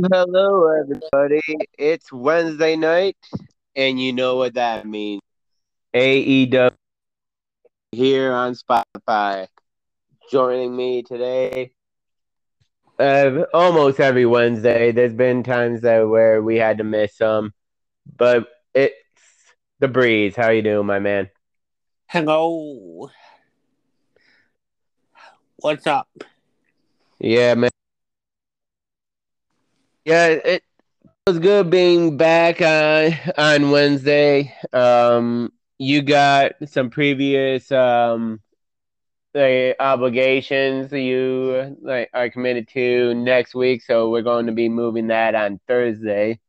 hello, 0.00 0.68
everybody. 0.68 1.40
It's 1.78 2.10
Wednesday 2.10 2.76
night, 2.76 3.16
and 3.76 4.00
you 4.00 4.12
know 4.12 4.36
what 4.36 4.54
that 4.54 4.86
means. 4.86 5.20
AEW 5.94 6.72
here 7.90 8.32
on 8.32 8.54
Spotify. 8.54 9.48
Joining 10.30 10.74
me 10.74 11.02
today, 11.02 11.72
uh, 12.98 13.44
almost 13.52 14.00
every 14.00 14.24
Wednesday. 14.24 14.92
There's 14.92 15.12
been 15.12 15.42
times 15.42 15.82
that 15.82 16.08
where 16.08 16.42
we 16.42 16.56
had 16.56 16.78
to 16.78 16.84
miss 16.84 17.16
some, 17.16 17.52
but 18.16 18.48
it's 18.74 18.94
the 19.80 19.88
breeze. 19.88 20.34
How 20.36 20.50
you 20.50 20.62
doing, 20.62 20.86
my 20.86 21.00
man? 21.00 21.28
Hello. 22.06 23.10
What's 25.56 25.86
up? 25.86 26.08
Yeah, 27.18 27.54
man. 27.54 27.70
Yeah, 30.04 30.26
it 30.26 30.64
was 31.28 31.38
good 31.38 31.70
being 31.70 32.16
back 32.16 32.60
on 32.60 33.12
on 33.38 33.70
Wednesday. 33.70 34.52
Um, 34.72 35.52
you 35.78 36.02
got 36.02 36.52
some 36.66 36.90
previous 36.90 37.70
um 37.70 38.40
like 39.32 39.76
obligations 39.78 40.92
you 40.92 41.76
like 41.80 42.10
are 42.12 42.30
committed 42.30 42.68
to 42.68 43.14
next 43.14 43.54
week, 43.54 43.82
so 43.82 44.10
we're 44.10 44.22
going 44.22 44.46
to 44.46 44.52
be 44.52 44.68
moving 44.68 45.06
that 45.06 45.36
on 45.36 45.60
Thursday. 45.68 46.40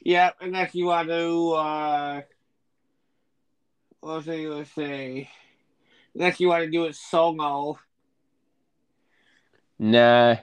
Yeah, 0.00 0.30
unless 0.40 0.74
you 0.74 0.86
want 0.86 1.08
to, 1.08 1.52
uh, 1.52 2.22
I 4.02 4.20
going 4.20 4.64
to 4.64 4.70
say? 4.70 5.30
Unless 6.14 6.40
you 6.40 6.48
want 6.48 6.64
to 6.64 6.70
do 6.70 6.86
it 6.86 6.96
solo. 6.96 7.78
Nah. 9.78 10.36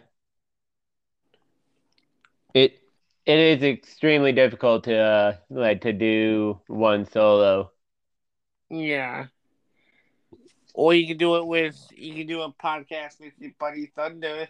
It 2.53 2.79
it 3.25 3.37
is 3.39 3.63
extremely 3.63 4.31
difficult 4.31 4.83
to 4.85 4.97
uh, 4.97 5.37
like 5.49 5.81
to 5.81 5.93
do 5.93 6.59
one 6.67 7.05
solo. 7.05 7.71
Yeah. 8.69 9.27
Or 10.73 10.93
you 10.93 11.07
can 11.07 11.17
do 11.17 11.35
it 11.37 11.45
with, 11.45 11.87
you 11.95 12.13
can 12.13 12.27
do 12.27 12.41
a 12.41 12.51
podcast 12.53 13.19
with 13.19 13.33
your 13.39 13.51
buddy 13.59 13.87
Thunder. 13.87 14.47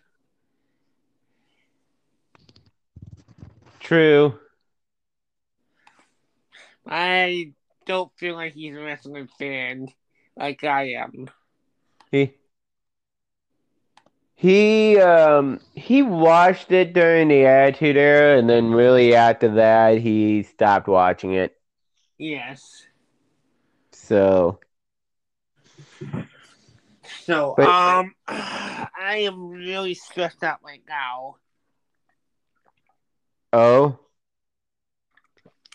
True. 3.79 4.39
I 6.87 7.53
don't 7.85 8.11
feel 8.17 8.35
like 8.35 8.53
he's 8.53 8.75
a 8.75 8.81
wrestling 8.81 9.27
fan 9.39 9.87
like 10.35 10.63
I 10.63 10.93
am. 10.93 11.29
He 12.11 12.38
he 14.39 14.97
um 14.97 15.59
he 15.75 16.01
watched 16.01 16.71
it 16.71 16.93
during 16.93 17.27
the 17.27 17.45
Attitude 17.45 17.97
Era, 17.97 18.39
and 18.39 18.49
then 18.49 18.71
really 18.71 19.13
after 19.13 19.55
that 19.55 19.97
he 19.97 20.43
stopped 20.43 20.87
watching 20.87 21.33
it. 21.33 21.57
Yes. 22.17 22.85
So 23.91 24.59
So, 27.25 27.55
But- 27.57 27.67
um, 27.67 28.13
I 28.27 29.23
am 29.27 29.49
really 29.49 29.93
stressed 29.93 30.41
out 30.41 30.59
right 30.63 30.83
now. 30.87 31.35
oh 33.51 33.99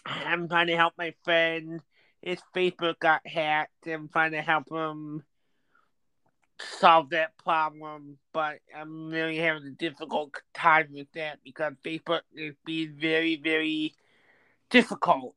I'm 0.06 0.48
trying 0.48 0.68
to 0.68 0.76
help 0.76 0.94
my 0.96 1.14
friend. 1.22 1.80
His 2.22 2.40
Facebook 2.54 2.98
got 2.98 3.26
hacked. 3.26 3.86
I'm 3.86 4.08
trying 4.08 4.32
to 4.32 4.40
help 4.40 4.70
him 4.70 5.22
solve 6.60 7.10
that 7.10 7.36
problem, 7.38 8.18
but 8.32 8.58
I'm 8.76 9.10
really 9.10 9.36
having 9.36 9.66
a 9.66 9.70
difficult 9.70 10.34
time 10.54 10.88
with 10.92 11.10
that 11.14 11.38
because 11.44 11.74
Facebook 11.84 12.20
is 12.34 12.54
being 12.64 12.94
very, 12.98 13.36
very 13.36 13.94
difficult. 14.70 15.34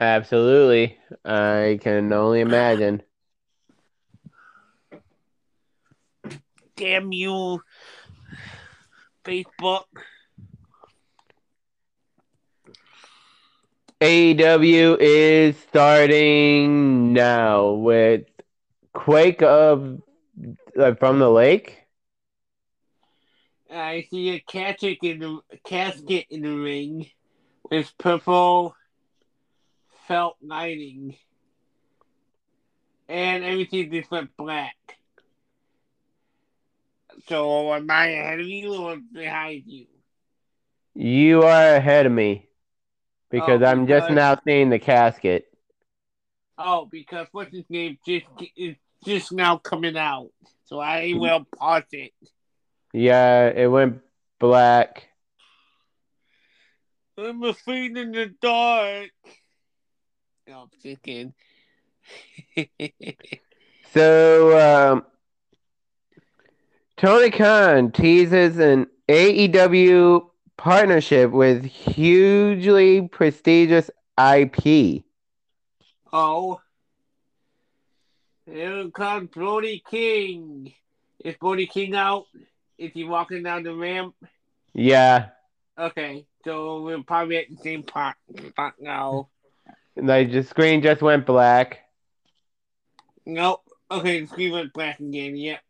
absolutely. 0.00 0.98
I 1.24 1.78
can 1.80 2.12
only 2.12 2.40
imagine. 2.40 3.02
Damn 6.76 7.12
you, 7.12 7.62
Facebook. 9.24 9.84
AEW 14.00 14.96
is 14.98 15.56
starting 15.56 17.12
now 17.12 17.70
with 17.70 18.24
Quake 18.94 19.42
of 19.42 20.00
uh, 20.78 20.94
from 20.94 21.18
the 21.18 21.30
Lake. 21.30 21.84
I 23.70 24.02
see 24.02 24.30
a 24.30 24.40
casket 24.40 24.98
in 25.02 25.18
the 25.20 25.40
casket 25.64 26.26
in 26.30 26.42
the 26.42 26.54
ring 26.56 27.10
with 27.70 27.96
purple 27.98 28.74
felt 30.06 30.36
lining, 30.42 31.16
and 33.08 33.44
everything 33.44 33.90
just 33.90 34.10
went 34.10 34.36
black. 34.36 34.76
So 37.28 37.72
am 37.74 37.90
I 37.90 38.06
ahead 38.08 38.40
of 38.40 38.46
you 38.46 38.74
or 38.74 38.96
behind 38.96 39.64
you? 39.66 39.86
You 40.94 41.42
are 41.42 41.74
ahead 41.76 42.06
of 42.06 42.12
me 42.12 42.48
because 43.30 43.62
Oh, 43.62 43.62
I'm 43.62 43.86
just 43.86 44.10
now 44.10 44.36
seeing 44.46 44.70
the 44.70 44.78
casket. 44.78 45.46
Oh, 46.58 46.86
because 46.86 47.28
what's 47.32 47.52
his 47.52 47.68
name 47.68 47.98
just 48.06 48.26
is 48.56 48.76
just 49.04 49.32
now 49.32 49.56
coming 49.56 49.96
out, 49.96 50.30
so 50.64 50.78
I 50.78 51.12
will 51.14 51.46
pause 51.58 51.84
it. 51.92 52.12
Yeah, 52.92 53.46
it 53.48 53.66
went 53.66 54.00
black. 54.38 55.08
I'm 57.18 57.42
a 57.42 57.48
afraid 57.48 57.96
in 57.96 58.12
the 58.12 58.34
dark. 58.40 59.10
No, 60.48 60.62
I'm 60.62 60.70
thinking. 60.80 61.34
So, 63.92 64.58
um, 64.92 65.04
Tony 66.96 67.30
Khan 67.30 67.92
teases 67.92 68.58
an 68.58 68.86
AEW 69.08 70.30
partnership 70.56 71.30
with 71.30 71.66
hugely 71.66 73.06
prestigious 73.08 73.90
IP. 74.18 75.04
Oh. 76.10 76.60
Here 78.52 78.90
comes 78.90 79.30
Brody 79.30 79.82
King. 79.88 80.74
Is 81.24 81.36
Brody 81.36 81.66
King 81.66 81.94
out? 81.94 82.26
Is 82.76 82.90
he 82.92 83.04
walking 83.04 83.42
down 83.42 83.62
the 83.62 83.74
ramp? 83.74 84.14
Yeah, 84.74 85.28
Okay, 85.78 86.26
so 86.44 86.82
we're 86.82 87.02
probably 87.02 87.38
at 87.38 87.48
the 87.50 87.56
same 87.56 87.82
part, 87.82 88.16
spot 88.48 88.74
now. 88.78 89.28
like 89.96 90.30
the 90.30 90.42
screen 90.42 90.82
just 90.82 91.00
went 91.00 91.24
black. 91.24 91.78
Nope. 93.24 93.62
Okay, 93.90 94.20
the 94.20 94.26
screen 94.26 94.52
went 94.52 94.72
black 94.74 95.00
again. 95.00 95.34
Yep. 95.36 95.60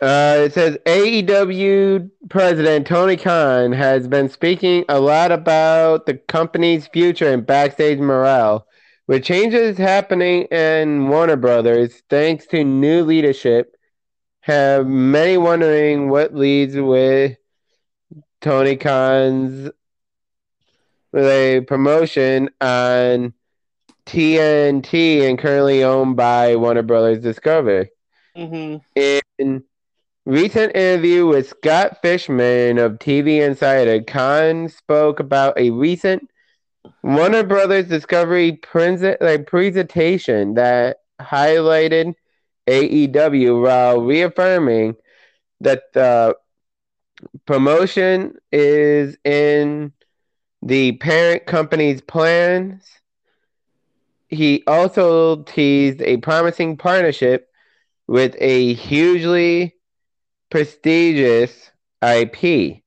Uh, 0.00 0.36
it 0.46 0.52
says 0.52 0.76
AEW 0.86 2.10
president 2.28 2.86
Tony 2.86 3.16
Khan 3.16 3.72
has 3.72 4.08
been 4.08 4.28
speaking 4.28 4.84
a 4.88 4.98
lot 5.00 5.30
about 5.32 6.06
the 6.06 6.14
company's 6.14 6.86
future 6.88 7.30
and 7.32 7.44
backstage 7.46 7.98
morale. 7.98 8.66
With 9.06 9.22
changes 9.22 9.76
happening 9.76 10.44
in 10.44 11.08
Warner 11.08 11.36
Brothers, 11.36 12.02
thanks 12.08 12.46
to 12.46 12.64
new 12.64 13.02
leadership, 13.02 13.76
have 14.40 14.86
many 14.86 15.36
wondering 15.36 16.08
what 16.08 16.34
leads 16.34 16.74
with 16.74 17.36
Tony 18.40 18.76
Khan's 18.76 19.70
with 21.12 21.26
a 21.26 21.60
promotion 21.66 22.48
on 22.62 23.34
TNT 24.06 25.28
and 25.28 25.38
currently 25.38 25.84
owned 25.84 26.16
by 26.16 26.56
Warner 26.56 26.82
Brothers 26.82 27.20
Discovery. 27.20 27.90
Mm-hmm. 28.34 28.78
In 29.38 29.64
recent 30.24 30.74
interview 30.74 31.26
with 31.26 31.50
Scott 31.50 32.00
Fishman 32.00 32.78
of 32.78 32.94
TV 32.94 33.46
Insider, 33.46 34.02
Khan 34.02 34.70
spoke 34.70 35.20
about 35.20 35.58
a 35.58 35.68
recent 35.70 36.30
Warner 37.04 37.42
Brothers 37.42 37.86
Discovery 37.86 38.52
prese- 38.62 39.18
like, 39.20 39.46
presentation 39.46 40.54
that 40.54 40.96
highlighted 41.20 42.14
AEW 42.66 43.62
while 43.62 44.00
reaffirming 44.00 44.96
that 45.60 45.82
the 45.92 46.34
promotion 47.44 48.36
is 48.50 49.18
in 49.22 49.92
the 50.62 50.92
parent 50.92 51.44
company's 51.44 52.00
plans. 52.00 52.88
He 54.28 54.64
also 54.66 55.42
teased 55.42 56.00
a 56.00 56.16
promising 56.16 56.78
partnership 56.78 57.50
with 58.06 58.34
a 58.38 58.72
hugely 58.72 59.74
prestigious 60.48 61.70
IP. 62.00 62.82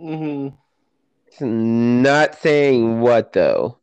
Mm-hmm. 0.00 0.48
Not 1.40 2.34
saying 2.36 3.00
what 3.00 3.32
though. 3.32 3.78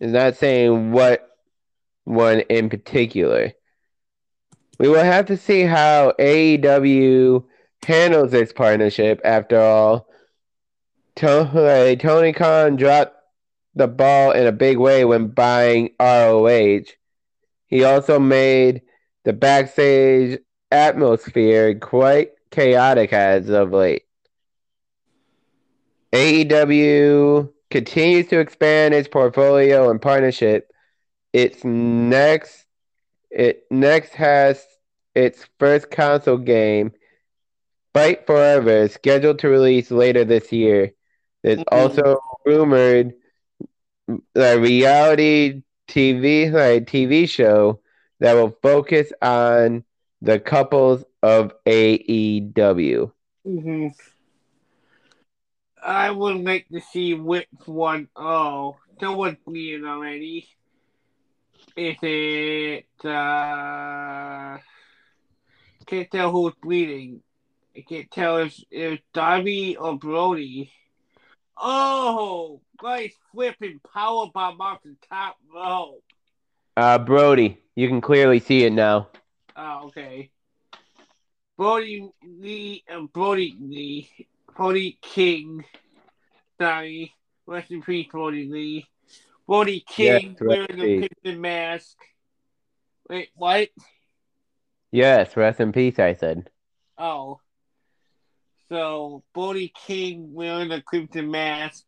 It's 0.00 0.12
not 0.12 0.36
saying 0.36 0.92
what 0.92 1.28
one 2.04 2.40
in 2.40 2.68
particular. 2.68 3.52
we 4.78 4.88
will 4.88 5.04
have 5.04 5.26
to 5.26 5.36
see 5.36 5.62
how 5.62 6.12
AEW 6.18 7.44
handles 7.84 8.32
this 8.32 8.52
partnership. 8.52 9.20
After 9.24 9.60
all, 9.60 10.08
Tony, 11.14 11.96
Tony 11.96 12.32
Khan 12.32 12.76
dropped 12.76 13.16
the 13.74 13.86
ball 13.88 14.32
in 14.32 14.46
a 14.46 14.52
big 14.52 14.78
way 14.78 15.04
when 15.04 15.28
buying 15.28 15.90
ROH. 16.00 16.82
He 17.68 17.84
also 17.84 18.18
made 18.18 18.82
the 19.24 19.32
backstage 19.32 20.40
atmosphere 20.70 21.78
quite 21.78 22.30
chaotic 22.50 23.12
as 23.12 23.48
of 23.48 23.72
late. 23.72 24.02
AEW 26.12 27.52
continues 27.70 28.28
to 28.28 28.38
expand 28.40 28.94
its 28.94 29.08
portfolio 29.08 29.90
and 29.90 30.00
partnership. 30.00 30.70
Its 31.32 31.64
next 31.64 32.66
it 33.30 33.64
next 33.70 34.14
has 34.14 34.64
its 35.14 35.46
first 35.58 35.90
console 35.90 36.38
game, 36.38 36.92
Fight 37.94 38.26
Forever, 38.26 38.88
scheduled 38.88 39.38
to 39.40 39.48
release 39.48 39.90
later 39.90 40.24
this 40.24 40.52
year. 40.52 40.92
There's 41.42 41.62
Mhm. 41.62 41.66
also 41.70 42.16
rumored 42.44 43.14
a 44.34 44.58
reality 44.58 45.62
TV 45.88 46.50
like 46.50 46.86
TV 46.86 47.26
show 47.26 47.80
that 48.20 48.34
will 48.34 48.56
focus 48.62 49.12
on 49.22 49.84
the 50.20 50.38
couples 50.38 51.04
of 51.22 51.52
AEW. 51.66 53.12
hmm 53.44 53.88
I 55.84 56.10
would 56.10 56.44
like 56.44 56.68
to 56.68 56.80
see 56.80 57.14
which 57.14 57.48
one. 57.66 58.08
Oh, 58.14 58.76
someone's 59.00 59.38
bleeding 59.44 59.84
already. 59.84 60.48
Is 61.76 61.96
it? 62.02 62.86
uh 63.04 64.58
Can't 65.86 66.10
tell 66.10 66.30
who's 66.30 66.54
bleeding. 66.62 67.22
I 67.76 67.80
can't 67.80 68.10
tell 68.10 68.36
if 68.38 68.56
it's 68.70 69.02
Darby 69.12 69.76
or 69.76 69.98
Brody. 69.98 70.70
Oh, 71.56 72.60
nice 72.82 73.14
flipping 73.32 73.80
power 73.92 74.26
powerbomb 74.34 74.60
off 74.60 74.82
the 74.84 74.96
top 75.08 75.36
rope. 75.52 76.04
Uh, 76.76 76.98
Brody, 76.98 77.58
you 77.76 77.88
can 77.88 78.00
clearly 78.00 78.40
see 78.40 78.64
it 78.64 78.72
now. 78.72 79.08
Oh, 79.56 79.86
okay. 79.86 80.30
Brody 81.56 82.08
Lee 82.24 82.82
and 82.88 83.12
Brody 83.12 83.54
Lee, 83.60 84.10
Brody 84.56 84.98
King. 85.00 85.64
Sorry, 86.60 87.12
rest 87.46 87.70
in 87.70 87.82
peace, 87.82 88.08
Brody 88.10 88.48
Lee. 88.48 88.86
Brody 89.46 89.84
King 89.88 90.36
Yes, 90.40 90.40
wearing 90.40 90.80
a 90.80 91.08
the 91.24 91.34
mask. 91.36 91.96
Wait, 93.08 93.30
what? 93.34 93.68
Yes, 94.90 95.36
rest 95.36 95.60
in 95.60 95.72
peace, 95.72 95.98
I 95.98 96.14
said. 96.14 96.50
Oh. 96.98 97.40
So, 98.68 99.22
Brody 99.34 99.72
King 99.86 100.32
wearing 100.32 100.70
a 100.70 100.80
crimson 100.80 101.30
mask. 101.30 101.84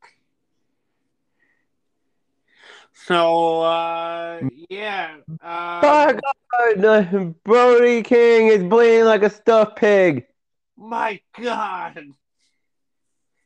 So, 2.92 3.60
uh, 3.62 4.40
yeah. 4.68 5.16
My 5.82 6.12
Um, 6.12 6.20
God, 6.80 7.34
Brody 7.44 8.02
King 8.02 8.48
is 8.48 8.62
bleeding 8.62 9.04
like 9.04 9.22
a 9.22 9.30
stuffed 9.30 9.76
pig. 9.76 10.26
my 10.76 11.20
God. 11.40 11.98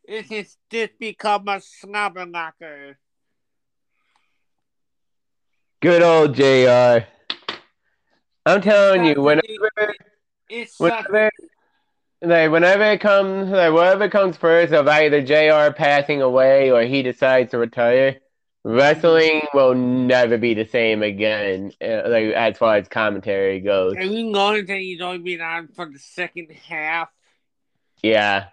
It 0.09 0.25
has 0.33 0.57
just 0.71 0.99
become 0.99 1.47
a 1.49 1.61
slobber 1.61 2.25
knocker. 2.25 2.99
Good 5.83 6.01
old 6.01 6.35
JR. 6.35 7.07
I'm 8.47 8.63
telling 8.63 9.05
you, 9.05 9.21
whenever, 9.21 9.95
It's 10.49 10.81
whenever, 10.81 11.31
like, 12.23 12.51
whenever 12.51 12.85
it 12.85 13.03
comes, 13.03 13.51
like, 13.51 13.75
whatever 13.75 14.09
comes 14.09 14.39
first 14.39 14.73
of 14.73 14.89
either 14.89 15.21
JR 15.21 15.75
passing 15.75 16.23
away 16.23 16.71
or 16.71 16.81
he 16.85 17.03
decides 17.03 17.51
to 17.51 17.59
retire, 17.59 18.17
wrestling 18.65 19.43
will 19.53 19.75
never 19.75 20.39
be 20.39 20.55
the 20.55 20.65
same 20.65 21.03
again, 21.03 21.71
uh, 21.83 22.09
like, 22.09 22.33
as 22.33 22.57
far 22.57 22.77
as 22.77 22.89
commentary 22.89 23.61
goes. 23.61 23.95
Have 23.95 24.07
you 24.07 24.25
noticed 24.31 24.69
that 24.69 24.79
he's 24.79 25.03
only 25.03 25.19
been 25.19 25.43
on 25.43 25.69
for 25.69 25.85
the 25.85 25.99
second 25.99 26.51
half? 26.51 27.11
Yeah, 28.03 28.47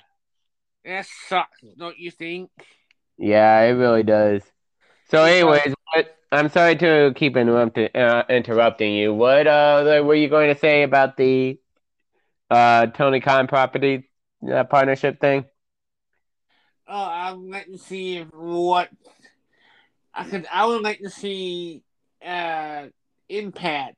That 0.86 1.08
sucks, 1.28 1.62
don't 1.78 1.98
you 1.98 2.12
think? 2.12 2.52
yeah, 3.18 3.62
it 3.62 3.72
really 3.72 4.04
does. 4.04 4.44
So, 5.10 5.24
anyways, 5.24 5.74
what, 5.94 6.18
I'm 6.32 6.50
sorry 6.50 6.76
to 6.78 7.14
keep 7.16 7.38
interrupting, 7.38 7.90
uh, 7.96 8.24
interrupting 8.30 8.94
you. 8.94 9.14
What 9.14 9.48
uh, 9.48 10.02
were 10.06 10.16
you 10.16 10.30
going 10.30 10.54
to 10.54 10.60
say 10.60 10.84
about 10.84 11.18
the 11.18 11.60
uh 12.52 12.88
Tony 12.88 13.20
Khan 13.22 13.48
property 13.48 14.10
uh, 14.52 14.64
partnership 14.66 15.20
thing? 15.20 15.46
Oh, 16.88 16.94
I 16.94 17.34
would 17.34 17.50
like 17.50 17.66
to 17.66 17.78
see 17.80 18.18
if 18.18 18.28
what 18.34 18.90
I 20.14 20.24
could. 20.26 20.46
I 20.52 20.66
would 20.66 20.84
like 20.84 21.00
to 21.00 21.10
see 21.10 21.84
uh 22.26 22.88
Impact 23.28 23.96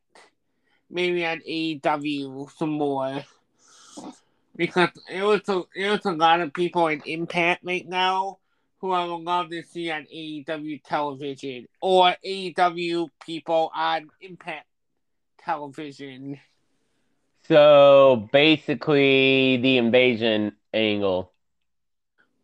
maybe 0.89 1.25
on 1.25 1.41
AEW 1.41 2.49
some 2.51 2.69
more 2.69 3.23
because 4.57 4.89
it 5.09 5.23
was 5.23 5.41
a, 5.47 5.63
it 5.75 5.89
was 5.89 6.05
a 6.05 6.11
lot 6.11 6.41
of 6.41 6.53
people 6.53 6.87
in 6.87 7.01
Impact 7.05 7.63
right 7.63 7.87
now 7.87 8.39
who 8.79 8.91
I 8.91 9.05
would 9.05 9.23
love 9.23 9.49
to 9.49 9.63
see 9.63 9.89
on 9.91 10.05
AEW 10.13 10.83
television 10.83 11.67
or 11.81 12.15
AEW 12.25 13.09
people 13.25 13.71
on 13.73 14.09
Impact 14.21 14.67
television. 15.39 16.39
So 17.47 18.27
basically, 18.33 19.57
the 19.57 19.77
invasion 19.77 20.57
angle. 20.73 21.31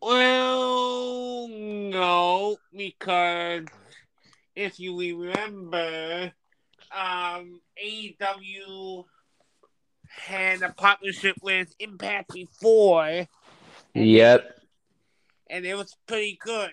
Well, 0.01 1.47
no, 1.49 2.57
because 2.75 3.65
if 4.55 4.79
you 4.79 4.99
remember, 4.99 6.31
um, 6.91 7.59
AEW 7.83 9.05
had 10.15 10.61
a 10.61 10.69
partnership 10.73 11.35
with 11.41 11.73
Impact 11.79 12.33
before, 12.33 13.27
Yep. 13.93 14.59
and 15.49 15.65
it 15.65 15.75
was 15.75 15.95
pretty 16.07 16.37
good. 16.41 16.71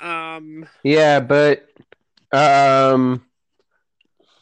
Um, 0.00 0.68
Yeah, 0.84 1.20
but 1.20 1.66
um, 2.32 3.24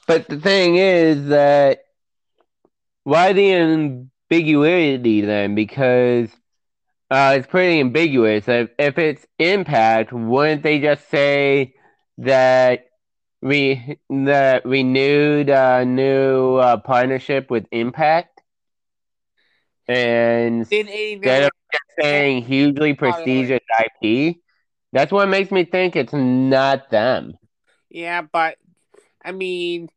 but 0.07 0.29
the 0.29 0.39
thing 0.39 0.77
is 0.77 1.29
that 1.29 1.81
why 3.05 3.33
the 3.33 3.53
ambiguity 3.53 5.21
then? 5.23 5.55
Because 5.55 6.31
uh, 7.11 7.35
it's 7.39 7.47
pretty 7.47 7.81
ambiguous. 7.81 8.49
If 8.49 8.71
if 8.79 8.99
it's 8.99 9.27
impact, 9.39 10.13
wouldn't 10.13 10.63
they 10.63 10.81
just 10.81 11.09
say 11.09 11.75
that 12.19 12.86
we 13.47 13.99
that 14.11 14.65
renewed 14.65 15.51
uh, 15.51 15.85
new 15.85 16.57
uh, 16.57 16.77
partnership 16.79 17.51
with 17.51 17.67
Impact, 17.71 18.43
and 19.89 20.67
instead 20.71 21.45
of 21.45 21.51
just 21.73 21.85
saying 22.01 22.43
hugely 22.43 22.95
prestigious 22.95 23.61
IP, 24.03 24.37
that's 24.93 25.13
what 25.13 25.29
makes 25.29 25.51
me 25.51 25.65
think 25.65 25.97
it's 25.97 26.13
not 26.13 26.91
them. 26.91 27.35
yeah, 27.89 28.23
but 28.23 28.57
I 29.25 29.33
mean, 29.33 29.89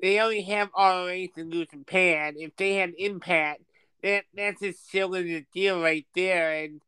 they 0.00 0.20
only 0.20 0.42
have 0.42 0.70
ROH 0.76 1.08
in 1.36 1.48
New 1.48 1.66
Japan. 1.66 2.34
If 2.36 2.56
they 2.56 2.74
had 2.74 2.92
Impact, 2.98 3.62
that 4.02 4.24
that's 4.34 4.62
a 4.62 4.72
sealing 4.72 5.26
the 5.26 5.44
deal 5.52 5.80
right 5.82 6.06
there, 6.14 6.52
and 6.64 6.80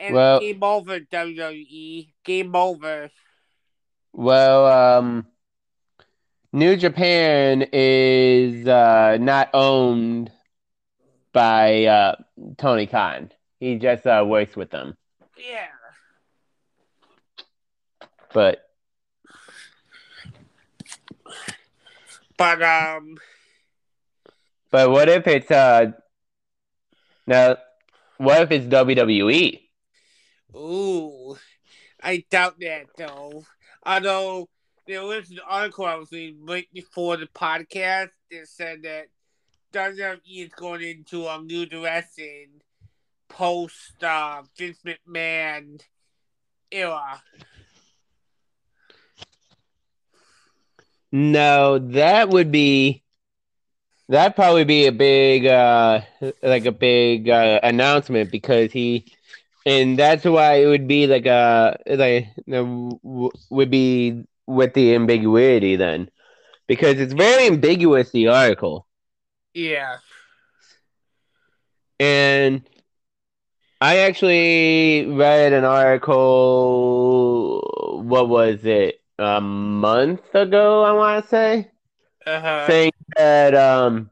and 0.00 0.14
Well- 0.14 0.40
game 0.40 0.62
over 0.62 1.00
WWE, 1.00 2.08
game 2.24 2.56
over. 2.56 3.10
Well, 4.18 4.66
um, 4.66 5.26
New 6.50 6.74
Japan 6.76 7.66
is 7.70 8.66
uh, 8.66 9.18
not 9.20 9.50
owned 9.52 10.32
by 11.34 11.84
uh, 11.84 12.14
Tony 12.56 12.86
Khan. 12.86 13.30
He 13.60 13.76
just 13.76 14.06
uh, 14.06 14.24
works 14.26 14.56
with 14.56 14.70
them. 14.70 14.96
Yeah. 15.36 15.66
But 18.32 18.66
But 22.38 22.62
um, 22.62 23.18
but 24.70 24.90
what 24.90 25.10
if 25.10 25.26
it's 25.26 25.50
uh 25.50 25.92
now? 27.26 27.56
What 28.16 28.40
if 28.40 28.50
it's? 28.50 28.66
WWE? 28.66 29.60
ooh, 30.54 31.36
I 32.02 32.24
doubt 32.30 32.58
that 32.60 32.86
though. 32.96 33.44
Although 33.86 34.48
there 34.88 35.04
was 35.04 35.30
an 35.30 35.38
article 35.48 35.84
I 35.86 35.94
was 35.94 36.10
reading 36.10 36.44
right 36.44 36.66
before 36.74 37.16
the 37.16 37.26
podcast 37.26 38.08
that 38.32 38.48
said 38.48 38.82
that 38.82 39.06
WWE 39.72 40.20
is 40.44 40.50
going 40.50 40.82
into 40.82 41.28
a 41.28 41.40
new 41.40 41.66
direction 41.66 42.62
post 43.28 44.02
uh, 44.02 44.42
Vince 44.58 44.80
McMahon 44.84 45.80
era. 46.72 47.22
No, 51.12 51.78
that 51.78 52.28
would 52.28 52.50
be 52.50 53.04
that'd 54.08 54.34
probably 54.34 54.64
be 54.64 54.86
a 54.86 54.92
big 54.92 55.46
uh 55.46 56.00
like 56.42 56.66
a 56.66 56.72
big 56.72 57.28
uh, 57.28 57.60
announcement 57.62 58.32
because 58.32 58.72
he 58.72 59.06
and 59.66 59.98
that's 59.98 60.24
why 60.24 60.54
it 60.56 60.66
would 60.66 60.88
be 60.88 61.06
like 61.08 61.26
a 61.26 61.78
like 61.88 62.28
would 62.46 63.70
be 63.70 64.24
with 64.46 64.74
the 64.74 64.94
ambiguity 64.94 65.76
then 65.76 66.10
because 66.68 67.00
it's 67.00 67.14
very 67.14 67.46
ambiguous 67.46 68.10
the 68.12 68.28
article 68.28 68.86
Yeah. 69.54 69.98
and 72.00 72.62
I 73.80 73.98
actually 73.98 75.06
read 75.06 75.52
an 75.52 75.64
article 75.64 77.60
what 78.04 78.28
was 78.28 78.64
it 78.66 79.00
a 79.18 79.40
month 79.40 80.34
ago 80.34 80.82
I 80.84 80.92
want 80.92 81.24
to 81.24 81.28
say 81.30 81.70
Uh-huh. 82.26 82.76
saying 82.76 82.92
that 83.16 83.54
um 83.54 84.10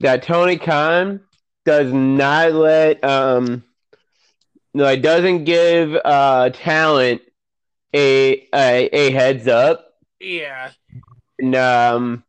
that 0.00 0.22
Tony 0.22 0.56
Khan 0.58 1.20
does 1.64 1.92
not 1.92 2.52
let 2.52 3.02
um 3.04 3.64
like 4.74 5.02
doesn't 5.02 5.44
give 5.44 5.96
uh 6.04 6.50
talent 6.50 7.22
a 7.94 8.46
a, 8.54 8.88
a 8.92 9.10
heads 9.10 9.48
up 9.48 9.94
Yeah. 10.20 10.70
and 11.38 11.54
um 11.56 12.24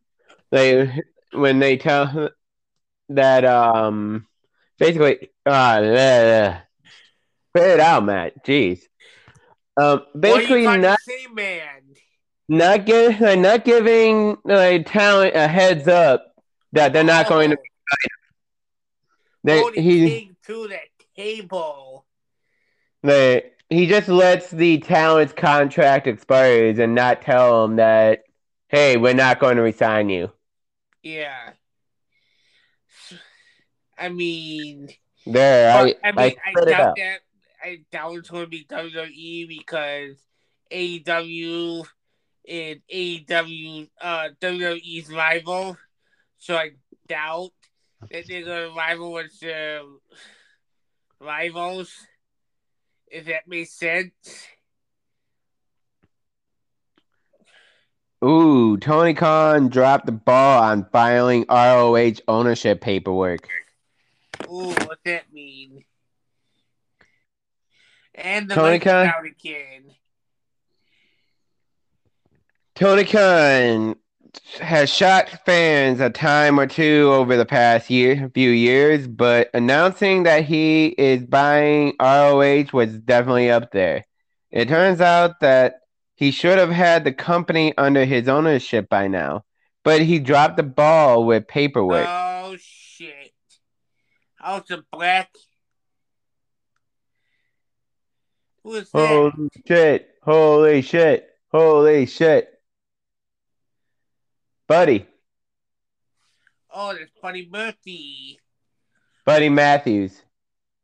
they 0.50 1.00
when 1.32 1.58
they 1.60 1.76
tell 1.76 2.30
that 3.08 3.44
um 3.44 4.26
basically 4.78 5.30
uh 5.46 6.58
spit 7.50 7.70
it 7.70 7.80
out 7.80 8.04
Matt 8.04 8.44
jeez 8.44 8.80
um 9.76 10.02
basically 10.18 10.64
what 10.66 10.72
are 10.72 10.76
you 10.76 10.82
not 10.82 10.98
say, 11.00 11.26
man? 11.32 11.82
not 12.48 12.84
give 12.84 13.20
like, 13.20 13.38
not 13.38 13.64
giving 13.64 14.36
like 14.44 14.90
talent 14.90 15.34
a 15.36 15.46
heads 15.48 15.86
up 15.88 16.34
that 16.72 16.92
they're 16.92 17.04
not 17.04 17.28
going 17.28 17.50
to 17.50 17.56
they, 19.44 19.60
oh, 19.60 19.70
the 19.74 19.80
he 19.80 20.30
to 20.46 20.68
the 20.68 20.78
table. 21.16 21.91
They, 23.02 23.50
he 23.70 23.86
just 23.86 24.08
lets 24.08 24.50
the 24.50 24.78
talent's 24.78 25.32
contract 25.32 26.06
expires 26.06 26.78
and 26.78 26.94
not 26.94 27.22
tell 27.22 27.62
them 27.62 27.76
that 27.76 28.24
hey 28.68 28.96
we're 28.96 29.14
not 29.14 29.38
going 29.38 29.56
to 29.56 29.62
resign 29.62 30.08
you 30.08 30.30
Yeah. 31.02 31.52
I 33.98 34.08
mean, 34.08 34.88
there 35.26 35.72
I 35.72 35.94
I 36.02 36.12
mean, 36.12 36.16
I, 36.18 36.36
I, 36.44 36.64
doubt 36.64 36.96
that. 36.96 37.18
I 37.62 37.80
doubt 37.92 38.16
it's 38.16 38.30
going 38.30 38.44
to 38.44 38.50
be 38.50 38.64
WWE 38.64 39.48
because 39.48 40.16
AEW 40.72 41.86
and 42.48 42.80
AEW, 42.92 43.88
uh, 44.00 44.28
WWE's 44.40 45.10
rival. 45.12 45.76
So 46.38 46.56
I 46.56 46.72
doubt 47.06 47.52
that 48.10 48.26
they're 48.26 48.44
going 48.44 48.70
to 48.70 48.76
rival 48.76 49.12
with 49.12 49.38
their 49.38 49.82
rivals. 51.20 51.92
If 53.12 53.26
that 53.26 53.46
makes 53.46 53.74
sense. 53.74 54.12
Ooh, 58.24 58.78
Tony 58.78 59.12
Khan 59.12 59.68
dropped 59.68 60.06
the 60.06 60.12
ball 60.12 60.62
on 60.62 60.86
filing 60.90 61.44
ROH 61.50 62.22
ownership 62.26 62.80
paperwork. 62.80 63.46
Ooh, 64.50 64.72
what's 64.86 65.02
that 65.04 65.30
mean? 65.30 65.84
And 68.14 68.48
the 68.48 68.54
Tony 68.54 68.78
Tony 68.78 68.78
Khan? 68.78 69.06
out 69.08 69.26
again. 69.26 69.94
Tony 72.74 73.04
Khan 73.04 73.96
has 74.60 74.90
shocked 74.90 75.38
fans 75.44 76.00
a 76.00 76.10
time 76.10 76.58
or 76.58 76.66
two 76.66 77.10
over 77.12 77.36
the 77.36 77.44
past 77.44 77.90
year, 77.90 78.30
few 78.34 78.50
years, 78.50 79.06
but 79.06 79.50
announcing 79.54 80.22
that 80.24 80.44
he 80.44 80.86
is 80.86 81.24
buying 81.24 81.94
ROH 82.00 82.66
was 82.72 82.98
definitely 82.98 83.50
up 83.50 83.72
there. 83.72 84.06
It 84.50 84.68
turns 84.68 85.00
out 85.00 85.40
that 85.40 85.80
he 86.14 86.30
should 86.30 86.58
have 86.58 86.70
had 86.70 87.04
the 87.04 87.12
company 87.12 87.76
under 87.76 88.04
his 88.04 88.28
ownership 88.28 88.88
by 88.88 89.08
now, 89.08 89.44
but 89.82 90.02
he 90.02 90.18
dropped 90.18 90.56
the 90.56 90.62
ball 90.62 91.24
with 91.24 91.48
paperwork. 91.48 92.06
Oh 92.08 92.56
shit! 92.58 93.32
Oh, 94.40 94.44
House 94.44 94.70
of 94.70 94.84
Black. 94.90 95.30
Who 98.64 98.74
is 98.74 98.90
that? 98.90 99.08
Holy 99.08 99.50
shit! 99.66 100.08
Holy 100.22 100.82
shit! 100.82 101.28
Holy 101.50 102.06
shit! 102.06 102.61
Buddy, 104.72 105.04
Oh, 106.74 106.94
that's 106.94 107.10
Buddy 107.20 107.46
Murphy. 107.52 108.40
Buddy 109.26 109.50
Matthews. 109.50 110.22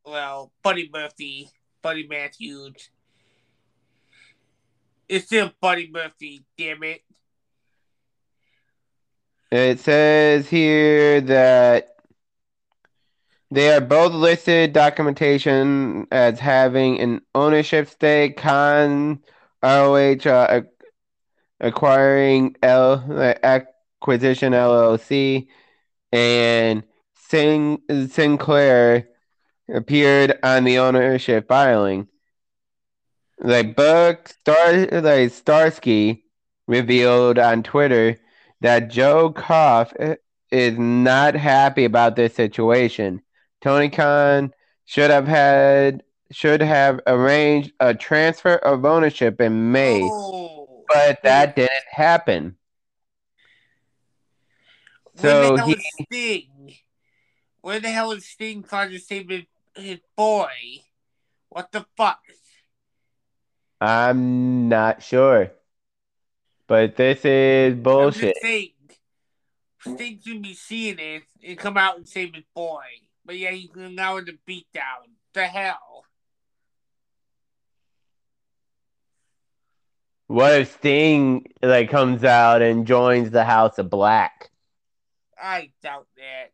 Well, 0.04 0.52
Buddy 0.62 0.90
Murphy, 0.92 1.48
Buddy 1.80 2.06
Matthews. 2.06 2.90
It's 5.08 5.24
still 5.24 5.52
Buddy 5.62 5.90
Murphy. 5.90 6.44
Damn 6.58 6.82
it! 6.82 7.00
It 9.50 9.80
says 9.80 10.50
here 10.50 11.22
that 11.22 11.96
they 13.50 13.72
are 13.72 13.80
both 13.80 14.12
listed 14.12 14.74
documentation 14.74 16.06
as 16.12 16.38
having 16.38 17.00
an 17.00 17.22
ownership 17.34 17.88
stake. 17.88 18.36
con 18.36 19.20
ROH 19.62 20.26
uh, 20.26 20.60
acquiring 21.58 22.54
L 22.62 23.02
uh, 23.10 23.60
acquisition 24.08 24.52
LLC 24.52 25.48
and 26.12 26.82
Sin- 27.14 27.82
Sinclair 28.10 29.08
appeared 29.72 30.38
on 30.42 30.64
the 30.64 30.78
ownership 30.78 31.48
filing. 31.48 32.08
Like 33.40 33.76
Buck 33.76 34.28
Star 34.28 34.86
like 34.86 35.30
Starsky 35.32 36.24
revealed 36.66 37.38
on 37.38 37.62
Twitter 37.62 38.16
that 38.60 38.88
Joe 38.88 39.30
Koff 39.30 39.92
is 40.50 40.78
not 40.78 41.34
happy 41.34 41.84
about 41.84 42.16
this 42.16 42.34
situation. 42.34 43.20
Tony 43.60 43.90
Khan 43.90 44.52
should 44.86 45.10
have 45.10 45.28
had 45.28 46.02
should 46.30 46.60
have 46.60 47.00
arranged 47.06 47.72
a 47.80 47.94
transfer 47.94 48.56
of 48.56 48.84
ownership 48.84 49.40
in 49.40 49.72
May, 49.72 50.00
Oh, 50.02 50.84
but 50.88 51.22
that 51.22 51.56
didn't 51.56 51.70
happen. 51.90 52.56
Where 55.20 55.32
So 55.32 55.56
the 55.56 55.58
hell 55.58 55.66
he- 55.66 55.72
is 55.74 55.84
Sting? 56.06 56.74
Where 57.60 57.80
the 57.80 57.90
hell 57.90 58.12
is 58.12 58.24
Sting 58.26 58.62
trying 58.62 58.90
to 58.90 58.98
save 58.98 59.28
his, 59.28 59.44
his 59.76 59.98
boy? 60.16 60.50
What 61.48 61.72
the 61.72 61.86
fuck? 61.96 62.20
I'm 63.80 64.68
not 64.68 65.02
sure. 65.02 65.52
But 66.66 66.96
this 66.96 67.24
is 67.24 67.74
bullshit. 67.74 68.34
just 68.34 68.42
saying. 68.42 68.72
Sting 69.80 70.20
should 70.24 70.42
be 70.42 70.54
seeing 70.54 70.96
this 70.96 71.22
and 71.46 71.56
come 71.56 71.76
out 71.76 71.96
and 71.96 72.06
save 72.08 72.34
his 72.34 72.44
boy. 72.54 72.82
But 73.24 73.38
yeah, 73.38 73.52
he's 73.52 73.70
now 73.74 74.16
in 74.16 74.24
the 74.26 74.38
beatdown. 74.46 75.08
The 75.32 75.46
hell? 75.46 76.04
What 80.26 80.60
if 80.60 80.74
Sting 80.74 81.46
like 81.62 81.90
comes 81.90 82.22
out 82.24 82.60
and 82.60 82.86
joins 82.86 83.30
the 83.30 83.44
House 83.44 83.78
of 83.78 83.88
Black? 83.88 84.50
I 85.40 85.70
doubt 85.82 86.06
that. 86.16 86.52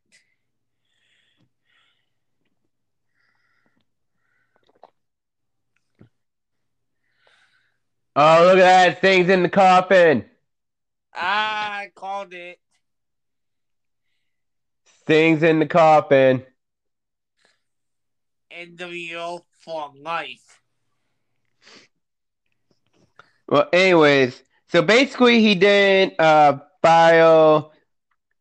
Oh, 8.16 8.44
look 8.44 8.58
at 8.58 8.60
that! 8.60 8.98
Sting's 8.98 9.28
in 9.28 9.42
the 9.42 9.48
coffin. 9.48 10.24
I 11.12 11.90
called 11.94 12.32
it. 12.32 12.58
Sting's 15.00 15.42
in 15.42 15.58
the 15.58 15.66
coffin. 15.66 16.44
NWO 18.52 19.42
for 19.58 19.92
life. 20.00 20.60
Well, 23.48 23.68
anyways, 23.72 24.42
so 24.68 24.80
basically 24.80 25.40
he 25.40 25.54
didn't 25.54 26.18
uh, 26.18 26.60
file 26.80 27.73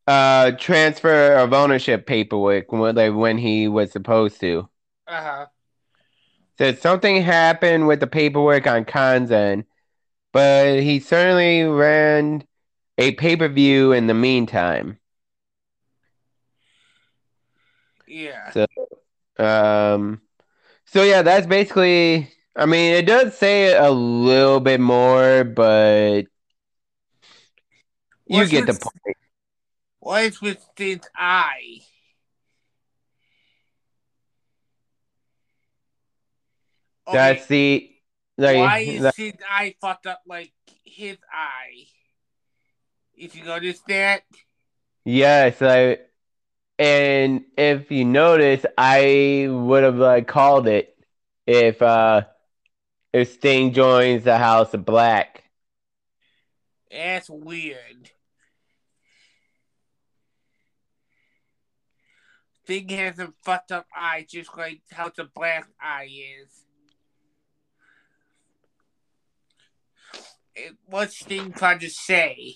uh, 0.07 0.51
transfer 0.51 1.33
of 1.35 1.53
ownership 1.53 2.05
paperwork 2.05 2.71
when, 2.71 2.95
like, 2.95 3.13
when 3.13 3.37
he 3.37 3.67
was 3.67 3.91
supposed 3.91 4.39
to. 4.41 4.67
Uh 5.07 5.21
huh. 5.21 5.45
Said 6.57 6.79
something 6.79 7.21
happened 7.21 7.87
with 7.87 7.99
the 7.99 8.07
paperwork 8.07 8.67
on 8.67 8.85
Khan's 8.85 9.31
end, 9.31 9.65
but 10.31 10.79
he 10.81 10.99
certainly 10.99 11.63
ran 11.63 12.43
a 12.97 13.11
pay 13.13 13.35
per 13.35 13.47
view 13.47 13.91
in 13.91 14.07
the 14.07 14.13
meantime. 14.13 14.99
Yeah. 18.07 18.51
So- 18.51 18.67
Um, 19.39 20.21
so 20.85 21.03
yeah, 21.03 21.23
that's 21.23 21.47
basically. 21.47 22.29
I 22.55 22.67
mean, 22.67 22.93
it 22.93 23.07
does 23.07 23.35
say 23.35 23.75
a 23.75 23.89
little 23.89 24.59
bit 24.59 24.79
more, 24.79 25.43
but 25.43 26.27
You 28.27 28.37
What's 28.37 28.51
get 28.51 28.67
the 28.67 28.73
point. 28.75 29.17
What 30.03 30.25
is 30.25 30.41
with 30.41 30.61
Sting's 30.73 31.07
eye? 31.15 31.79
Okay, 37.07 37.15
That's 37.17 37.47
the 37.47 37.95
like. 38.37 38.57
why 38.57 38.79
is 38.79 39.01
the- 39.01 39.13
his 39.15 39.33
eye 39.49 39.75
fucked 39.79 40.05
up 40.05 40.21
like 40.27 40.51
his 40.83 41.17
eye? 41.31 41.85
If 43.15 43.33
you 43.37 43.45
notice 43.45 43.79
that, 43.87 44.23
Yes, 45.05 45.61
I 45.61 45.99
and 46.77 47.45
if 47.57 47.89
you 47.89 48.03
notice, 48.03 48.65
I 48.77 49.47
would 49.49 49.83
have 49.83 49.95
like 49.95 50.27
called 50.27 50.67
it 50.67 50.97
if 51.47 51.81
uh 51.81 52.23
if 53.13 53.31
Sting 53.31 53.71
joins 53.71 54.25
the 54.25 54.37
House 54.37 54.73
of 54.73 54.83
Black. 54.83 55.43
that's 56.91 57.29
weird. 57.29 58.11
Sting 62.63 62.89
has 62.89 63.19
a 63.19 63.33
fucked 63.43 63.73
up 63.73 63.87
eye 63.93 64.25
just 64.29 64.57
like 64.57 64.81
how 64.91 65.11
the 65.15 65.25
black 65.25 65.67
eye 65.81 66.07
is. 66.41 66.63
It, 70.55 70.77
what's 70.85 71.19
Sting 71.19 71.51
trying 71.51 71.79
to 71.79 71.89
say? 71.89 72.55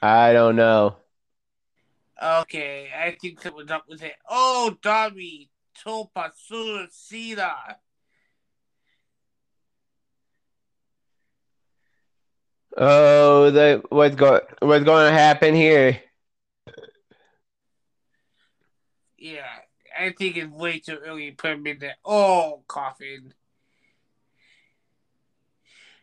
I 0.00 0.32
don't 0.32 0.56
know. 0.56 0.96
Okay, 2.20 2.88
I 2.96 3.16
think 3.20 3.40
someone's 3.40 3.70
up 3.70 3.84
with 3.88 4.02
it. 4.02 4.14
Oh, 4.28 4.76
Dami, 4.82 5.48
Topa, 5.84 6.32
Sura, 6.34 6.88
Oh, 12.76 13.50
the 13.50 13.82
what's 13.90 14.16
going 14.16 14.40
what's 14.60 14.84
going 14.84 15.10
to 15.10 15.18
happen 15.18 15.54
here? 15.54 16.00
Yeah, 19.18 19.46
I 19.98 20.10
think 20.10 20.36
it's 20.36 20.50
way 20.50 20.78
too 20.78 20.98
early 21.04 21.30
to 21.30 21.36
put 21.36 21.52
him 21.52 21.66
in 21.66 21.78
there. 21.78 21.96
Oh, 22.04 22.64
coffin. 22.66 23.34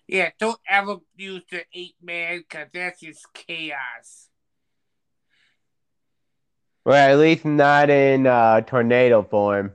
Yeah, 0.07 0.29
don't 0.39 0.59
ever 0.67 0.97
use 1.17 1.43
the 1.51 1.65
eight 1.73 1.95
man 2.01 2.39
because 2.39 2.67
that's 2.73 3.01
just 3.01 3.31
chaos. 3.33 4.29
Well, 6.85 7.11
at 7.11 7.19
least 7.19 7.45
not 7.45 7.89
in 7.89 8.25
uh, 8.25 8.61
tornado 8.61 9.21
form. 9.21 9.73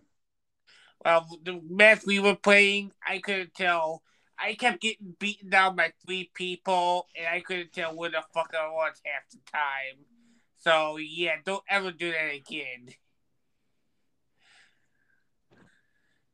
Well, 1.05 1.27
the 1.43 1.61
match 1.69 2.07
we 2.07 2.19
were 2.19 2.35
playing, 2.35 2.93
I 3.07 3.19
couldn't 3.19 3.55
tell. 3.55 4.03
I 4.39 4.55
kept 4.55 4.81
getting 4.81 5.17
beaten 5.19 5.51
down 5.51 5.77
by 5.77 5.93
three 6.05 6.31
people, 6.35 7.07
and 7.17 7.27
I 7.29 7.41
couldn't 7.41 7.73
tell 7.73 7.95
where 7.95 8.11
the 8.11 8.23
fuck 8.33 8.53
I 8.59 8.69
was 8.69 9.01
half 9.05 9.29
the 9.31 9.39
time. 9.51 10.05
So, 10.59 10.97
yeah, 10.97 11.37
don't 11.45 11.63
ever 11.69 11.91
do 11.93 12.11
that 12.11 12.35
again. 12.35 12.89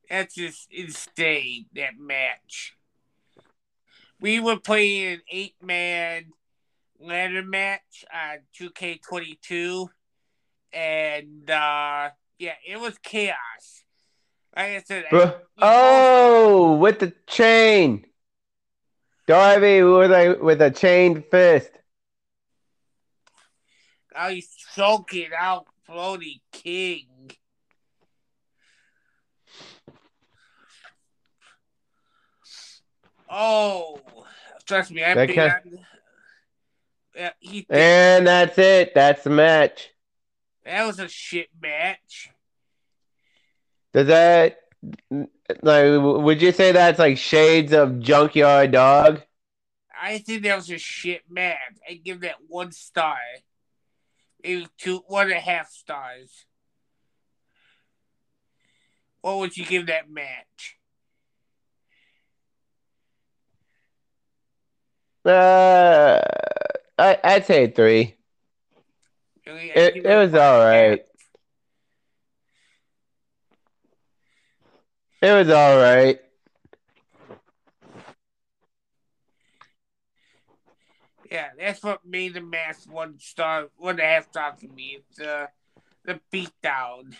That's 0.09 0.35
just 0.35 0.67
insane, 0.71 1.67
that 1.75 1.97
match. 1.97 2.75
We 4.19 4.39
were 4.39 4.57
playing 4.57 5.13
an 5.13 5.21
eight 5.31 5.55
man 5.61 6.33
ladder 6.99 7.43
match 7.43 8.05
on 8.13 8.39
2K22, 8.59 9.87
and 10.73 11.49
uh, 11.49 12.09
yeah, 12.37 12.55
it 12.67 12.79
was 12.79 12.97
chaos. 12.99 13.80
Like 14.55 14.65
I 14.65 14.81
said, 14.85 15.05
I- 15.11 15.35
Oh, 15.57 16.75
with 16.77 16.99
the 16.99 17.13
chain. 17.27 18.05
Darby 19.27 19.81
with 19.83 20.11
a 20.11 20.37
with 20.41 20.61
a 20.61 20.71
chained 20.71 21.23
fist. 21.31 21.71
Now 24.13 24.29
he's 24.29 24.53
choking 24.75 25.29
out 25.37 25.67
Floaty 25.87 26.41
King. 26.51 27.07
Oh, 33.29 33.99
trust 34.65 34.91
me, 34.91 35.03
I've 35.03 35.15
That 35.15 35.27
been 35.27 35.35
can't- 35.35 35.79
Yeah, 37.15 37.31
he 37.39 37.65
And 37.69 38.27
that's 38.27 38.57
it. 38.57 38.93
That's 38.93 39.23
the 39.23 39.29
match. 39.29 39.89
that 40.63 40.85
was 40.85 40.99
a 40.99 41.07
shit 41.07 41.49
match. 41.61 42.30
Does 43.93 44.07
that 44.07 44.57
like 45.61 45.85
would 46.01 46.41
you 46.41 46.51
say 46.51 46.71
that's 46.71 46.99
like 46.99 47.17
shades 47.17 47.73
of 47.73 47.99
Junkyard 47.99 48.71
Dog? 48.71 49.21
I 50.01 50.17
think 50.17 50.43
that 50.43 50.55
was 50.55 50.69
a 50.71 50.77
shit 50.77 51.23
match. 51.29 51.57
I 51.87 51.93
give 51.93 52.21
that 52.21 52.37
one 52.47 52.71
star. 52.71 53.17
Maybe 54.43 54.67
two, 54.77 55.03
one 55.07 55.27
and 55.27 55.35
a 55.35 55.39
half 55.39 55.69
stars. 55.69 56.45
What 59.21 59.37
would 59.37 59.55
you 59.55 59.65
give 59.65 59.87
that 59.87 60.09
match? 60.09 60.77
Uh, 65.23 66.19
I 66.97 67.17
I'd 67.23 67.45
say 67.45 67.67
three. 67.67 68.15
Really, 69.45 69.69
It 69.69 69.97
it 69.97 70.15
was 70.15 70.33
all 70.33 70.65
right. 70.65 71.05
It 75.21 75.31
was 75.31 75.49
all 75.49 75.77
right. 75.77 76.19
Yeah, 81.31 81.49
that's 81.57 81.83
what 81.83 82.05
made 82.05 82.33
the 82.33 82.41
match 82.41 82.87
one 82.89 83.19
star, 83.19 83.67
one 83.77 83.91
and 83.91 83.99
a 83.99 84.03
half 84.03 84.29
star 84.29 84.55
for 84.57 84.65
me. 84.65 84.99
It's 84.99 85.19
uh, 85.19 85.45
the 86.03 86.19
beatdown. 86.33 87.13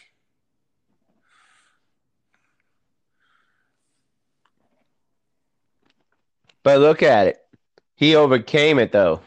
But 6.63 6.79
look 6.79 7.03
at 7.03 7.27
it. 7.27 7.37
He 7.95 8.15
overcame 8.15 8.79
it 8.79 8.91
though. 8.91 9.21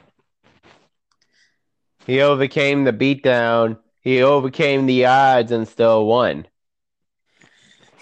He 2.06 2.20
overcame 2.20 2.84
the 2.84 2.92
beatdown. 2.92 3.78
He 4.00 4.20
overcame 4.22 4.86
the 4.86 5.06
odds 5.06 5.52
and 5.52 5.66
still 5.66 6.04
won. 6.06 6.46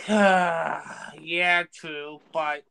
yeah, 0.09 1.63
true, 1.73 2.21
but 2.33 2.65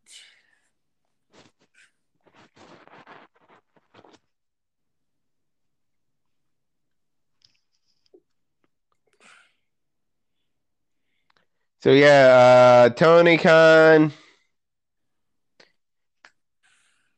So 11.82 11.92
yeah, 11.92 12.86
uh, 12.86 12.90
Tony 12.90 13.38
Khan. 13.38 14.14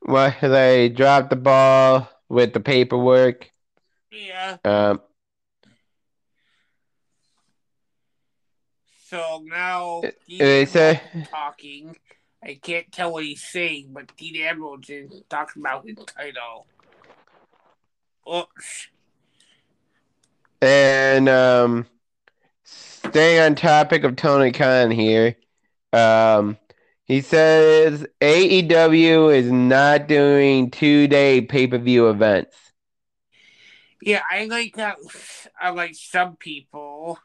Well, 0.04 0.34
they 0.42 0.90
dropped 0.90 1.32
the 1.32 1.36
ball 1.36 2.10
with 2.30 2.54
the 2.54 2.60
paperwork. 2.60 3.52
yeah. 4.12 4.58
Um, 4.64 5.02
So 9.14 9.44
now 9.46 10.02
he's 10.26 10.40
Dean 10.40 10.48
it 10.48 10.70
say- 10.70 10.90
Ambrose 10.96 11.22
is 11.22 11.30
talking. 11.30 11.96
I 12.44 12.60
can't 12.60 12.92
tell 12.92 13.14
what 13.14 13.24
he's 13.24 13.44
saying, 13.44 13.90
but 13.92 14.18
Dean 14.18 14.38
Ambrose 14.38 14.90
is 14.90 15.22
talking 15.30 15.62
about 15.62 15.86
his 15.86 15.98
title. 16.18 16.66
Oops. 18.28 18.88
and 20.64 21.30
um, 21.30 21.86
staying 22.64 23.40
on 23.40 23.54
topic 23.54 24.04
of 24.04 24.16
Tony 24.16 24.52
Khan 24.52 24.90
here. 24.90 25.36
Um, 25.92 26.58
he 27.06 27.22
says 27.22 28.08
AEW 28.20 29.32
is 29.32 29.52
not 29.52 30.08
doing 30.08 30.72
two 30.72 31.08
day 31.08 31.42
pay 31.42 31.68
per 31.68 31.78
view 31.78 32.10
events. 32.10 32.58
Yeah, 34.02 34.24
I 34.28 34.46
like 34.46 34.78
that. 34.78 34.98
I 35.62 35.70
like 35.70 35.94
some 35.94 36.36
people. 36.36 37.20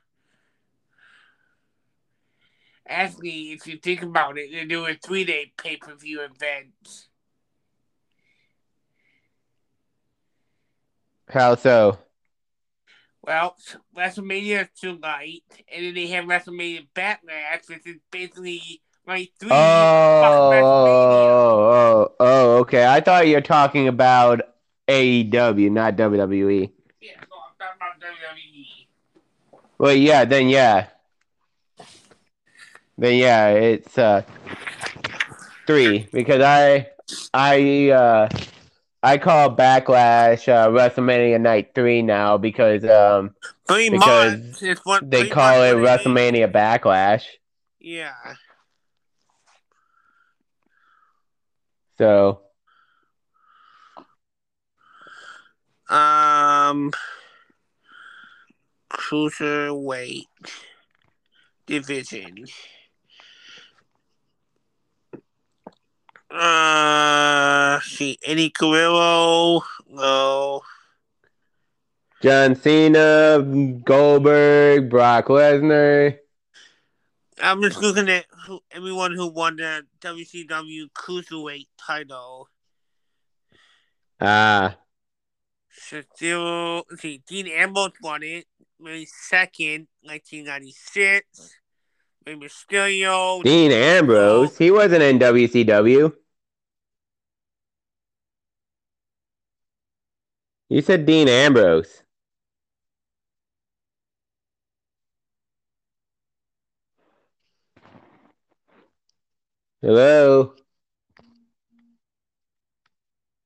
Actually, 2.89 3.53
if 3.53 3.67
you 3.67 3.77
think 3.77 4.03
about 4.03 4.39
it, 4.39 4.51
they're 4.51 4.65
doing 4.65 4.97
three 5.05 5.25
day 5.25 5.53
pay 5.57 5.77
per 5.77 5.95
view 5.95 6.23
events. 6.23 7.09
How 11.29 11.55
so? 11.57 11.99
Well, 13.23 13.57
WrestleMania 13.95 14.63
is 14.63 14.69
tonight, 14.81 15.43
and 15.71 15.85
then 15.85 15.95
they 15.95 16.07
have 16.07 16.25
WrestleMania 16.25 16.87
Backlash, 16.95 17.69
which 17.69 17.87
is 17.87 17.97
basically 18.11 18.81
like 19.07 19.33
three. 19.39 19.51
Oh, 19.53 20.53
oh, 20.55 21.73
oh, 21.73 22.15
oh, 22.21 22.57
okay. 22.61 22.87
I 22.87 23.01
thought 23.01 23.27
you 23.27 23.35
were 23.35 23.43
talking 23.43 23.89
about 23.89 24.41
AEW, 24.89 25.71
not 25.71 25.97
WWE. 25.97 26.71
Yeah, 27.03 27.11
no, 27.21 27.37
I'm 27.37 27.55
talking 27.59 27.77
about 27.77 28.01
WWE. 28.01 28.87
Well, 29.77 29.95
yeah, 29.95 30.25
then 30.25 30.49
yeah. 30.49 30.87
Then 32.99 33.17
yeah, 33.19 33.49
it's 33.51 33.97
uh 33.97 34.23
three 35.67 36.09
because 36.13 36.43
I 36.43 36.89
I 37.33 37.91
uh 37.91 38.29
I 39.03 39.19
call 39.19 39.55
Backlash 39.57 40.49
uh, 40.49 40.69
WrestleMania 40.69 41.41
Night 41.41 41.75
three 41.75 42.03
now 42.03 42.37
because 42.37 42.85
um 42.85 43.35
Three 43.69 43.91
Because 43.91 44.41
months 44.61 44.81
what 44.85 45.11
they 45.11 45.29
call 45.29 45.63
it 45.63 45.77
months 45.77 45.91
what 45.91 46.01
is. 46.01 46.07
WrestleMania 46.07 46.53
Backlash. 46.53 47.25
Yeah. 47.79 48.15
So 51.99 52.43
Um, 55.89 56.93
cruiserweight 58.91 60.27
division. 61.67 62.47
Uh, 66.31 67.81
see, 67.81 68.19
Eddie 68.25 68.51
Guerrero, 68.51 69.63
no. 69.89 70.63
John 72.23 72.55
Cena, 72.57 73.41
Goldberg, 73.85 74.91
Brock 74.91 75.27
Lesnar. 75.27 76.19
I'm 77.41 77.63
just 77.63 77.81
looking 77.81 78.09
at 78.09 78.27
who, 78.47 78.61
everyone 78.73 79.13
who 79.13 79.29
won 79.29 79.57
the 79.57 79.85
WCW 80.01 80.91
cruiserweight 80.93 81.69
title. 81.81 82.49
Ah, 84.21 84.77
So 85.71 86.03
still, 86.15 86.85
let's 86.91 87.03
see, 87.03 87.23
Dean 87.27 87.47
Ambrose 87.47 87.93
won 88.03 88.23
it. 88.25 88.47
May 88.81 89.05
second, 89.05 89.87
1996. 90.03 91.55
Rey 92.29 92.35
Mysterio. 92.35 93.43
Dean 93.43 93.73
Ambrose. 93.73 94.59
He 94.59 94.71
wasn't 94.71 95.03
in 95.03 95.19
WCW. 95.19 96.13
You 100.69 100.83
said 100.83 101.07
Dean 101.07 101.27
Ambrose. 101.27 102.03
Hello? 109.81 110.55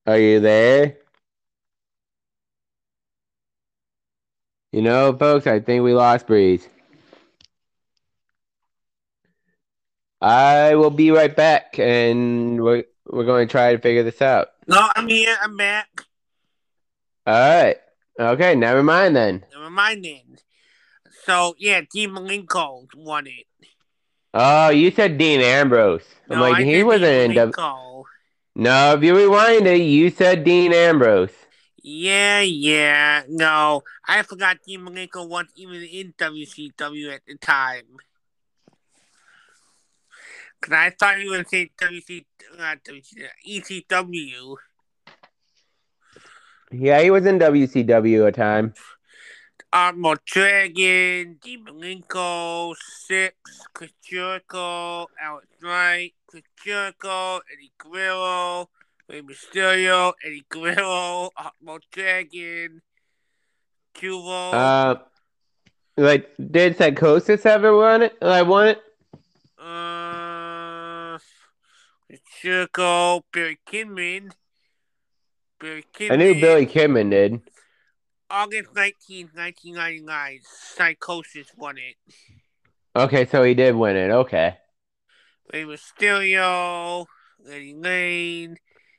Are 0.07 0.19
you 0.19 0.41
there? 0.41 0.97
You 4.73 4.83
know, 4.83 5.17
folks, 5.17 5.47
I 5.47 5.61
think 5.61 5.85
we 5.85 5.95
lost 5.95 6.27
Breeze. 6.27 6.69
I 10.23 10.77
will 10.77 10.91
be 10.91 11.11
right 11.11 11.35
back, 11.35 11.79
and 11.81 12.63
we're 12.63 12.85
we're 13.07 13.25
going 13.25 13.49
to 13.49 13.51
try 13.51 13.73
to 13.73 13.79
figure 13.79 14.05
this 14.05 14.23
out. 14.23 14.49
No, 14.69 14.89
I'm 14.95 15.09
here. 15.09 15.37
I'm 15.43 15.57
back. 15.57 15.89
All 17.27 17.35
right. 17.35 17.77
Okay, 18.19 18.55
never 18.55 18.83
mind 18.83 19.17
then. 19.17 19.45
Never 19.53 19.71
mind 19.71 20.05
then. 20.05 20.37
So, 21.25 21.55
yeah, 21.59 21.81
Dean 21.93 22.11
Malenko 22.11 22.87
won 22.97 23.27
it. 23.27 23.47
Oh, 24.35 24.71
you 24.71 24.91
said 24.91 25.19
Dean 25.19 25.41
Ambrose. 25.41 26.05
I'm 26.31 26.39
No, 26.39 26.43
like, 26.43 26.57
I 26.57 26.65
he 26.65 26.83
wasn't 26.83 27.31
in 27.31 27.35
W. 27.35 28.05
No, 28.55 28.95
if 28.95 29.03
you 29.03 29.17
rewind 29.17 29.67
it, 29.67 29.81
you 29.81 30.11
said 30.11 30.45
Dean 30.45 30.73
Ambrose. 30.73 31.33
Yeah, 31.83 32.41
yeah. 32.41 33.23
No, 33.29 33.83
I 34.07 34.23
forgot 34.23 34.59
Dean 34.65 34.87
Malenko 34.87 35.29
wasn't 35.29 35.51
even 35.57 35.83
in 35.83 36.15
WCW 36.17 37.13
at 37.13 37.23
the 37.27 37.37
time. 37.39 37.99
Because 40.63 40.79
I 40.79 40.91
thought 40.91 41.21
you 41.21 41.31
would 41.31 41.49
say 41.49 41.73
WC, 41.77 42.25
not 42.57 42.79
WC, 42.85 43.27
ECW. 43.49 44.55
Yeah, 46.71 47.03
he 47.03 47.11
was 47.11 47.27
in 47.27 47.41
WCW 47.41 48.29
a 48.29 48.33
time. 48.33 48.73
Último 49.75 50.15
Dragón, 50.25 51.41
Dean 51.41 51.65
Malenko, 51.65 52.77
Syxx, 52.77 53.35
Chris 53.73 53.91
Jericho, 54.03 55.09
Alex 55.21 55.49
Wright, 55.63 56.15
Chris 56.29 56.45
Jericho, 56.65 57.41
Eddie 57.53 57.73
Guerrero, 57.79 58.69
Rey 59.09 59.23
Mysterio, 59.23 60.13
Eddie 60.25 60.45
Guerrero, 60.49 61.31
Último 61.37 61.81
Dragón, 61.91 62.83
Cubo. 63.95 64.53
Uh, 64.53 64.95
like, 65.97 66.31
did 66.37 66.77
Psicosis 66.77 67.47
ever 67.47 67.73
run 67.73 68.03
it? 68.03 68.17
I 68.23 68.43
won 68.43 68.69
it. 68.69 68.83
Uh, 69.59 70.32
Jericho, 72.43 73.25
Barry 73.33 73.59
Kidman. 73.67 74.33
Barry 75.61 75.85
Kidman. 75.95 76.13
I 76.13 76.17
knew 76.17 76.35
Billy 76.35 76.67
Kidman 76.67 77.11
did. 77.11 77.41
August 78.31 78.71
19th, 78.75 79.35
1999. 79.35 80.41
Psicosis 80.77 81.49
won 81.57 81.77
it. 81.79 81.97
Okay, 82.95 83.27
so 83.27 83.43
he 83.43 83.55
did 83.55 83.75
win 83.75 83.97
it. 83.97 84.11
Okay. 84.11 84.57
Rey 85.53 85.65
Mysterio, 85.65 87.07
Lenny 87.45 87.75
Lane. 87.75 88.57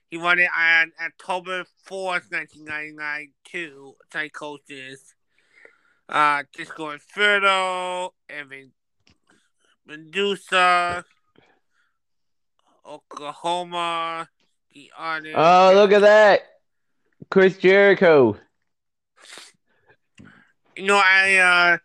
He 0.10 0.18
won 0.18 0.40
it 0.40 0.50
on 0.56 0.92
October 1.04 1.66
4th, 1.90 2.32
1999, 2.32 3.32
too. 3.44 3.96
Psicosis. 4.12 5.14
Uh, 6.08 6.44
Disco 6.56 6.92
Inferno, 6.92 8.14
Evan 8.30 8.72
Madusa, 9.88 11.04
Oklahoma, 12.94 14.30
The. 14.74 14.92
Oh, 15.36 15.72
look 15.74 15.92
at 15.92 16.02
that. 16.02 16.42
Chris 17.32 17.58
Jericho. 17.58 18.38
You 20.76 20.86
know, 20.86 21.02
I, 21.04 21.38
uh, 21.38 21.78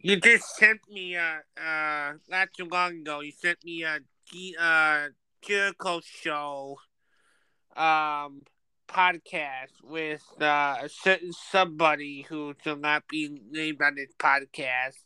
you 0.00 0.16
just 0.16 0.56
sent 0.56 0.80
me, 0.90 1.16
uh, 1.16 1.38
uh, 1.60 2.14
not 2.28 2.48
too 2.56 2.66
long 2.70 3.00
ago, 3.00 3.20
you 3.20 3.32
sent 3.32 3.64
me 3.64 3.82
a, 3.84 4.00
G- 4.30 4.56
uh, 4.58 5.08
Jericho 5.42 6.00
show, 6.04 6.78
um, 7.76 8.42
podcast 8.88 9.82
with, 9.84 10.24
uh, 10.40 10.78
a 10.82 10.88
certain 10.88 11.32
somebody 11.32 12.26
who 12.28 12.54
shall 12.62 12.76
not 12.76 13.06
be 13.08 13.40
named 13.50 13.80
on 13.82 13.94
this 13.94 14.12
podcast. 14.18 14.98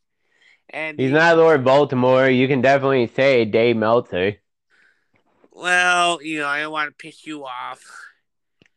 And 0.71 0.99
He's 0.99 1.13
not 1.13 1.37
Lord 1.37 1.65
Baltimore. 1.65 2.29
You 2.29 2.49
can 2.49 2.63
definitely 2.63 3.07
say 3.09 3.45
Dave 3.45 3.77
Meltzer. 3.77 4.37
Well, 5.55 6.21
you 6.21 6.41
know, 6.41 6.49
I 6.49 6.61
don't 6.61 6.73
want 6.73 6.91
to 6.91 7.03
piss 7.03 7.25
you 7.27 7.45
off. 7.45 7.81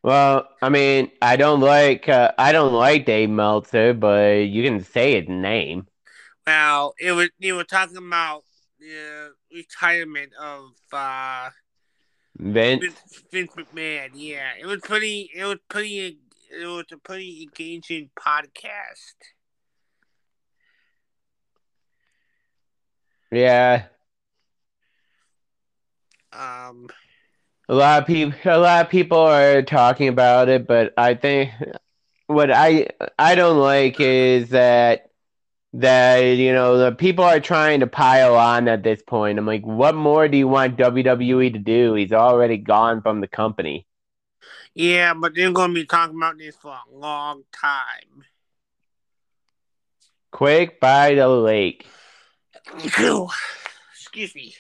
Well, 0.04 0.48
I 0.62 0.70
mean, 0.70 1.12
I 1.22 1.36
don't 1.36 1.60
like 1.60 2.08
uh, 2.08 2.32
I 2.38 2.52
don't 2.52 2.74
like 2.74 3.06
Dave 3.06 3.30
Meltzer, 3.30 3.94
but 3.94 4.48
you 4.48 4.64
can 4.64 4.84
say 4.84 5.20
his 5.20 5.28
name. 5.28 5.88
Well, 6.46 6.94
it 7.00 7.12
was 7.12 7.30
you 7.40 7.56
were 7.56 7.64
talking 7.64 7.98
about 7.98 8.44
the 8.80 9.32
retirement 9.52 10.32
of 10.40 10.70
uh 10.94 11.50
Vince. 12.38 12.84
Vince, 12.84 13.24
Vince 13.32 13.52
McMahon. 13.54 14.10
Yeah, 14.14 14.52
it 14.60 14.68
was 14.68 14.80
pretty. 14.82 15.32
It 15.36 15.46
was 15.46 15.58
pretty. 15.68 16.20
It 16.50 16.66
was 16.66 16.86
a 16.92 16.98
pretty 16.98 17.44
engaging 17.44 18.12
podcast. 18.18 19.16
Yeah, 23.32 23.88
Um, 26.34 26.90
a 27.70 27.76
lot 27.76 28.02
of 28.02 28.08
people 28.08 28.38
a 28.46 28.58
lot 28.58 28.86
of 28.86 28.92
people 28.92 29.18
are 29.20 29.62
talking 29.62 30.08
about 30.08 30.50
it, 30.50 30.68
but 30.68 30.94
I 30.98 31.16
think 31.16 31.52
what 32.28 32.52
I 32.52 32.88
I 33.20 33.36
don't 33.36 33.58
like 33.60 34.00
is 34.00 34.50
that 34.50 35.12
that 35.74 36.20
you 36.20 36.54
know 36.54 36.78
the 36.78 36.92
people 36.94 37.26
are 37.26 37.40
trying 37.40 37.82
to 37.82 37.88
pile 37.88 38.36
on 38.36 38.68
at 38.68 38.84
this 38.84 39.02
point. 39.02 39.38
I'm 39.40 39.46
like, 39.46 39.66
what 39.66 39.96
more 39.96 40.28
do 40.28 40.38
you 40.38 40.48
want 40.48 40.78
WWE 40.78 41.54
to 41.54 41.60
do? 41.60 41.94
He's 41.94 42.14
already 42.14 42.58
gone 42.58 43.02
from 43.02 43.22
the 43.22 43.28
company. 43.28 43.86
yeah, 44.76 45.14
but 45.14 45.36
they're 45.36 45.52
going 45.52 45.72
to 45.72 45.82
be 45.82 45.86
talking 45.86 46.18
about 46.18 46.38
this 46.38 46.56
for 46.56 46.72
a 46.72 46.96
long 46.96 47.44
time. 47.52 48.24
Quake 50.32 50.80
by 50.80 51.16
the 51.16 51.28
Lake. 51.28 51.86
Excuse 53.92 54.36
me. 54.36 54.56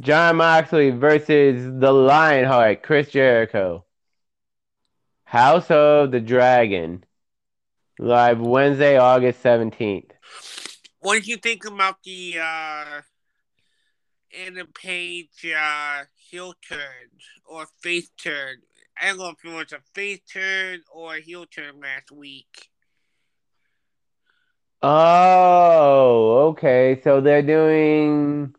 Jon 0.00 0.36
Moxley 0.36 0.90
versus 0.90 1.80
the 1.80 1.92
Lionheart, 1.92 2.82
Chris 2.82 3.10
Jericho. 3.10 3.84
House 5.24 5.70
of 5.70 6.10
the 6.10 6.20
Dragon. 6.20 7.04
Live 7.98 8.40
Wednesday, 8.40 8.96
August 8.96 9.42
17th. 9.42 10.10
What 11.00 11.14
did 11.14 11.26
you 11.26 11.36
think 11.36 11.64
about 11.64 12.02
the 12.04 12.36
uh, 12.40 13.00
Adam 14.46 14.68
Page 14.74 15.46
uh, 15.56 16.04
heel 16.14 16.54
turn 16.68 17.10
or 17.46 17.66
face 17.82 18.10
turn? 18.22 18.58
I 19.00 19.08
don't 19.08 19.18
know 19.18 19.30
if 19.30 19.44
it 19.44 19.54
was 19.54 19.72
a 19.72 19.80
face 19.94 20.20
turn 20.32 20.82
or 20.92 21.16
a 21.16 21.20
heel 21.20 21.46
turn 21.46 21.80
last 21.80 22.10
week. 22.12 22.68
Oh, 24.80 26.48
okay, 26.50 27.00
so 27.02 27.20
they're 27.20 27.42
doing 27.42 28.54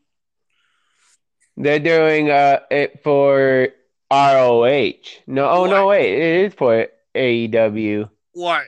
they're 1.59 1.79
doing 1.79 2.31
uh 2.31 2.61
it 2.71 3.03
for 3.03 3.67
ROH. 4.11 4.93
No, 5.27 5.49
oh 5.49 5.65
no, 5.67 5.87
wait, 5.87 6.13
it 6.13 6.45
is 6.47 6.53
for 6.55 6.87
AEW. 7.15 8.09
What? 8.33 8.63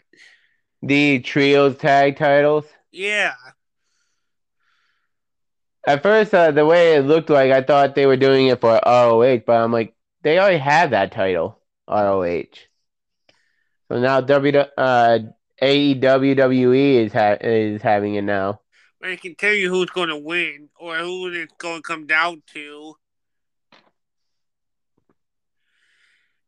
The 0.83 1.19
trios 1.19 1.77
tag 1.77 2.17
titles. 2.17 2.65
Yeah. 2.91 3.33
At 5.87 6.03
first, 6.03 6.33
uh, 6.33 6.51
the 6.51 6.65
way 6.65 6.95
it 6.95 7.01
looked 7.05 7.29
like, 7.31 7.51
I 7.51 7.61
thought 7.63 7.95
they 7.95 8.05
were 8.05 8.17
doing 8.17 8.47
it 8.47 8.61
for 8.61 8.79
ROH, 8.85 9.39
but 9.47 9.53
I'm 9.53 9.71
like, 9.71 9.95
they 10.21 10.37
already 10.37 10.59
have 10.59 10.91
that 10.91 11.11
title, 11.11 11.59
ROH. 11.87 12.43
So 13.89 13.99
now 13.99 14.21
W 14.21 14.57
uh 14.57 15.19
AEW 15.61 17.03
is 17.05 17.13
ha- 17.13 17.37
is 17.41 17.81
having 17.81 18.15
it 18.15 18.23
now. 18.23 18.60
I 19.03 19.15
can 19.15 19.33
tell 19.35 19.53
you 19.53 19.69
who's 19.69 19.89
going 19.89 20.09
to 20.09 20.17
win 20.17 20.69
or 20.79 20.97
who 20.97 21.31
it's 21.33 21.53
going 21.57 21.77
to 21.77 21.81
come 21.81 22.05
down 22.05 22.43
to. 22.53 22.95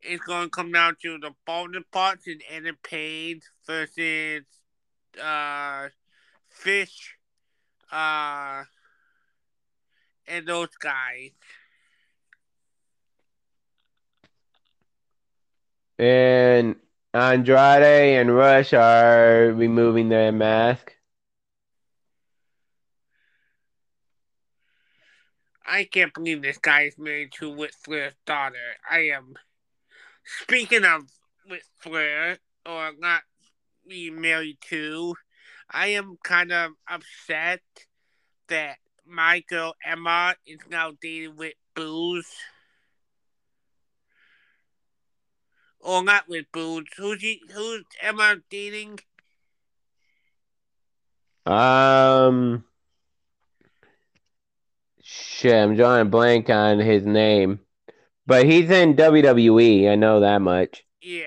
It's 0.01 0.23
going 0.23 0.45
to 0.45 0.49
come 0.49 0.71
down 0.71 0.97
to 1.01 1.17
the 1.17 1.31
Bolton 1.47 1.83
Pots 1.91 2.27
and 2.27 2.43
Adam 2.53 2.77
Page 2.83 3.41
versus 3.65 4.43
uh, 5.21 5.87
Fish 6.49 7.17
uh, 7.91 8.63
and 10.27 10.47
those 10.47 10.75
guys. 10.79 11.31
And 15.97 16.75
Andrade 17.13 18.19
and 18.19 18.35
Rush 18.35 18.73
are 18.73 19.51
removing 19.53 20.09
their 20.09 20.31
mask. 20.31 20.92
I 25.65 25.85
can't 25.85 26.13
believe 26.13 26.41
this 26.41 26.57
guy 26.57 26.83
is 26.83 26.97
married 26.97 27.31
to 27.39 27.67
Flair's 27.83 28.13
daughter. 28.25 28.55
I 28.89 29.09
am. 29.09 29.35
Speaking 30.41 30.85
of 30.85 31.03
Flair, 31.79 32.37
or 32.65 32.91
not 32.97 33.21
being 33.87 34.19
married 34.19 34.57
to, 34.69 35.15
I 35.69 35.87
am 35.87 36.17
kind 36.23 36.51
of 36.51 36.71
upset 36.89 37.61
that 38.47 38.77
my 39.05 39.43
girl 39.49 39.75
Emma 39.85 40.35
is 40.45 40.59
now 40.69 40.91
dating 41.01 41.35
with 41.35 41.53
Booze. 41.75 42.31
Or 45.79 46.03
not 46.03 46.29
with 46.29 46.45
Booze. 46.53 46.85
Who's 46.97 47.21
he, 47.21 47.41
who's 47.53 47.83
Emma 48.01 48.37
dating? 48.49 48.99
Um, 51.45 52.63
shit, 55.13 55.53
I'm 55.53 55.75
drawing 55.75 56.01
a 56.01 56.05
blank 56.05 56.49
on 56.49 56.79
his 56.79 57.05
name, 57.05 57.59
but 58.25 58.45
he's 58.45 58.69
in 58.69 58.95
WWE. 58.95 59.89
I 59.89 59.95
know 59.95 60.21
that 60.21 60.41
much. 60.41 60.83
Yeah. 61.01 61.23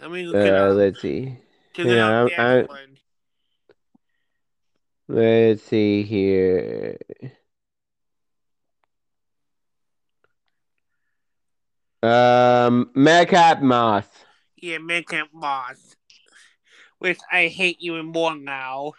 I 0.00 0.08
mean, 0.08 0.26
look 0.26 0.36
Uh, 0.36 0.70
let's 0.70 1.00
see. 1.00 1.38
Yeah, 1.76 2.26
I-. 2.36 2.66
Let's 5.08 5.62
see 5.64 6.02
here. 6.02 6.98
Um, 12.02 12.90
Madcap 12.94 13.62
Moss. 13.62 14.06
Yeah, 14.56 14.78
Madcap 14.78 15.28
Moss. 15.32 15.96
Which 17.02 17.18
I 17.32 17.48
hate 17.48 17.82
You 17.82 17.94
even 17.94 18.12
more 18.12 18.36
now. 18.36 18.92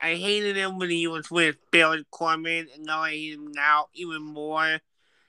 I 0.00 0.14
hated 0.14 0.56
him 0.56 0.78
when 0.78 0.88
he 0.88 1.08
was 1.08 1.32
with 1.32 1.56
Baron 1.72 2.06
Corbin, 2.12 2.68
and 2.72 2.84
now 2.84 3.00
I 3.00 3.10
hate 3.10 3.34
him 3.34 3.50
now 3.50 3.86
even 3.92 4.22
more 4.22 4.78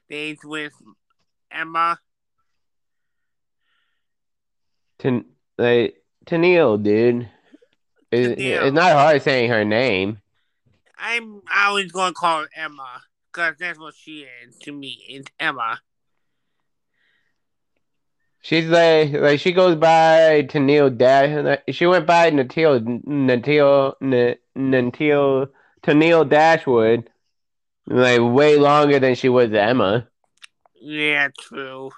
than 0.07 0.17
he's 0.19 0.37
with 0.43 0.73
Emma. 1.49 1.99
Ten, 4.99 5.25
like, 5.57 5.99
Tenille, 6.27 6.83
dude. 6.83 7.27
It, 8.11 8.39
it's 8.39 8.75
not 8.75 8.91
hard 8.91 9.23
saying 9.23 9.49
her 9.49 9.65
name. 9.65 10.19
I'm 10.95 11.41
always 11.55 11.91
going 11.91 12.11
to 12.11 12.13
call 12.13 12.41
her 12.41 12.49
Emma, 12.55 13.01
because 13.33 13.55
that's 13.59 13.79
what 13.79 13.95
she 13.95 14.27
is 14.45 14.55
to 14.59 14.71
me. 14.71 15.03
It's 15.09 15.31
Emma. 15.39 15.79
She's 18.47 18.67
like, 18.69 19.11
like 19.11 19.41
she 19.41 19.51
goes 19.51 19.75
by 19.75 20.47
Tenille 20.47 20.97
Dash. 20.97 21.59
She 21.69 21.85
went 21.85 22.07
by 22.07 22.31
Natil, 22.31 22.79
Natil, 23.05 23.95
Natil, 24.55 25.49
Tenille 25.83 26.29
Dashwood, 26.29 27.09
like 27.87 28.21
way 28.21 28.55
longer 28.55 28.99
than 28.99 29.15
she 29.15 29.27
was 29.27 29.51
Emma. 29.51 30.07
Yeah, 30.79 31.27
true. 31.37 31.91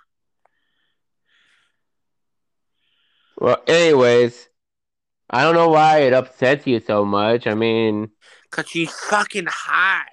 Well, 3.37 3.61
anyways, 3.67 4.49
I 5.29 5.43
don't 5.43 5.53
know 5.53 5.69
why 5.69 5.99
it 5.99 6.13
upsets 6.13 6.65
you 6.65 6.79
so 6.79 7.05
much. 7.05 7.45
I 7.45 7.53
mean, 7.53 8.09
Because 8.49 8.67
she's 8.67 8.91
fucking 8.91 9.45
hot. 9.47 10.07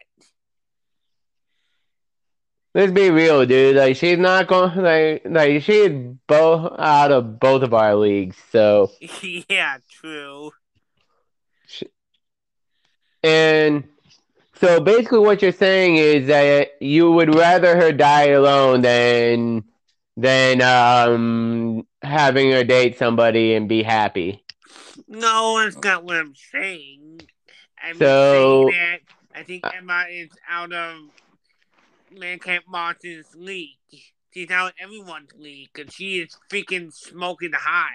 Let's 2.76 2.92
be 2.92 3.10
real, 3.10 3.44
dude. 3.46 3.74
Like 3.76 3.96
she's 3.96 4.18
not 4.18 4.46
going 4.46 4.76
like 4.76 5.22
like 5.24 5.62
she's 5.62 5.90
both 6.28 6.78
out 6.78 7.10
of 7.10 7.40
both 7.40 7.62
of 7.62 7.72
our 7.74 7.96
leagues. 7.96 8.36
So 8.52 8.92
yeah, 9.48 9.78
true. 9.90 10.52
and 13.22 13.84
so 14.60 14.80
basically, 14.80 15.18
what 15.20 15.42
you're 15.42 15.52
saying 15.52 15.96
is 15.96 16.28
that 16.28 16.70
you 16.80 17.10
would 17.12 17.34
rather 17.34 17.76
her 17.76 17.92
die 17.92 18.28
alone 18.28 18.82
than 18.82 19.64
than 20.16 20.62
um 20.62 21.86
having 22.02 22.52
her 22.52 22.64
date 22.64 22.98
somebody 22.98 23.54
and 23.54 23.68
be 23.68 23.82
happy. 23.82 24.42
No, 25.08 25.60
that's 25.62 25.76
not 25.82 26.04
what 26.04 26.16
I'm 26.16 26.34
saying. 26.52 27.20
I'm 27.82 27.96
So- 27.98 28.70
saying 28.70 28.78
that 28.80 29.00
I 29.38 29.42
think 29.42 29.64
Emma 29.76 30.06
is 30.10 30.30
out 30.48 30.72
of 30.72 30.96
Mankind 32.10 32.62
Moss's 32.68 33.26
league. 33.34 33.78
She's 34.32 34.50
of 34.50 34.72
everyone's 34.78 35.30
league 35.38 35.70
because 35.72 35.94
she 35.94 36.18
is 36.18 36.36
freaking 36.50 36.92
smoking 36.92 37.52
hot. 37.54 37.88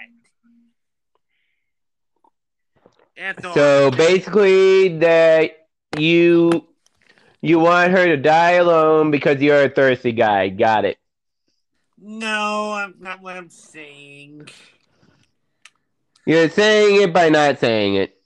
That's. 3.16 3.42
So 3.54 3.90
basically, 3.90 4.98
that 4.98 5.68
you 5.98 6.66
you 7.40 7.58
want 7.58 7.92
her 7.92 8.06
to 8.06 8.16
die 8.16 8.52
alone 8.52 9.10
because 9.10 9.40
you're 9.40 9.64
a 9.64 9.68
thirsty 9.68 10.12
guy. 10.12 10.48
Got 10.48 10.84
it. 10.84 10.98
no, 11.98 12.76
that's 12.76 13.00
not 13.00 13.22
what 13.22 13.36
I'm 13.36 13.50
saying. 13.50 14.48
You're 16.26 16.48
saying 16.48 17.02
it 17.02 17.12
by 17.12 17.28
not 17.28 17.58
saying 17.58 17.96
it. 17.96 18.16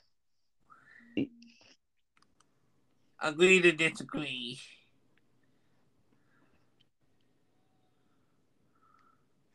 Agree 3.23 3.61
to 3.63 3.73
disagree. 3.73 4.61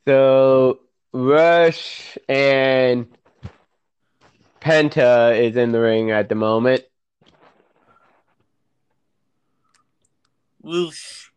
So 0.08 0.80
Rush 1.14 2.18
and 2.28 3.08
Penta 4.60 5.38
is 5.40 5.56
in 5.56 5.72
the 5.72 5.80
ring 5.80 6.12
at 6.12 6.30
the 6.30 6.36
moment. 6.36 6.84
Whoosh. 10.62 11.28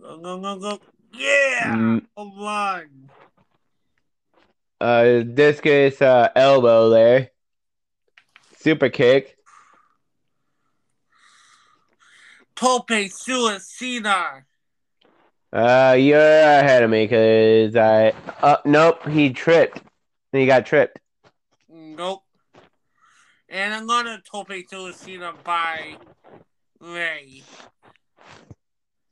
Go, 0.00 0.18
go, 0.18 0.38
go, 0.40 0.58
go. 0.58 0.78
Yeah! 1.14 1.74
Mm, 1.76 2.06
Home 2.16 2.38
run. 2.38 3.10
uh, 4.80 5.20
discus 5.20 6.00
uh, 6.02 6.30
elbow 6.34 6.88
there. 6.90 7.30
Super 8.58 8.88
kick. 8.88 9.36
Tope 12.62 13.10
Suicida. 13.10 14.44
Uh, 15.52 15.96
you're 15.98 16.16
ahead 16.16 16.84
of 16.84 16.90
me 16.90 17.06
because 17.06 17.74
I. 17.74 18.12
Uh, 18.40 18.58
nope, 18.64 19.08
he 19.08 19.32
tripped. 19.32 19.82
He 20.30 20.46
got 20.46 20.64
tripped. 20.64 21.00
Nope. 21.68 22.22
And 23.48 23.74
I'm 23.74 23.88
gonna 23.88 24.22
Tope 24.30 24.50
Suicida 24.50 25.34
by 25.42 25.96
Rey. 26.80 27.42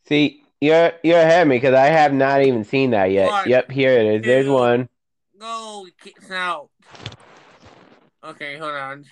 See, 0.09 0.45
you're 0.61 0.93
you're 1.03 1.19
ahead 1.19 1.43
of 1.43 1.49
me 1.49 1.57
because 1.57 1.75
I 1.75 1.87
have 1.87 2.15
not 2.15 2.43
even 2.43 2.63
seen 2.63 2.91
that 2.91 3.11
yet. 3.11 3.31
One, 3.31 3.49
yep, 3.49 3.69
here 3.69 3.99
it 3.99 4.07
is. 4.07 4.23
There's 4.23 4.47
two. 4.47 4.53
one. 4.53 4.89
Go, 5.41 5.87
he 5.87 5.93
kicks 6.01 6.31
out. 6.31 6.71
Okay, 8.23 8.59
hold 8.59 8.75
on. 8.75 9.05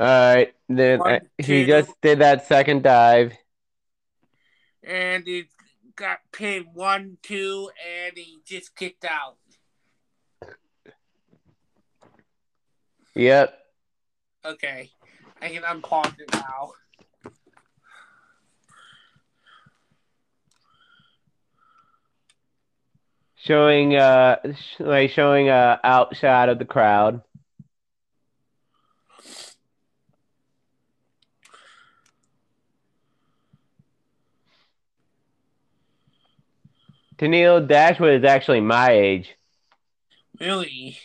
All 0.00 0.06
right, 0.06 0.54
then 0.66 0.98
One, 1.00 1.12
uh, 1.12 1.20
he 1.36 1.66
just 1.66 1.92
did 2.00 2.20
that 2.20 2.46
second 2.46 2.82
dive. 2.82 3.34
and 4.82 5.26
he 5.26 5.44
got 5.94 6.20
pinned 6.32 6.68
one, 6.72 7.18
two, 7.22 7.70
and 8.06 8.16
he 8.16 8.40
just 8.46 8.74
kicked 8.74 9.04
out. 9.04 9.36
Yep. 13.14 13.54
Okay, 14.46 14.90
I 15.42 15.48
can 15.50 15.62
unpause 15.64 16.18
it 16.18 16.32
now. 16.32 16.72
Showing 23.36 23.96
uh 23.96 24.36
sh- 24.54 24.80
like 24.80 25.10
showing 25.10 25.48
a 25.48 25.80
outshot 25.82 26.48
of 26.50 26.58
the 26.58 26.64
crowd. 26.64 27.22
Tenille 37.20 37.66
Dashwood 37.66 38.24
is 38.24 38.24
actually 38.24 38.60
my 38.60 38.92
age. 38.92 39.36
Really? 40.40 40.98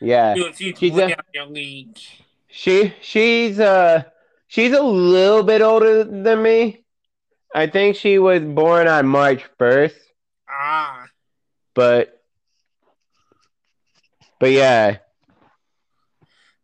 Yeah. 0.00 0.34
Dude, 0.34 0.56
she's 0.56 0.78
She's 0.78 0.96
a- 0.96 1.04
out 1.12 1.18
of 1.18 1.24
your 1.34 1.46
league. 1.46 1.98
She 2.48 2.92
she's 3.00 3.58
uh 3.58 4.04
she's 4.46 4.72
a 4.72 4.82
little 4.82 5.42
bit 5.42 5.62
older 5.62 6.04
than 6.04 6.42
me. 6.42 6.84
I 7.54 7.66
think 7.66 7.96
she 7.96 8.18
was 8.18 8.40
born 8.42 8.86
on 8.88 9.06
March 9.06 9.42
first, 9.58 9.96
Ah, 10.48 11.06
but 11.74 12.22
but 14.38 14.52
yeah. 14.52 14.98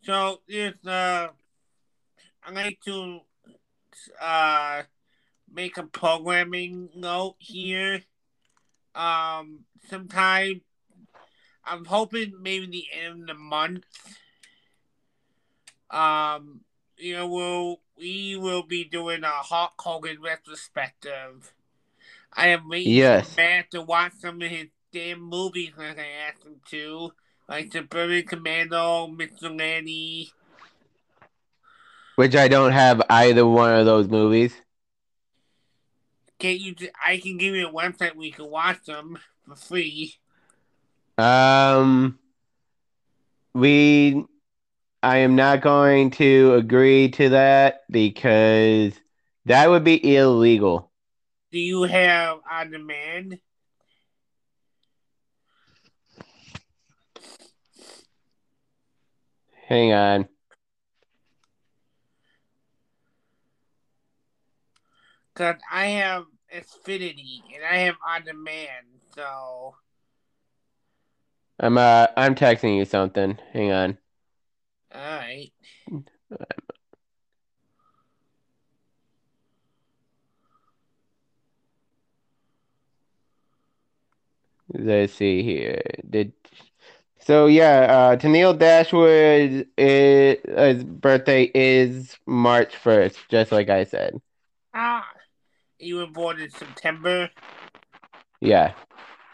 so 0.03 0.41
there's 0.49 0.75
uh, 0.87 1.29
I'm 2.45 2.55
going 2.55 2.77
to 2.85 3.21
uh 4.21 4.83
make 5.53 5.79
a 5.79 5.85
programming 5.85 6.91
note 6.95 7.37
here. 7.38 8.03
Um, 8.99 9.61
sometime 9.89 10.63
I'm 11.65 11.85
hoping 11.85 12.33
maybe 12.41 12.67
the 12.67 12.87
end 12.93 13.23
of 13.23 13.27
the 13.29 13.35
month. 13.35 13.85
Um, 15.91 16.61
you 16.97 17.15
know, 17.15 17.29
we'll 17.29 17.81
we 17.97 18.37
will 18.37 18.63
be 18.63 18.85
doing 18.85 19.23
a 19.25 19.29
Hulk 19.29 19.73
Hogan 19.79 20.19
retrospective. 20.23 21.53
I 22.33 22.49
am 22.49 22.69
waiting 22.69 22.93
Yes. 22.93 23.35
for 23.35 23.41
Matt 23.41 23.71
to 23.71 23.83
watch 23.83 24.13
some 24.21 24.43
of 24.43 24.51
his 24.51 24.69
damn 24.93 25.21
movies 25.21 25.73
like 25.77 25.99
I 25.99 26.07
asked 26.29 26.45
him 26.45 26.61
to, 26.71 27.13
like 27.49 27.73
Suburban 27.73 28.25
Commando, 28.25 29.07
Mr. 29.09 29.55
Nanny. 29.55 30.31
Which 32.17 32.35
I 32.35 32.49
don't 32.49 32.73
have 32.73 33.03
either 33.09 33.47
one 33.47 33.75
of 33.75 33.87
those 33.87 34.09
movies. 34.09 34.55
Can 36.38 36.57
you? 36.59 36.74
I 37.05 37.18
can 37.18 37.37
give 37.37 37.55
you 37.55 37.68
a 37.68 37.72
website 37.72 38.14
where 38.14 38.27
you 38.27 38.33
can 38.33 38.51
watch 38.51 38.85
them 38.85 39.18
for 39.46 39.57
free. 39.57 40.14
Um 41.16 42.18
we 43.55 44.24
I 45.03 45.18
am 45.18 45.37
not 45.37 45.62
going 45.62 46.11
to 46.12 46.55
agree 46.55 47.09
to 47.11 47.31
that 47.31 47.83
because 47.90 48.92
that 49.46 49.70
would 49.70 49.85
be 49.85 50.16
illegal. 50.16 50.90
Do 51.51 51.59
you 51.59 51.85
have 51.85 52.38
on 52.51 52.70
demand? 52.70 53.38
Hang 59.66 59.92
on. 59.92 60.29
Cause 65.38 65.55
I 65.70 65.87
have 65.87 66.24
Xfinity 66.53 67.42
and 67.55 67.64
I 67.64 67.77
have 67.77 67.94
on 68.05 68.24
demand, 68.24 68.87
so 69.14 69.77
I'm 71.61 71.79
uh 71.79 72.09
I'm 72.16 72.35
texting 72.35 72.77
you 72.77 72.85
something. 72.85 73.38
Hang 73.53 73.70
on. 73.70 73.98
all 74.92 75.01
right. 75.01 75.53
Let's 84.74 85.14
see 85.14 85.44
here. 85.44 85.81
Did 86.11 86.33
so 87.20 87.46
yeah, 87.46 87.87
uh 87.88 88.16
Tenille 88.16 88.59
Dashwood 88.59 89.68
is, 89.77 90.38
his 90.57 90.83
birthday 90.83 91.48
is 91.55 92.18
March 92.27 92.74
first, 92.74 93.20
just 93.29 93.53
like 93.53 93.68
I 93.68 93.85
said. 93.85 94.20
Ah, 94.74 95.09
you 95.79 95.97
were 95.97 96.07
born 96.07 96.41
in 96.41 96.51
September. 96.51 97.31
Yeah. 98.41 98.75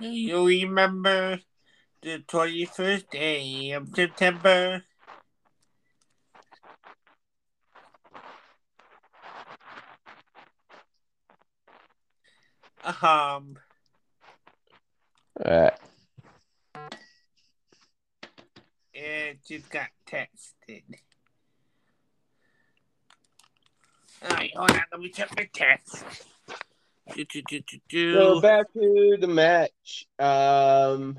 You 0.01 0.47
remember 0.47 1.41
the 2.03 2.19
twenty 2.27 2.65
first 2.65 3.11
day 3.11 3.71
of 3.73 3.89
September? 3.95 4.83
Um, 13.03 13.57
Uh, 15.43 15.71
it 18.93 19.39
just 19.47 19.69
got 19.71 19.89
texted. 20.07 20.83
Alright, 24.23 24.55
hold 24.55 24.71
on, 24.71 24.81
let 24.93 25.01
me 25.01 25.09
check 25.09 25.35
my 25.37 25.49
text. 25.53 26.05
Do, 27.13 27.25
do, 27.25 27.43
do, 27.43 27.61
do, 27.61 27.79
do. 27.89 28.15
so 28.15 28.41
back 28.41 28.73
to 28.73 29.17
the 29.21 29.27
match. 29.27 30.07
Um 30.19 31.19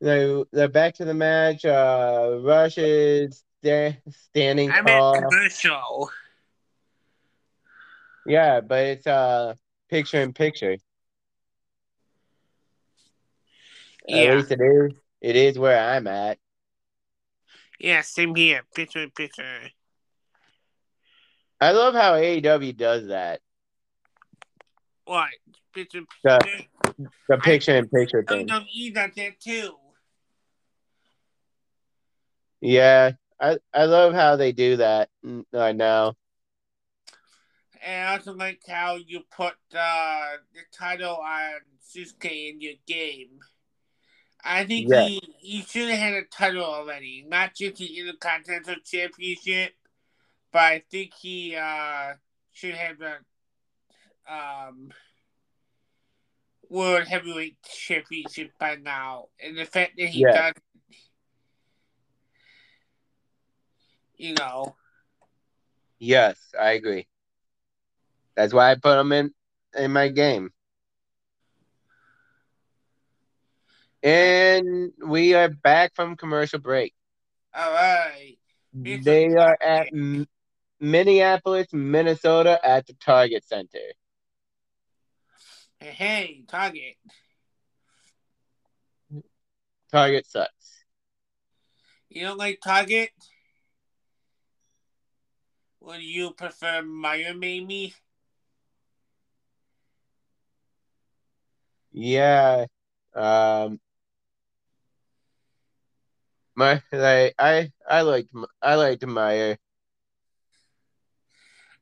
they're 0.00 0.68
back 0.68 0.94
to 0.96 1.04
the 1.04 1.14
match. 1.14 1.64
Uh, 1.64 2.38
Rush 2.42 2.78
is 2.78 3.44
sta- 3.62 4.00
standing 4.10 4.70
I'm 4.70 4.86
at 4.86 5.02
tall. 5.02 5.22
commercial. 5.30 6.10
Yeah, 8.26 8.60
but 8.60 8.84
it's 8.84 9.06
uh 9.06 9.54
picture 9.88 10.20
in 10.20 10.32
picture. 10.32 10.76
At 14.08 14.08
Yeah, 14.08 14.34
least 14.34 14.50
it 14.50 14.60
is. 14.60 14.92
It 15.20 15.36
is 15.36 15.58
where 15.58 15.78
I'm 15.78 16.06
at. 16.06 16.38
yeah, 17.78 18.00
same 18.02 18.34
here. 18.34 18.62
Picture 18.74 19.02
in 19.02 19.10
picture. 19.10 19.70
I 21.60 21.72
love 21.72 21.94
how 21.94 22.14
AEW 22.14 22.76
does 22.76 23.06
that. 23.08 23.40
What? 25.04 25.30
Picture 25.74 26.02
The 26.24 26.38
picture? 26.42 26.66
the 27.28 27.38
picture 27.38 27.76
in 27.76 27.88
picture 27.88 28.22
thing. 28.22 28.46
WWE 28.48 28.94
does 28.94 29.10
that 29.16 29.40
too. 29.40 29.74
Yeah, 32.60 33.12
I 33.40 33.58
I 33.72 33.84
love 33.84 34.14
how 34.14 34.36
they 34.36 34.52
do 34.52 34.76
that. 34.78 35.08
Mm, 35.24 35.44
I 35.54 35.72
know. 35.72 36.14
And 37.84 38.08
I 38.08 38.16
also 38.16 38.32
like 38.34 38.62
how 38.66 38.96
you 38.96 39.20
put 39.30 39.54
uh, 39.74 40.26
the 40.52 40.62
title 40.72 41.16
on 41.16 41.60
Susuke 41.86 42.50
in 42.50 42.60
your 42.60 42.74
game. 42.86 43.38
I 44.42 44.64
think 44.64 44.88
Yeah. 44.88 45.02
he, 45.02 45.20
he 45.38 45.62
should 45.62 45.90
have 45.90 45.98
had 45.98 46.14
a 46.14 46.22
title 46.24 46.64
already, 46.64 47.24
not 47.28 47.54
just 47.54 47.76
the 47.76 47.98
Intercontinental 47.98 48.76
Championship, 48.84 49.74
but 50.56 50.62
I 50.64 50.82
think 50.90 51.12
he 51.12 51.54
uh, 51.54 52.14
should 52.50 52.74
have 52.76 52.96
the 52.98 53.16
um, 54.26 54.90
World 56.70 57.06
Heavyweight 57.06 57.62
Championship 57.62 58.52
by 58.58 58.76
now. 58.76 59.28
And 59.38 59.58
the 59.58 59.66
fact 59.66 59.98
that 59.98 60.08
he 60.08 60.22
Yeah. 60.22 60.32
does, 60.32 60.54
you 64.16 64.34
know, 64.34 64.76
Yes, 65.98 66.54
I 66.58 66.72
agree. 66.72 67.06
That's 68.36 68.52
why 68.54 68.70
I 68.70 68.74
put 68.76 68.98
him 68.98 69.12
in 69.12 69.34
in 69.76 69.92
my 69.92 70.08
game. 70.08 70.52
And 74.02 74.92
we 75.04 75.34
are 75.34 75.48
back 75.48 75.94
from 75.94 76.16
commercial 76.16 76.58
break. 76.60 76.94
all 77.54 77.72
right. 77.72 78.36
They 78.74 79.34
are 79.34 79.56
at 79.60 79.92
Minneapolis, 80.80 81.68
Minnesota 81.72 82.60
at 82.64 82.86
the 82.86 82.94
Target 82.94 83.44
Center. 83.44 83.78
Hey, 85.80 86.44
Target. 86.48 86.96
Target 89.90 90.26
sucks. 90.26 90.84
You 92.08 92.22
don't 92.22 92.38
like 92.38 92.60
Target? 92.62 93.10
Would 95.80 96.02
you 96.02 96.32
prefer 96.32 96.82
Miami? 96.82 97.94
Yeah. 101.92 102.66
Um 103.14 103.80
My 106.56 106.82
like 106.92 107.34
I 107.38 107.70
I 107.88 108.00
liked 108.02 108.30
I 108.60 108.74
liked 108.74 109.02
Meijer. 109.02 109.58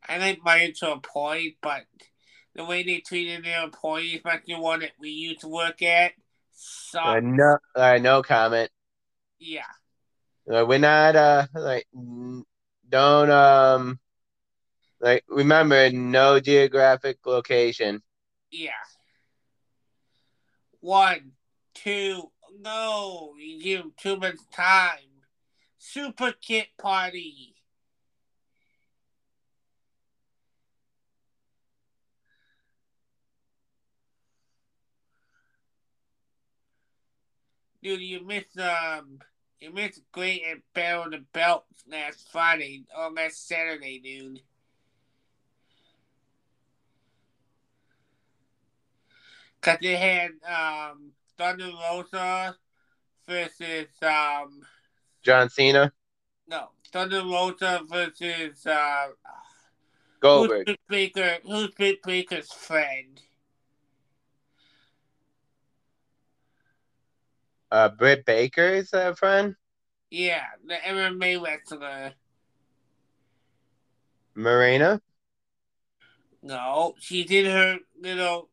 I 0.09 0.18
like 0.18 0.40
Meijer 0.40 0.78
to 0.80 0.92
a 0.92 1.00
point, 1.00 1.55
but 1.62 1.84
the 2.55 2.64
way 2.64 2.82
they 2.82 3.00
treated 3.00 3.44
their 3.44 3.64
employees, 3.64 4.20
like 4.24 4.44
the 4.44 4.59
one 4.59 4.80
that 4.80 4.92
we 4.98 5.11
used 5.11 5.40
to 5.40 5.48
work 5.48 5.82
at, 5.82 6.12
sucked. 6.52 7.07
Uh, 7.07 7.20
no, 7.20 7.59
uh, 7.74 7.98
no 7.98 8.22
comment. 8.22 8.70
yeah. 9.38 9.62
Uh, 10.50 10.64
we're 10.68 10.78
not 10.78 11.16
uh 11.16 11.46
like 11.55 11.86
don't 12.86 13.30
um 13.30 13.98
like 15.00 15.24
remember 15.28 15.90
no 15.90 16.38
geographic 16.38 17.18
location. 17.24 18.02
Yeah. 18.50 18.70
One, 20.80 21.32
two, 21.74 22.30
no, 22.61 23.34
you 23.38 23.62
give 23.62 23.96
too 23.96 24.16
much 24.16 24.36
time. 24.52 24.98
Superkick 25.80 26.68
Party. 26.78 27.53
Dude, 37.85 38.01
you 38.01 38.24
missed 38.24 38.59
um, 38.59 39.18
you 39.61 39.70
missed 39.70 40.01
great 40.11 40.43
at 40.51 40.57
Battle 40.72 41.03
of 41.05 41.11
the 41.11 41.24
Belts 41.35 41.85
last 41.87 42.26
Friday 42.32 42.87
or 42.99 43.12
last 43.12 43.47
Saturday, 43.47 44.01
dude. 44.03 44.41
Cause 49.61 49.76
they 49.82 49.97
had 49.97 50.30
um 50.51 51.11
Thunder 51.37 51.70
Rosa 51.78 52.57
versus 53.28 53.89
um 54.01 54.62
John 55.22 55.51
Cena, 55.51 55.93
no 56.49 56.70
Thunder 56.91 57.20
Rosa 57.22 57.82
versus 57.87 58.66
uh 58.66 59.09
Goldberg. 60.20 60.68
who's 60.68 60.76
Britt 60.89 61.12
Baker 61.14 61.37
who's 61.45 61.68
Britt 61.72 62.03
Baker's 62.03 62.51
friend? 62.51 63.20
Uh, 67.71 67.89
Britt 67.89 68.25
Baker 68.25 68.69
Baker's 68.75 68.93
uh, 68.95 69.15
friend, 69.15 69.57
Yeah, 70.11 70.45
the 70.67 70.75
MMA 70.75 71.43
wrestler. 71.43 72.12
Marina. 74.35 75.01
No, 76.43 76.95
she 77.01 77.25
did 77.25 77.47
her 77.47 77.79
little. 77.99 78.51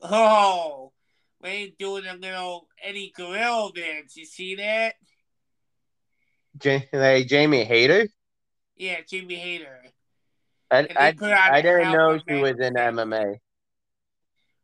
Oh, 0.00 0.92
they 1.40 1.74
doing 1.78 2.06
a 2.06 2.14
little 2.14 2.68
Eddie 2.82 3.12
Guerrero 3.16 3.70
dance. 3.74 4.16
You 4.16 4.24
see 4.24 4.56
that? 4.56 4.94
J- 6.58 6.88
like 6.92 7.26
Jamie 7.28 7.64
Hayter. 7.64 8.08
Yeah, 8.76 9.00
Jamie 9.08 9.36
Hayter. 9.36 9.80
I, 10.70 10.88
I, 10.96 11.14
I 11.50 11.60
a 11.60 11.62
didn't 11.62 11.92
know 11.92 12.18
she 12.26 12.34
was 12.34 12.58
in. 12.58 12.74
MMA. 12.74 13.36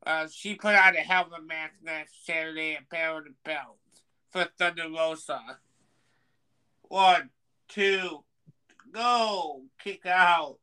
Uh, 0.08 0.26
she 0.32 0.54
put 0.54 0.74
out 0.74 0.96
a 0.96 1.00
hell 1.00 1.26
of 1.26 1.32
a 1.38 1.42
match 1.42 1.72
last 1.84 2.24
Saturday 2.24 2.76
at 2.76 2.88
Battle 2.88 3.18
of 3.18 3.24
the 3.24 3.34
Belts 3.44 4.02
for 4.30 4.48
Thunder 4.58 4.88
Rosa. 4.88 5.58
One, 6.80 7.28
two, 7.68 8.24
go, 8.90 9.64
kick 9.78 10.06
out. 10.06 10.56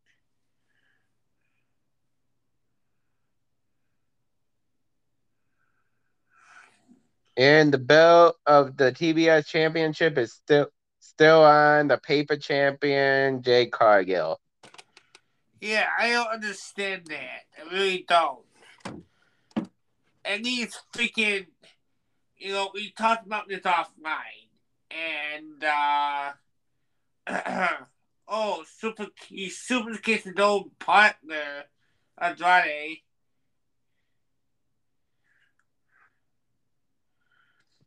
And 7.38 7.72
the 7.72 7.78
belt 7.78 8.38
of 8.48 8.76
the 8.78 8.92
TBS 8.94 9.46
championship 9.46 10.18
is 10.18 10.34
still 10.34 10.70
still 11.00 11.44
on 11.44 11.90
the 11.90 12.00
paper 12.00 12.36
champion 12.36 13.44
Jade 13.44 13.72
Cargill. 13.72 14.40
Yeah, 15.62 15.86
I 16.00 16.10
don't 16.10 16.30
understand 16.30 17.04
that. 17.10 17.44
I 17.60 17.72
really 17.72 18.06
don't. 18.08 18.40
And 20.26 20.44
these 20.44 20.78
freaking, 20.94 21.46
you 22.38 22.54
know, 22.54 22.72
we 22.74 22.92
talked 22.92 23.26
about 23.26 23.48
this 23.48 23.62
offline, 23.62 24.50
and 24.90 25.64
uh, 25.64 26.32
oh, 28.28 28.64
super, 28.80 29.08
he 29.28 29.50
super 29.50 29.96
kissed 29.98 30.26
his 30.26 30.40
own 30.40 30.72
partner, 30.80 31.66
Andrade. 32.18 32.98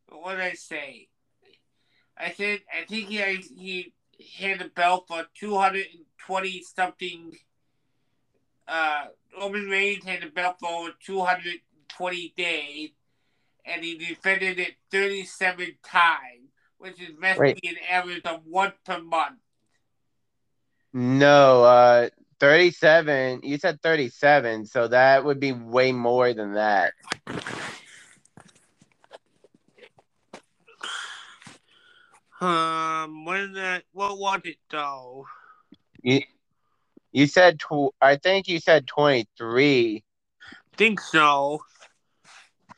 What 0.07 0.35
did 0.35 0.41
I 0.41 0.53
say? 0.53 1.09
I 2.17 2.31
said 2.31 2.61
I 2.73 2.85
think 2.85 3.09
he 3.09 3.53
he 3.57 3.93
had 4.37 4.61
a 4.61 4.69
belt 4.69 5.05
for 5.07 5.25
two 5.33 5.57
hundred 5.57 5.87
and 5.93 6.05
twenty 6.17 6.61
something. 6.63 7.31
Uh, 8.67 9.05
Roman 9.39 9.67
Reigns 9.69 10.03
had 10.03 10.23
a 10.23 10.29
belt 10.29 10.57
for 10.59 10.69
over 10.69 10.91
two 11.03 11.21
hundred 11.21 11.59
twenty 11.89 12.33
days, 12.37 12.91
and 13.65 13.83
he 13.83 13.97
defended 13.97 14.59
it 14.59 14.75
thirty 14.91 15.23
seven 15.25 15.75
times, 15.83 16.49
which 16.77 17.01
is 17.01 17.11
Wait. 17.19 17.59
an 17.63 17.75
average 17.89 18.25
of 18.25 18.45
one 18.45 18.73
per 18.85 18.99
month. 18.99 19.39
No, 20.93 21.63
uh, 21.63 22.09
thirty-seven. 22.39 23.41
You 23.43 23.57
said 23.57 23.81
thirty-seven, 23.81 24.65
so 24.65 24.87
that 24.87 25.23
would 25.23 25.39
be 25.39 25.51
way 25.51 25.91
more 25.91 26.33
than 26.33 26.53
that. 26.53 26.93
Um, 32.41 33.25
when 33.25 33.53
that 33.53 33.83
what 33.91 34.17
was 34.17 34.41
it 34.45 34.57
though? 34.69 35.27
You 36.01 36.21
you 37.11 37.27
said 37.27 37.59
tw- 37.59 37.93
I 38.01 38.15
think 38.15 38.47
you 38.47 38.59
said 38.59 38.87
twenty-three, 38.87 40.03
Think 40.77 41.01
so. 41.01 41.61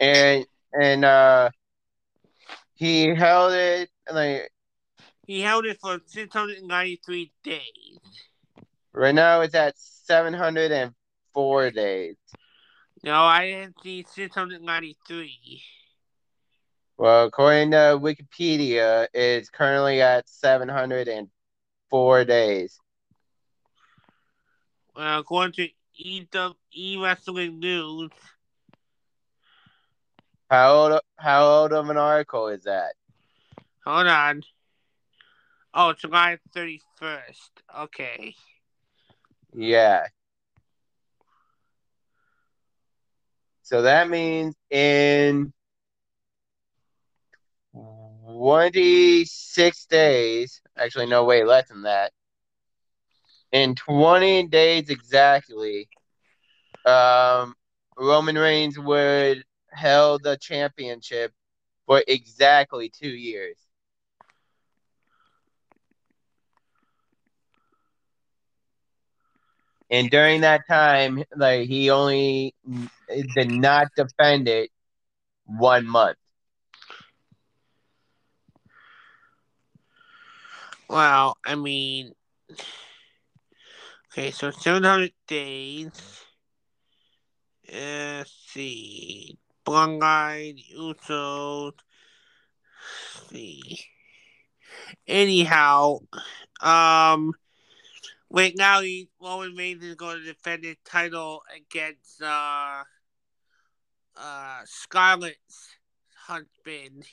And 0.01 0.45
and 0.73 1.05
uh, 1.05 1.51
he 2.75 3.07
held 3.15 3.53
it 3.53 3.89
like 4.11 4.51
He 5.27 5.41
held 5.41 5.65
it 5.65 5.79
for 5.81 6.01
six 6.05 6.33
hundred 6.33 6.63
ninety 6.63 6.97
three 7.05 7.33
days. 7.43 7.99
right 8.93 9.15
now 9.15 9.41
it's 9.41 9.55
at 9.55 9.77
seven 9.77 10.33
hundred 10.33 10.71
and 10.71 10.93
four 11.33 11.71
days. 11.71 12.17
No, 13.03 13.23
I 13.23 13.47
didn't 13.47 13.81
see 13.83 14.03
six 14.03 14.35
hundred 14.35 14.61
ninety 14.63 14.97
three. 15.07 15.63
Well, 16.97 17.25
according 17.25 17.71
to 17.71 17.99
Wikipedia, 17.99 19.07
it's 19.13 19.49
currently 19.49 20.01
at 20.01 20.29
seven 20.29 20.69
hundred 20.69 21.07
and 21.07 21.29
four 21.89 22.25
days. 22.25 22.79
Well, 24.95 25.19
according 25.19 25.53
to 25.53 25.69
E 25.97 26.27
E 26.75 26.97
Wrestling 26.97 27.59
News, 27.59 28.11
How 30.51 30.73
old? 30.73 31.01
How 31.17 31.43
old 31.45 31.73
of 31.73 31.89
an 31.89 31.97
article 31.97 32.49
is 32.49 32.65
that? 32.65 32.93
hold 33.85 34.07
on. 34.07 34.43
Oh, 35.73 35.93
July 35.93 36.39
thirty 36.53 36.81
first. 36.97 37.61
Okay. 37.77 38.35
Yeah. 39.53 40.07
So 43.63 43.81
that 43.83 44.09
means 44.09 44.55
in 44.69 45.53
26 47.73 49.85
days, 49.87 50.61
actually, 50.77 51.07
no, 51.07 51.25
wait, 51.25 51.45
less 51.45 51.69
than 51.69 51.83
that. 51.83 52.13
In 53.51 53.75
20 53.75 54.47
days 54.47 54.89
exactly, 54.89 55.89
um, 56.85 57.55
Roman 57.97 58.37
Reigns 58.37 58.79
would 58.79 59.43
held 59.71 60.23
the 60.23 60.37
championship 60.37 61.33
for 61.85 62.03
exactly 62.07 62.89
two 62.89 63.09
years. 63.09 63.57
And 69.89 70.09
during 70.09 70.41
that 70.41 70.61
time, 70.67 71.23
like 71.35 71.67
he 71.67 71.89
only 71.91 72.55
did 73.35 73.51
not 73.51 73.87
defend 73.95 74.47
it 74.47 74.71
one 75.45 75.85
month. 75.87 76.17
Well, 80.89 81.37
I 81.45 81.55
mean, 81.55 82.13
okay, 84.11 84.31
so 84.31 84.51
700 84.51 85.13
days. 85.27 86.25
Let's 87.71 88.31
see. 88.31 89.40
Bloodline, 89.65 90.59
Usos. 90.77 91.73
See. 93.29 93.79
Anyhow, 95.07 95.99
um, 96.61 97.33
wait, 98.29 98.57
now 98.57 98.81
he, 98.81 99.09
Roman 99.21 99.55
Reigns 99.55 99.83
is 99.83 99.95
going 99.95 100.19
to 100.19 100.23
defend 100.23 100.63
his 100.63 100.77
title 100.85 101.43
against, 101.55 102.21
uh, 102.21 102.83
uh, 104.17 104.61
Scarlett's 104.65 105.75
husband. 106.15 107.05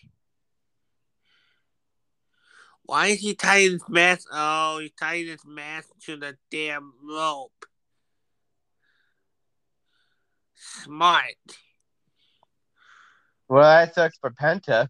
Why 2.85 3.09
is 3.09 3.21
he 3.21 3.35
tying 3.35 3.73
his 3.73 3.89
mask? 3.89 4.29
Oh, 4.33 4.79
he's 4.81 4.93
tying 4.99 5.27
his 5.27 5.45
mask 5.47 5.89
to 6.07 6.17
the 6.17 6.37
damn 6.51 6.95
rope. 7.03 7.67
Smart. 10.55 11.35
Well, 13.49 13.63
that 13.63 13.95
sucks 13.95 14.19
for 14.19 14.31
Penta. 14.31 14.89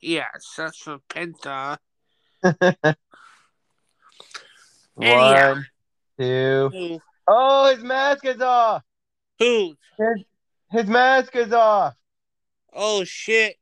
Yeah, 0.00 0.28
sucks 0.38 0.78
for 0.78 0.98
Penta. 1.08 1.78
One, 4.94 5.66
two. 6.18 6.70
Who? 6.72 7.00
Oh, 7.26 7.74
his 7.74 7.82
mask 7.82 8.24
is 8.24 8.40
off. 8.40 8.82
Who? 9.38 9.74
His, 9.98 10.24
his 10.70 10.86
mask 10.86 11.34
is 11.36 11.52
off. 11.52 11.94
Oh 12.72 13.04
shit. 13.04 13.56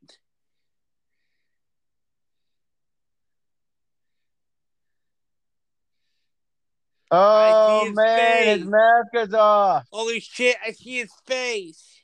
Oh 7.10 7.84
his 7.86 7.96
man, 7.96 8.58
his 8.58 8.66
mask 8.66 9.08
is 9.14 9.34
off. 9.34 9.86
Holy 9.90 10.20
shit, 10.20 10.56
I 10.64 10.72
see 10.72 10.98
his 10.98 11.12
face. 11.26 12.02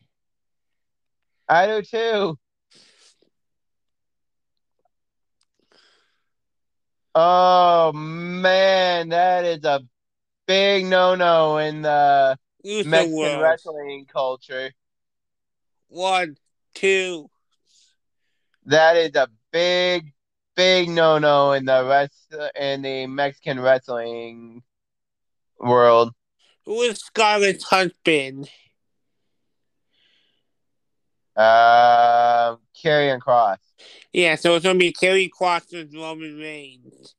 I 1.49 1.67
do 1.67 1.83
too. 1.83 2.39
Oh 7.15 7.93
man, 7.93 9.11
that 9.11 9.45
is 9.45 9.65
a 9.65 9.83
big 10.47 10.87
no-no 10.87 11.59
in 11.59 11.83
the 11.83 12.39
Use 12.63 12.87
Mexican 12.87 13.39
wrestling 13.39 14.07
culture. 14.11 14.73
One, 15.89 16.37
two. 16.75 17.31
That 18.67 18.97
is 18.97 19.15
a 19.15 19.29
big, 19.53 20.13
big 20.57 20.89
no-no 20.89 21.53
in 21.53 21.67
the 21.67 21.85
rest 21.85 22.35
in 22.59 22.81
the 22.81 23.07
Mexican 23.07 23.61
wrestling 23.61 24.63
world. 25.65 26.13
Who 26.67 26.81
is 26.83 26.99
Scarlett's 26.99 27.65
husband? 27.65 28.49
Um, 31.37 32.59
Karrion 32.81 33.19
Kross. 33.19 33.59
Yeah, 34.13 34.37
so 34.37 34.55
it's 34.55 34.65
gonna 34.65 34.79
be 34.79 34.93
Kerry 34.93 35.29
Cross 35.29 35.73
and 35.73 35.93
Roman 35.93 36.39
Reigns. 36.39 37.15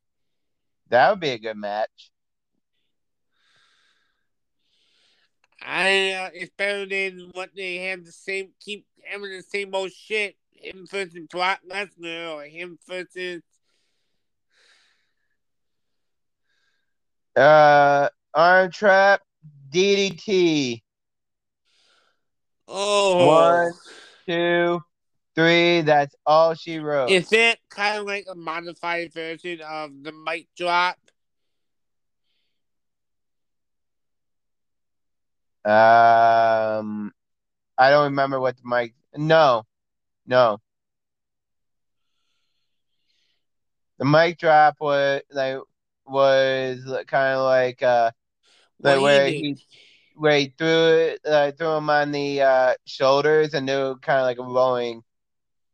That 0.88 1.10
would 1.10 1.20
be 1.20 1.30
a 1.30 1.38
good 1.38 1.56
match. 1.56 2.10
I 5.60 6.12
uh, 6.12 6.30
it's 6.32 6.52
better 6.56 6.86
than 6.86 7.30
what 7.32 7.50
they 7.54 7.76
have 7.76 8.04
the 8.04 8.12
same 8.12 8.50
keep 8.60 8.86
having 9.04 9.30
the 9.30 9.42
same 9.42 9.74
old 9.74 9.92
shit. 9.92 10.36
Him 10.52 10.86
versus 10.90 11.26
Brock 11.28 11.60
Lesnar 11.68 12.34
or 12.34 12.44
him 12.44 12.78
versus 12.88 13.42
Uh, 17.36 18.08
arm 18.36 18.70
trap, 18.70 19.22
DDT. 19.70 20.82
oh 22.68 23.26
One. 23.26 23.72
Two. 24.26 24.82
That's 25.34 26.14
all 26.24 26.54
she 26.54 26.78
wrote. 26.78 27.10
Is 27.10 27.32
it 27.32 27.58
kind 27.68 27.98
of 27.98 28.06
like 28.06 28.26
a 28.30 28.34
modified 28.34 29.12
version 29.12 29.60
of 29.60 29.90
the 30.02 30.12
mic 30.12 30.48
drop? 30.56 30.96
Um, 35.64 37.12
I 37.76 37.90
don't 37.90 38.04
remember 38.04 38.40
what 38.40 38.56
the 38.56 38.62
mic. 38.64 38.94
No, 39.16 39.64
no. 40.26 40.58
The 43.98 44.04
mic 44.04 44.38
drop 44.38 44.76
was 44.80 45.22
like 45.30 45.58
was 46.06 46.78
kind 47.08 47.34
of 47.34 47.44
like 47.44 47.82
uh 47.82 48.10
like 48.80 49.00
where 49.00 49.26
he 49.26 49.34
he 49.34 49.56
where 50.14 50.38
he 50.38 50.54
threw 50.56 50.88
it 50.88 51.20
uh, 51.26 51.50
threw 51.52 51.76
him 51.76 51.90
on 51.90 52.12
the 52.12 52.40
uh 52.42 52.74
shoulders 52.84 53.54
and 53.54 53.66
do 53.66 53.96
kind 54.02 54.20
of 54.20 54.24
like 54.24 54.38
a 54.38 54.42
rolling 54.42 55.02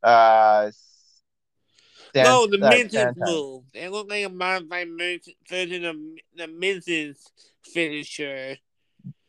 uh 0.03 0.71
no, 2.15 2.47
the 2.47 2.65
uh, 2.65 2.71
Miz's 2.71 3.15
move. 3.17 3.65
It 3.75 3.91
looked 3.91 4.11
like 4.11 4.25
a 4.25 4.29
modified 4.29 4.89
version 5.49 5.85
of 5.85 5.97
the 6.37 6.47
Miz's 6.47 7.31
finisher. 7.65 8.57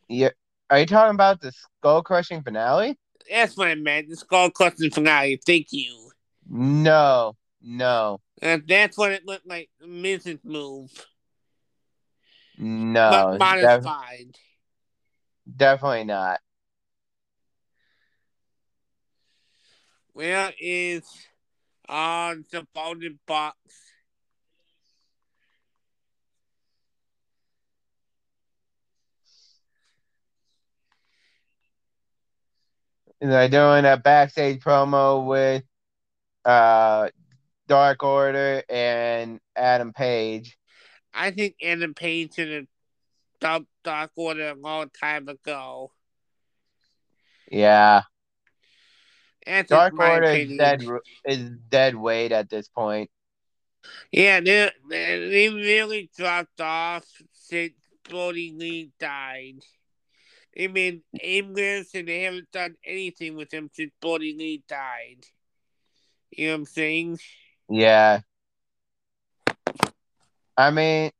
Yeah, 0.08 0.30
are 0.70 0.80
you 0.80 0.86
talking 0.86 1.14
about 1.14 1.40
the 1.40 1.52
skull 1.52 2.02
crushing 2.02 2.42
finale? 2.42 2.98
That's 3.30 3.56
what 3.56 3.68
I 3.68 3.74
meant. 3.74 4.10
The 4.10 4.16
skull 4.16 4.50
crushing 4.50 4.90
finale. 4.90 5.40
Thank 5.44 5.68
you. 5.70 6.10
No, 6.48 7.36
no, 7.62 8.20
Uh, 8.42 8.58
that's 8.66 8.98
what 8.98 9.12
it 9.12 9.24
looked 9.24 9.46
like. 9.46 9.70
The 9.80 9.86
Miz's 9.86 10.40
move, 10.44 10.90
no, 12.58 13.36
def- 13.38 13.84
definitely 15.56 16.04
not. 16.04 16.40
Where 20.12 20.52
is 20.60 21.02
uh, 21.88 22.36
the 22.50 22.66
folded 22.72 23.18
box? 23.26 23.56
They're 33.20 33.48
doing 33.48 33.84
a 33.86 33.96
backstage 33.96 34.60
promo 34.60 35.26
with 35.26 35.64
uh 36.44 37.08
Dark 37.66 38.02
Order 38.02 38.62
and 38.68 39.40
Adam 39.56 39.92
Page. 39.94 40.58
I 41.14 41.30
think 41.30 41.56
Adam 41.62 41.94
Page 41.94 42.34
should 42.34 42.50
have 42.50 42.66
dumped 43.40 43.70
Dark 43.82 44.10
Order 44.16 44.50
a 44.50 44.54
long 44.54 44.90
time 44.90 45.28
ago. 45.28 45.92
Yeah, 47.50 48.02
That's 49.46 49.68
Dark 49.68 49.98
Order 49.98 50.26
is 50.26 50.58
dead 50.58 50.82
is 51.24 51.50
dead 51.68 51.94
weight 51.94 52.32
at 52.32 52.48
this 52.48 52.68
point. 52.68 53.10
Yeah, 54.10 54.40
they 54.40 54.70
they 54.88 55.48
really 55.50 56.10
dropped 56.16 56.60
off 56.60 57.04
since 57.32 57.74
Brodie 58.08 58.54
Lee 58.56 58.90
died. 58.98 59.60
They've 60.56 60.72
been 60.72 61.02
aimless 61.20 61.94
and 61.94 62.06
they 62.06 62.22
haven't 62.22 62.50
done 62.52 62.76
anything 62.84 63.36
with 63.36 63.52
him 63.52 63.70
since 63.72 63.92
Brodie 64.00 64.36
Lee 64.36 64.62
died. 64.68 65.26
You 66.30 66.46
know 66.46 66.52
what 66.52 66.58
I'm 66.60 66.64
saying? 66.66 67.18
Yeah. 67.68 68.20
I 70.56 70.70
mean, 70.70 71.10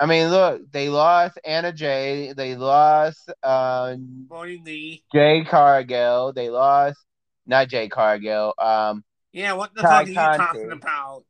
I 0.00 0.06
mean, 0.06 0.28
look, 0.30 0.70
they 0.72 0.88
lost 0.88 1.38
Anna 1.44 1.72
Jay, 1.72 2.32
they 2.32 2.56
lost 2.56 3.30
um 3.42 4.30
Brodie 4.30 4.58
Lee. 4.64 5.04
Jade 5.12 5.46
Cargill, 5.48 6.32
they 6.32 6.50
lost 6.50 6.98
not 7.46 7.68
Jade 7.68 7.90
Cargill, 7.90 8.54
um 8.58 9.04
Yeah, 9.32 9.52
what 9.54 9.74
the 9.74 9.84
Ty 9.84 9.86
fuck 9.86 10.06
are 10.06 10.10
you 10.10 10.28
talking 10.28 10.72
about? 10.72 11.24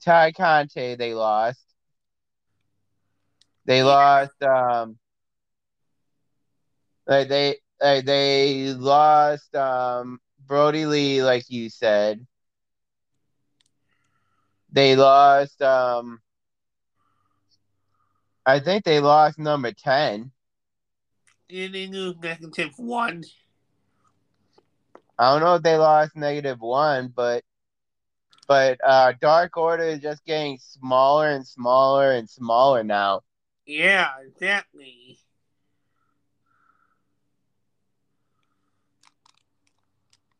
Tay 0.00 0.32
Conti, 0.32 0.94
they 0.96 1.14
lost. 1.14 1.74
They 3.66 3.82
Yeah. 3.82 3.84
lost 3.84 4.42
um 4.42 4.98
like 7.06 7.28
they 7.28 7.56
like 7.80 8.04
they 8.06 8.72
lost 8.74 9.54
um 9.56 10.20
Brodie 10.46 10.86
Lee, 10.86 11.22
like 11.22 11.44
you 11.50 11.70
said. 11.70 12.26
They 14.72 14.96
lost 14.96 15.62
um 15.62 16.21
I 18.44 18.58
think 18.58 18.84
they 18.84 19.00
lost 19.00 19.38
number 19.38 19.72
ten. 19.72 20.32
Did 21.48 21.72
they 21.72 21.86
lose 21.86 22.16
negative 22.22 22.72
one? 22.76 23.24
I 25.18 25.32
don't 25.32 25.42
know 25.42 25.54
if 25.56 25.62
they 25.62 25.76
lost 25.76 26.16
negative 26.16 26.60
one, 26.60 27.12
but 27.14 27.44
but 28.48 28.78
uh 28.84 29.12
Dark 29.20 29.56
Order 29.56 29.84
is 29.84 30.00
just 30.00 30.24
getting 30.24 30.58
smaller 30.58 31.28
and 31.30 31.46
smaller 31.46 32.12
and 32.12 32.28
smaller 32.28 32.82
now. 32.82 33.20
Yeah, 33.66 34.08
exactly. 34.26 35.18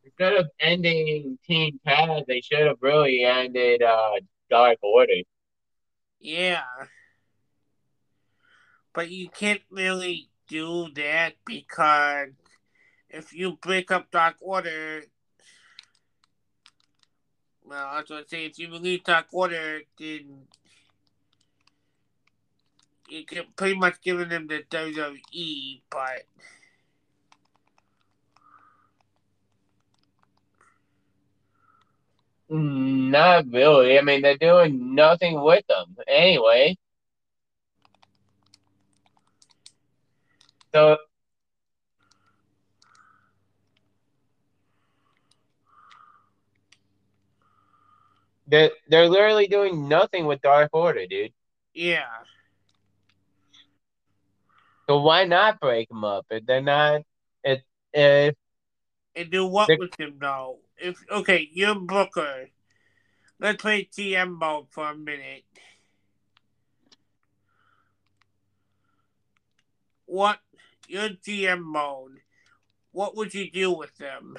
Instead 0.05 0.34
of 0.34 0.50
ending 0.59 1.38
Team 1.46 1.78
Taz, 1.86 2.24
they 2.26 2.40
should 2.40 2.66
have 2.66 2.78
really 2.80 3.24
ended 3.24 3.82
uh 3.82 4.14
Dark 4.50 4.78
Order. 4.82 5.22
Yeah. 6.18 6.62
But 8.95 9.11
you 9.11 9.28
can't 9.28 9.62
really 9.70 10.28
do 10.49 10.88
that 10.95 11.34
because 11.47 12.28
if 13.09 13.32
you 13.32 13.59
break 13.61 13.90
up 13.90 14.11
Dark 14.11 14.36
Order, 14.40 15.03
well, 17.64 17.86
I 17.86 18.01
was 18.01 18.09
going 18.09 18.24
to 18.24 18.28
say, 18.28 18.45
if 18.45 18.59
you 18.59 18.70
release 18.70 19.03
Dark 19.05 19.26
Order, 19.32 19.80
then 19.99 20.47
you 23.09 23.24
can 23.24 23.45
pretty 23.57 23.78
much 23.78 24.03
giving 24.03 24.28
them 24.28 24.47
the 24.47 24.62
WWE, 24.70 25.82
but 25.90 26.24
Not 32.53 33.47
really. 33.51 33.99
I 33.99 34.03
mean, 34.03 34.20
they're 34.20 34.36
doing 34.36 34.95
nothing 34.95 35.40
with 35.40 35.66
them 35.68 35.97
anyway. 36.07 36.76
So 40.74 40.96
they're 48.46 48.70
they're 48.88 49.08
literally 49.08 49.46
doing 49.46 49.88
nothing 49.88 50.26
with 50.26 50.40
Dark 50.42 50.70
Order, 50.72 51.06
dude. 51.06 51.32
Yeah. 51.74 52.04
So 54.88 55.00
why 55.00 55.24
not 55.24 55.60
break 55.60 55.88
them 55.88 56.04
up? 56.04 56.26
If 56.30 56.44
they're 56.46 56.60
not, 56.60 57.02
if 57.44 57.60
if 57.92 58.34
And 59.14 59.30
do 59.30 59.46
what 59.46 59.70
with 59.78 59.98
him 59.98 60.16
though? 60.20 60.58
If 60.76 60.98
okay, 61.10 61.48
you're 61.52 61.74
Booker. 61.74 62.48
Let's 63.38 63.60
play 63.60 63.88
GM 63.92 64.38
mode 64.38 64.66
for 64.70 64.90
a 64.90 64.96
minute. 64.96 65.44
What 70.06 70.38
your 70.93 71.09
GM 71.09 71.62
mode? 71.62 72.20
What 72.93 73.16
would 73.16 73.32
you 73.32 73.51
do 73.51 73.72
with 73.72 73.97
them? 73.97 74.36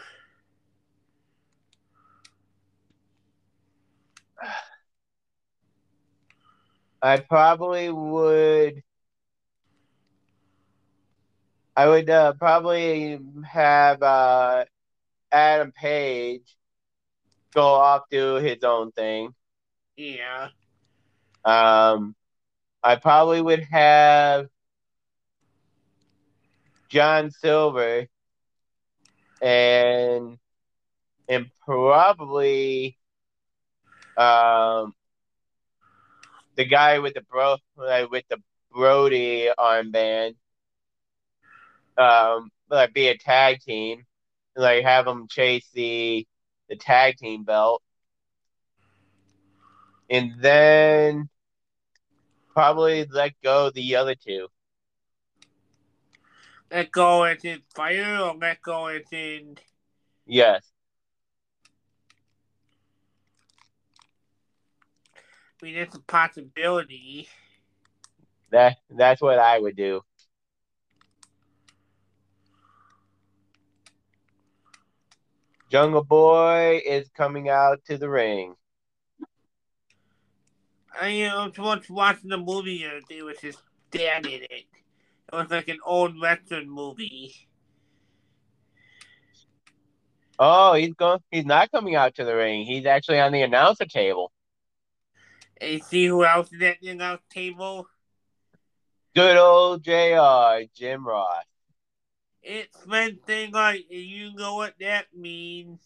I 7.02 7.18
probably 7.18 7.90
would. 7.90 8.84
I 11.76 11.88
would 11.88 12.08
uh, 12.08 12.34
probably 12.34 13.20
have 13.46 14.04
uh, 14.04 14.66
Adam 15.32 15.72
Page 15.72 16.56
go 17.54 17.66
off 17.66 18.04
do 18.12 18.36
his 18.36 18.64
own 18.64 18.92
thing. 18.92 19.34
Yeah. 19.98 20.50
Um, 21.44 22.16
I 22.84 22.96
probably 22.98 23.42
would 23.42 23.64
have 23.64 24.50
John 26.94 27.32
Silver 27.32 28.06
and 29.42 30.38
and 31.28 31.48
probably 31.66 32.98
um 34.16 34.94
the 36.56 36.66
guy 36.66 37.00
with 37.00 37.16
the 37.16 37.22
bro 37.22 37.58
with 38.12 38.26
the 38.30 38.38
Brody 38.72 39.50
armband 39.58 40.36
um 41.98 42.52
like 42.70 42.94
be 42.94 43.08
a 43.08 43.18
tag 43.18 43.60
team 43.62 44.06
like 44.56 44.84
have 44.84 45.06
them 45.06 45.28
chase 45.28 45.68
the 45.74 46.28
the 46.70 46.76
tag 46.76 47.18
team 47.18 47.44
belt. 47.44 47.82
And 50.12 50.34
then 50.40 51.30
probably 52.54 53.06
let 53.06 53.34
go 53.44 53.72
the 53.72 53.96
other 53.96 54.16
two 54.16 54.48
Let 56.74 56.92
go 56.92 57.22
as 57.22 57.46
in 57.46 57.62
fire 57.76 58.18
or 58.20 58.34
let 58.34 58.60
go 58.64 58.88
as 58.88 59.04
in 59.12 59.58
yes 60.26 60.72
I 65.62 65.66
mean 65.66 65.76
it's 65.76 65.96
a 65.96 66.00
possibility. 66.00 67.30
that 68.50 68.78
that's 68.90 69.22
what 69.22 69.38
I 69.38 69.60
would 69.60 69.76
do 69.76 70.02
Jungle 75.70 76.04
Boy 76.04 76.82
is 76.86 77.10
coming 77.16 77.50
out 77.50 77.84
to 77.86 77.98
the 77.98 78.08
ring. 78.08 78.54
I 81.00 81.24
uh, 81.24 81.48
was 81.48 81.58
once 81.58 81.90
watching 81.90 82.30
the 82.30 82.38
movie 82.38 82.84
and 82.84 83.04
there 83.10 83.26
was 83.26 83.40
his 83.40 83.58
dad 83.90 84.28
in 84.28 84.44
it. 84.44 84.66
It 85.34 85.38
was 85.38 85.50
like 85.50 85.68
an 85.68 85.80
old 85.84 86.22
western 86.22 86.70
movie. 86.70 87.34
Oh, 90.38 90.76
he's 90.76 90.94
going. 90.94 91.22
He's 91.32 91.46
not 91.46 91.72
coming 91.72 91.96
out 91.96 92.14
to 92.16 92.24
the 92.24 92.36
ring. 92.36 92.68
He's 92.68 92.86
actually 92.86 93.20
on 93.20 93.32
the 93.32 93.42
announcer 93.42 93.86
table. 93.86 94.32
And 95.60 95.84
see 95.84 96.06
who 96.06 96.24
else 96.24 96.54
is 96.54 96.62
at 96.62 96.78
the 96.82 96.90
announcer 96.90 97.24
table? 97.32 97.88
Good 99.16 99.36
old 99.38 99.84
Jr. 99.84 100.68
Jim 100.76 101.04
Ross. 101.04 101.46
It's 102.44 102.86
night, 102.86 103.18
and 103.26 103.86
you 103.90 104.36
know 104.36 104.54
what 104.54 104.76
that 104.82 105.08
means. 105.16 105.80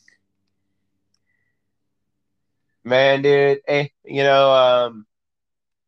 Man, 2.83 3.21
dude, 3.21 3.61
eh, 3.65 3.87
you 4.03 4.23
know, 4.23 4.51
um, 4.51 5.06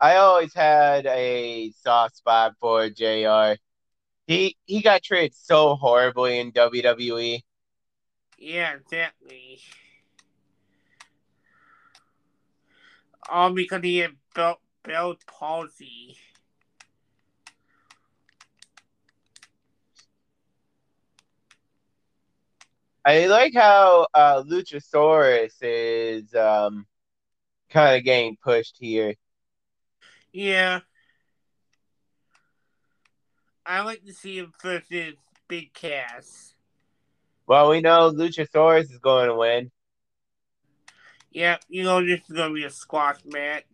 I 0.02 0.16
always 0.16 0.54
had 0.54 1.06
a 1.08 1.72
soft 1.72 2.18
spot 2.18 2.56
for 2.60 2.90
Jr. 2.90 3.60
He 4.28 4.56
he 4.66 4.82
got 4.82 5.04
treated 5.04 5.36
so 5.36 5.76
horribly 5.76 6.40
in 6.40 6.52
WWE. 6.54 7.42
Yeah, 8.38 8.74
exactly. 8.76 9.60
All 13.30 13.52
because 13.52 13.82
he 13.84 13.98
had 13.98 14.16
belt 14.34 14.60
Bell's 14.84 15.18
palsy. 15.28 16.18
I 23.06 23.28
like 23.28 23.54
how 23.54 24.08
uh, 24.14 24.44
Luchasaurus 24.44 25.56
is 25.62 26.34
um, 26.36 26.86
kind 27.70 27.98
of 27.98 28.04
getting 28.04 28.38
pushed 28.44 28.78
here. 28.80 29.16
Yeah. 30.32 30.82
I 33.66 33.82
like 33.82 34.04
to 34.06 34.14
see 34.14 34.38
him 34.38 34.54
versus 34.62 35.16
Big 35.48 35.74
Cass. 35.74 36.56
Well, 37.48 37.70
we 37.70 37.82
know 37.82 38.12
Luchasaurus 38.12 38.84
is 38.92 39.00
going 39.00 39.28
to 39.28 39.36
win. 39.36 39.72
Yeah, 41.32 41.58
you 41.68 41.84
know 41.84 42.04
this 42.04 42.22
is 42.28 42.36
gonna 42.36 42.54
be 42.54 42.64
a 42.64 42.70
squash 42.72 43.18
match. 43.26 43.66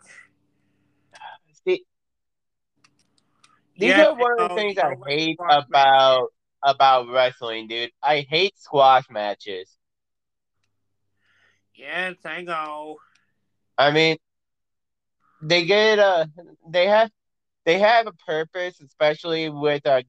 See, 1.66 1.86
these 3.78 3.90
Yeah, 3.90 4.08
are 4.08 4.16
one 4.16 4.40
of 4.40 4.50
the 4.50 4.56
things 4.56 4.78
I 4.78 4.96
hate 5.08 5.40
about 5.50 6.30
about 6.64 7.08
wrestling, 7.08 7.68
dude. 7.68 7.92
I 8.04 8.22
hate 8.22 8.58
squash 8.60 9.06
matches. 9.10 9.78
Yes, 11.74 12.16
I 12.26 12.42
know. 12.42 12.98
I 13.78 13.92
mean, 13.92 14.18
they 15.48 15.66
get 15.66 16.00
a 16.00 16.30
they 16.70 16.88
have 16.88 17.12
they 17.66 17.80
have 17.80 18.08
a 18.08 18.14
purpose, 18.14 18.80
especially 18.82 19.50
with 19.50 19.86
uh 19.86 20.02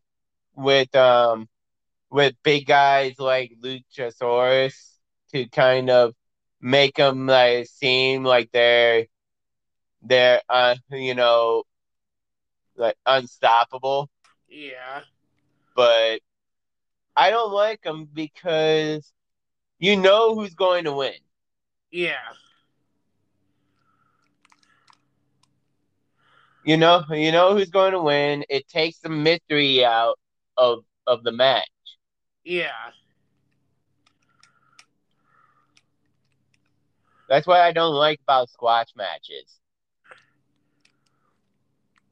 with 0.54 0.94
um 0.94 1.48
with 2.10 2.34
big 2.42 2.66
guys 2.66 3.18
like 3.18 3.52
Luchasaurus 3.62 4.74
to 5.32 5.48
kind 5.48 5.90
of 5.90 6.14
make 6.60 6.96
them 6.96 7.26
like 7.26 7.66
seem 7.66 8.24
like 8.24 8.50
they're 8.52 9.06
they're 10.02 10.40
uh 10.48 10.76
you 10.90 11.14
know 11.14 11.64
like 12.76 12.96
unstoppable. 13.06 14.08
Yeah. 14.48 15.02
But 15.74 16.20
I 17.16 17.30
don't 17.30 17.52
like 17.52 17.82
them 17.82 18.06
because 18.12 19.12
you 19.78 19.96
know 19.96 20.34
who's 20.34 20.54
going 20.54 20.84
to 20.84 20.92
win. 20.92 21.14
Yeah. 21.90 22.32
You 26.66 26.76
know, 26.76 27.04
you 27.10 27.30
know 27.30 27.54
who's 27.54 27.70
going 27.70 27.92
to 27.92 28.02
win. 28.02 28.44
It 28.50 28.66
takes 28.66 28.98
the 28.98 29.08
mystery 29.08 29.84
out 29.84 30.16
of 30.56 30.80
of 31.06 31.22
the 31.22 31.30
match. 31.30 31.68
Yeah. 32.44 32.90
That's 37.28 37.46
what 37.46 37.60
I 37.60 37.70
don't 37.70 37.94
like 37.94 38.18
about 38.20 38.50
squash 38.50 38.88
matches. 38.96 39.60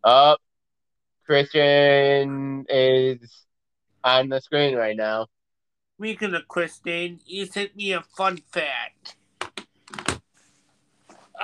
Up, 0.05 0.41
Christian 1.27 2.65
is 2.69 3.45
on 4.05 4.29
the 4.29 4.41
screen 4.41 4.77
right 4.77 4.97
now. 4.97 5.27
Speaking 5.99 6.33
of 6.33 6.47
Christian, 6.47 7.19
you 7.27 7.47
sent 7.47 7.75
me 7.75 7.93
a 7.93 8.03
fun 8.03 8.39
fact. 8.53 9.17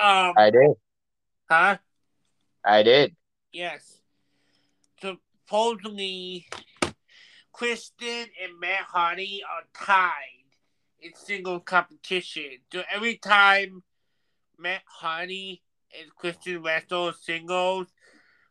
Um, 0.01 0.33
I 0.37 0.49
did. 0.49 0.71
huh? 1.49 1.77
I 2.63 2.83
did. 2.83 3.15
Yes. 3.51 3.97
Supposedly, 5.01 6.47
Christian 7.51 8.27
and 8.41 8.59
Matt 8.59 8.83
Hardy 8.87 9.41
are 9.43 9.63
tied 9.85 10.11
in 11.01 11.13
single 11.15 11.59
competition. 11.59 12.59
So 12.71 12.83
every 12.93 13.17
time 13.17 13.83
Matt 14.57 14.83
Hardy 14.85 15.61
and 15.99 16.13
Christian 16.15 16.61
wrestle 16.61 17.13
singles, 17.13 17.87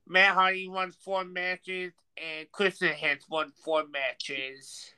Matt 0.06 0.34
Hardy 0.34 0.68
won 0.68 0.92
four 0.92 1.24
matches 1.24 1.92
and 2.16 2.50
Christian 2.52 2.92
has 2.92 3.18
won 3.28 3.52
four 3.64 3.84
matches. 3.86 4.92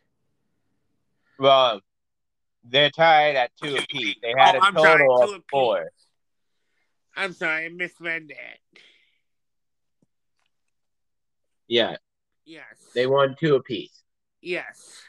Well, 1.39 1.81
They're 2.65 2.91
tied 2.91 3.37
at 3.37 3.51
two 3.63 3.75
apiece. 3.77 4.17
They 4.23 4.33
had 4.37 4.55
Oh, 4.55 4.59
a 4.59 4.63
I'm 4.63 4.75
total 4.75 5.19
two 5.19 5.33
of 5.35 5.35
apiece. 5.35 5.45
four. 5.51 5.91
I'm 7.17 7.33
sorry, 7.33 7.67
I 7.67 7.69
misread 7.69 8.29
that. 8.29 8.81
Yeah, 11.73 11.97
Yes. 12.45 12.91
they 12.95 13.07
won 13.07 13.35
two 13.41 13.55
apiece. 13.55 14.03
Yes. 14.43 15.01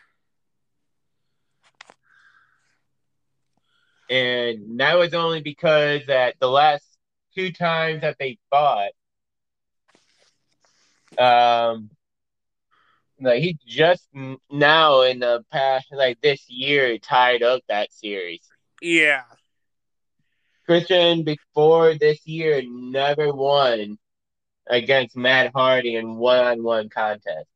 And 4.09 4.79
that 4.79 4.97
was 4.97 5.13
only 5.13 5.41
because 5.41 6.05
that 6.07 6.35
the 6.39 6.47
last 6.47 6.85
two 7.35 7.51
times 7.51 7.99
that 7.99 8.15
they 8.17 8.37
fought, 8.49 8.91
um, 11.17 11.89
like 13.19 13.41
he 13.43 13.57
just 13.67 14.07
now 14.49 15.01
in 15.01 15.19
the 15.19 15.43
past, 15.51 15.87
like 15.91 16.21
this 16.21 16.49
year, 16.49 16.97
tied 16.97 17.43
up 17.43 17.61
that 17.67 17.91
series. 17.91 18.47
Yeah. 18.81 19.23
Christian 20.65 21.23
before 21.23 21.95
this 21.95 22.25
year 22.25 22.61
never 22.65 23.33
won 23.33 23.97
against 24.67 25.15
Matt 25.15 25.51
Hardy 25.53 25.95
in 25.95 26.15
one-on-one 26.17 26.89
contest. 26.89 27.47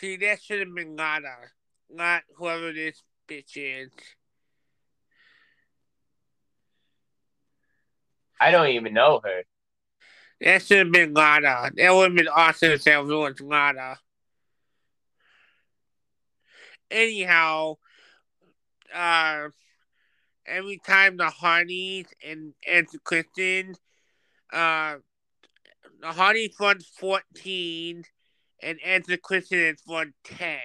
See, 0.00 0.16
that 0.16 0.42
should 0.42 0.60
have 0.60 0.74
been 0.74 0.96
Lana, 0.96 1.34
not 1.90 2.22
whoever 2.36 2.72
this 2.72 3.02
bitch 3.28 3.56
is. 3.56 3.90
I 8.40 8.50
don't 8.50 8.68
even 8.68 8.94
know 8.94 9.20
her. 9.22 9.42
That 10.40 10.62
should 10.62 10.78
have 10.78 10.92
been 10.92 11.12
Lana. 11.12 11.70
That 11.76 11.94
would 11.94 12.04
have 12.04 12.16
been 12.16 12.28
awesome 12.28 12.70
if 12.70 12.84
that 12.84 13.04
was 13.04 13.40
Lana. 13.40 13.98
Anyhow, 16.90 17.76
uh, 18.94 19.48
every 20.50 20.78
time 20.78 21.16
the 21.16 21.30
Hardys 21.30 22.06
and 22.26 22.54
and 22.68 22.86
the 22.92 22.98
Christian, 22.98 23.74
uh, 24.52 24.96
the 26.00 26.12
Hardys 26.12 26.56
won 26.58 26.80
fourteen, 26.98 28.04
and 28.62 28.78
Answer 28.84 29.16
Christian 29.16 29.60
has 29.60 29.82
won 29.86 30.12
ten. 30.24 30.60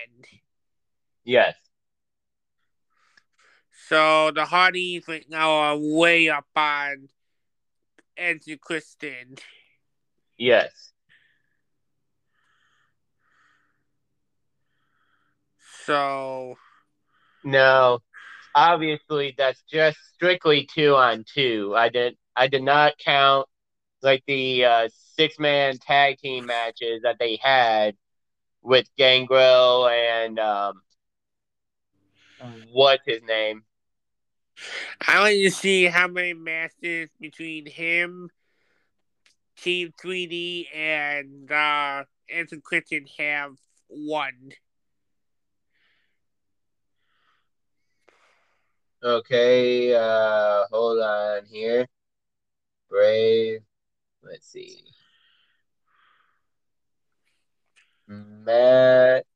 Yes. 1.24 1.56
So 3.88 4.32
the 4.32 4.46
Hardys 4.46 5.08
right 5.08 5.26
now 5.30 5.52
are 5.52 5.78
way 5.78 6.30
up 6.30 6.48
on 6.56 7.10
Answer 8.18 8.58
Christian. 8.58 9.36
Yes. 10.38 10.92
So 15.86 16.56
No. 17.44 18.02
Obviously 18.56 19.36
that's 19.38 19.62
just 19.70 19.98
strictly 20.14 20.68
two 20.74 20.96
on 20.96 21.26
two. 21.32 21.74
I 21.76 21.90
didn't 21.90 22.18
I 22.36 22.48
did 22.48 22.64
not 22.64 22.94
count 22.98 23.48
like 24.02 24.24
the 24.28 24.66
uh, 24.66 24.90
six 25.16 25.38
man 25.40 25.78
tag 25.78 26.18
team 26.20 26.46
matches 26.46 27.02
that 27.04 27.18
they 27.20 27.38
had 27.42 27.96
with 28.62 28.88
Gangrel 28.98 29.88
and 29.88 30.40
um 30.40 30.82
what's 32.72 33.04
his 33.06 33.22
name? 33.24 33.64
I 35.06 35.20
want 35.20 35.34
to 35.34 35.52
see 35.52 35.86
how 35.86 36.08
many 36.08 36.34
matches 36.34 37.10
between 37.20 37.66
him, 37.66 38.30
Team 39.62 39.94
3D, 40.02 40.68
and 40.74 41.52
uh, 41.52 42.04
Answer 42.34 42.58
Christian 42.64 43.06
have 43.18 43.52
won. 43.90 44.34
Okay, 49.06 49.94
uh 49.94 50.66
hold 50.72 51.00
on 51.00 51.46
here. 51.46 51.86
Brave. 52.90 53.62
Let's 54.24 54.48
see. 54.52 54.82
Matt 58.08 59.28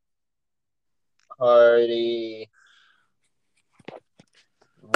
Hardy 1.38 2.49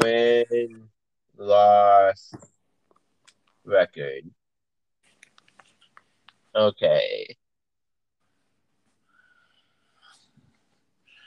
win 0.01 0.89
loss 1.37 2.33
record. 3.65 4.23
Okay. 6.55 7.35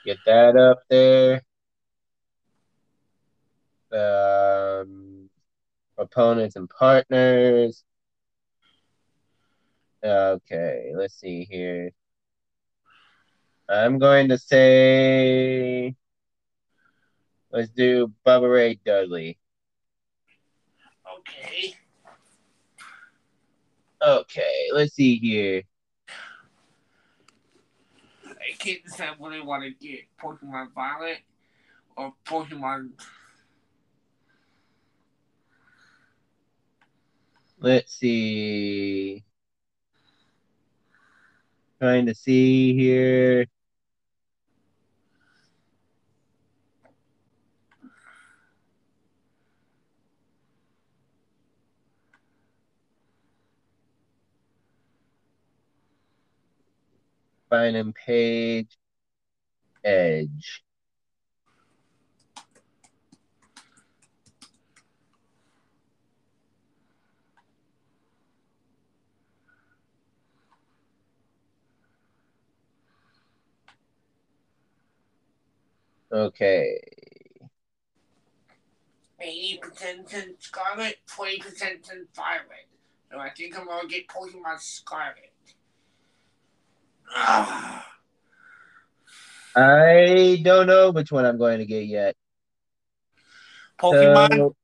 Get 0.05 0.17
that 0.25 0.57
up 0.57 0.79
there. 0.89 1.43
Um, 3.91 5.29
opponents 5.97 6.55
and 6.55 6.69
partners. 6.69 7.83
Okay, 10.03 10.91
let's 10.95 11.19
see 11.19 11.47
here. 11.49 11.91
I'm 13.69 13.99
going 13.99 14.29
to 14.29 14.37
say, 14.37 15.95
let's 17.51 17.69
do 17.69 18.13
Bubba 18.25 18.53
Ray 18.53 18.79
Dudley. 18.85 19.37
Okay. 21.19 21.75
Okay, 24.01 24.69
let's 24.73 24.93
see 24.93 25.17
here. 25.17 25.63
I 28.25 28.55
can't 28.57 28.83
decide 28.83 29.17
what 29.17 29.33
I 29.33 29.43
want 29.43 29.63
to 29.63 29.71
get 29.85 30.05
Pokemon 30.21 30.73
Violet 30.73 31.19
or 31.97 32.13
Pokemon. 32.25 32.91
Let's 37.67 37.95
see. 37.99 39.25
Trying 41.81 42.05
to 42.05 42.15
see 42.15 42.73
here. 42.73 43.45
Finding 57.49 57.91
page 57.91 58.77
edge. 59.83 60.63
Okay. 76.11 76.79
80% 79.21 80.13
in 80.13 80.35
Scarlet, 80.39 80.97
20% 81.09 81.91
in 81.91 82.07
Violet. 82.15 82.67
So 83.11 83.19
I 83.19 83.29
think 83.31 83.57
I'm 83.57 83.65
going 83.65 83.87
to 83.87 83.93
get 83.93 84.07
Pokemon 84.07 84.59
Scarlet. 84.59 85.31
I 89.55 90.39
don't 90.43 90.67
know 90.67 90.91
which 90.91 91.11
one 91.11 91.25
I'm 91.25 91.37
going 91.37 91.59
to 91.59 91.65
get 91.65 91.85
yet. 91.85 92.15
Pokemon? 93.79 94.35
So, 94.35 94.55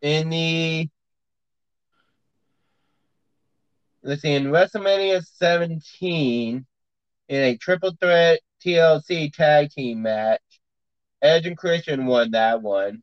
in 0.00 0.30
the 0.30 0.88
let's 4.02 4.22
see, 4.22 4.32
in 4.32 4.44
WrestleMania 4.44 5.22
17, 5.24 6.64
in 7.28 7.42
a 7.42 7.56
triple 7.56 7.94
threat 8.00 8.40
TLC 8.64 9.32
tag 9.32 9.70
team 9.70 10.02
match, 10.02 10.40
Edge 11.22 11.46
and 11.46 11.56
Christian 11.56 12.06
won 12.06 12.32
that 12.32 12.62
one. 12.62 13.02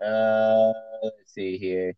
Uh, 0.00 0.72
let's 1.02 1.34
see 1.34 1.58
here. 1.58 1.94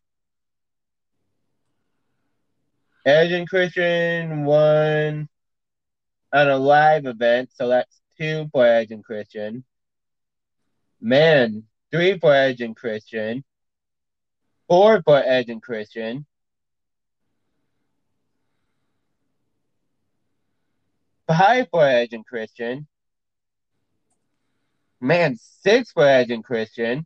Edge 3.05 3.31
and 3.31 3.49
Christian 3.49 4.45
won 4.45 5.27
on 6.33 6.49
a 6.49 6.57
live 6.57 7.05
event, 7.05 7.49
so 7.53 7.67
that's 7.67 8.01
two 8.17 8.47
for 8.51 8.65
Edge 8.65 8.91
and 8.91 9.03
Christian. 9.03 9.63
Man, 10.99 11.63
three 11.91 12.19
for 12.19 12.33
Edge 12.33 12.61
and 12.61 12.75
Christian. 12.75 13.43
Four 14.67 15.01
for 15.03 15.17
Edge 15.17 15.49
and 15.49 15.61
Christian. 15.61 16.25
Five 21.37 21.69
for 21.71 21.87
Edge 21.87 22.11
and 22.11 22.25
Christian. 22.25 22.87
Man, 24.99 25.37
six 25.61 25.93
for 25.93 26.05
Edge 26.05 26.29
and 26.29 26.43
Christian. 26.43 27.05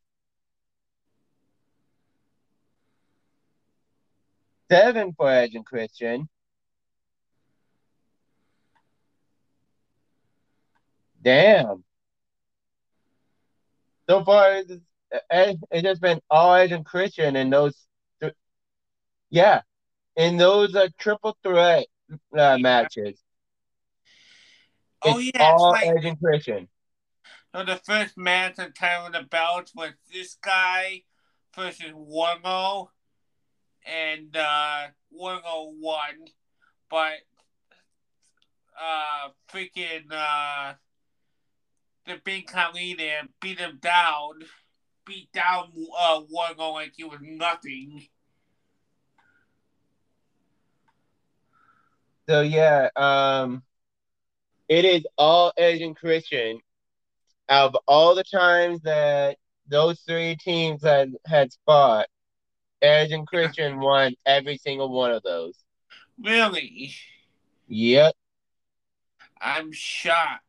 Seven 4.72 5.14
for 5.16 5.30
Edge 5.30 5.54
and 5.54 5.64
Christian. 5.64 6.28
Damn. 11.22 11.84
So 14.10 14.24
far, 14.24 14.54
it's, 14.54 14.74
eh, 15.30 15.54
just 15.84 16.02
been 16.02 16.20
all 16.32 16.56
Edge 16.56 16.72
and 16.72 16.84
Christian 16.84 17.36
and 17.36 17.54
those. 17.54 17.76
Th- 18.22 18.34
yeah. 19.30 19.62
In 20.16 20.38
those 20.38 20.74
uh, 20.74 20.88
triple 20.98 21.38
threat 21.44 21.86
uh, 22.36 22.58
matches. 22.58 23.20
Oh 25.06 25.20
yeah, 25.20 25.32
all 25.40 25.72
like, 25.72 25.88
Edge 25.88 26.06
and 26.06 26.20
Christian. 26.20 26.68
So 27.54 27.64
the 27.64 27.78
first 27.78 28.18
match 28.18 28.60
at 28.60 28.76
Time 28.76 29.06
of 29.06 29.14
the 29.14 29.28
Belts 29.30 29.74
was 29.76 29.92
this 30.12 30.36
guy 30.44 31.04
versus 31.56 31.92
Wardlow, 31.94 32.90
and 33.86 34.36
uh, 34.36 34.88
Wardlow 35.18 35.74
won, 35.80 36.28
but 36.90 37.14
uh, 38.78 39.30
freaking 39.52 40.12
uh, 40.12 40.74
the 42.06 42.20
big 42.24 42.48
Khali 42.48 42.94
there 42.96 43.24
beat 43.42 43.60
him 43.60 43.80
down, 43.82 44.42
beat 45.06 45.32
down 45.32 45.72
uh, 45.98 46.22
Wardlow 46.22 46.74
like 46.74 46.94
he 46.98 47.04
was 47.04 47.20
nothing. 47.22 48.08
So 52.28 52.42
yeah, 52.42 52.90
um, 52.96 53.64
it 54.68 54.86
is 54.86 55.06
all 55.18 55.54
Edge 55.58 55.82
and 55.82 55.96
Christian. 55.96 56.60
Out 57.48 57.76
of 57.76 57.78
all 57.88 58.16
the 58.16 58.24
times 58.24 58.82
that 58.82 59.38
those 59.68 60.00
three 60.02 60.36
teams 60.36 60.84
had 60.84 61.14
had 61.26 61.52
fought, 61.66 62.08
Edge 62.82 63.12
and 63.12 63.28
Christian 63.28 63.80
won 63.80 64.16
every 64.26 64.58
single 64.58 64.90
one 64.92 65.12
of 65.12 65.24
those. 65.24 65.56
Really? 66.22 66.94
Yep. 67.68 68.14
I'm 69.40 69.72
shocked. 69.72 70.42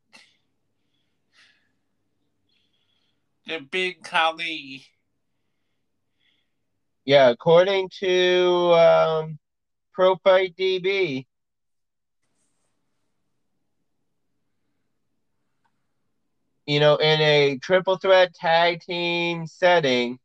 The 3.47 3.61
big 3.61 4.03
Khali. 4.03 4.85
Yeah, 7.05 7.31
according 7.31 7.91
to 8.01 8.73
um, 8.75 9.39
Pro 9.93 10.17
Fight 10.17 10.57
DB, 10.57 11.27
you 16.67 16.81
know, 16.81 16.97
in 16.97 17.21
a 17.21 17.59
triple 17.59 17.97
threat 17.97 18.35
tag 18.35 18.81
team 18.83 19.47
setting, 19.47 20.19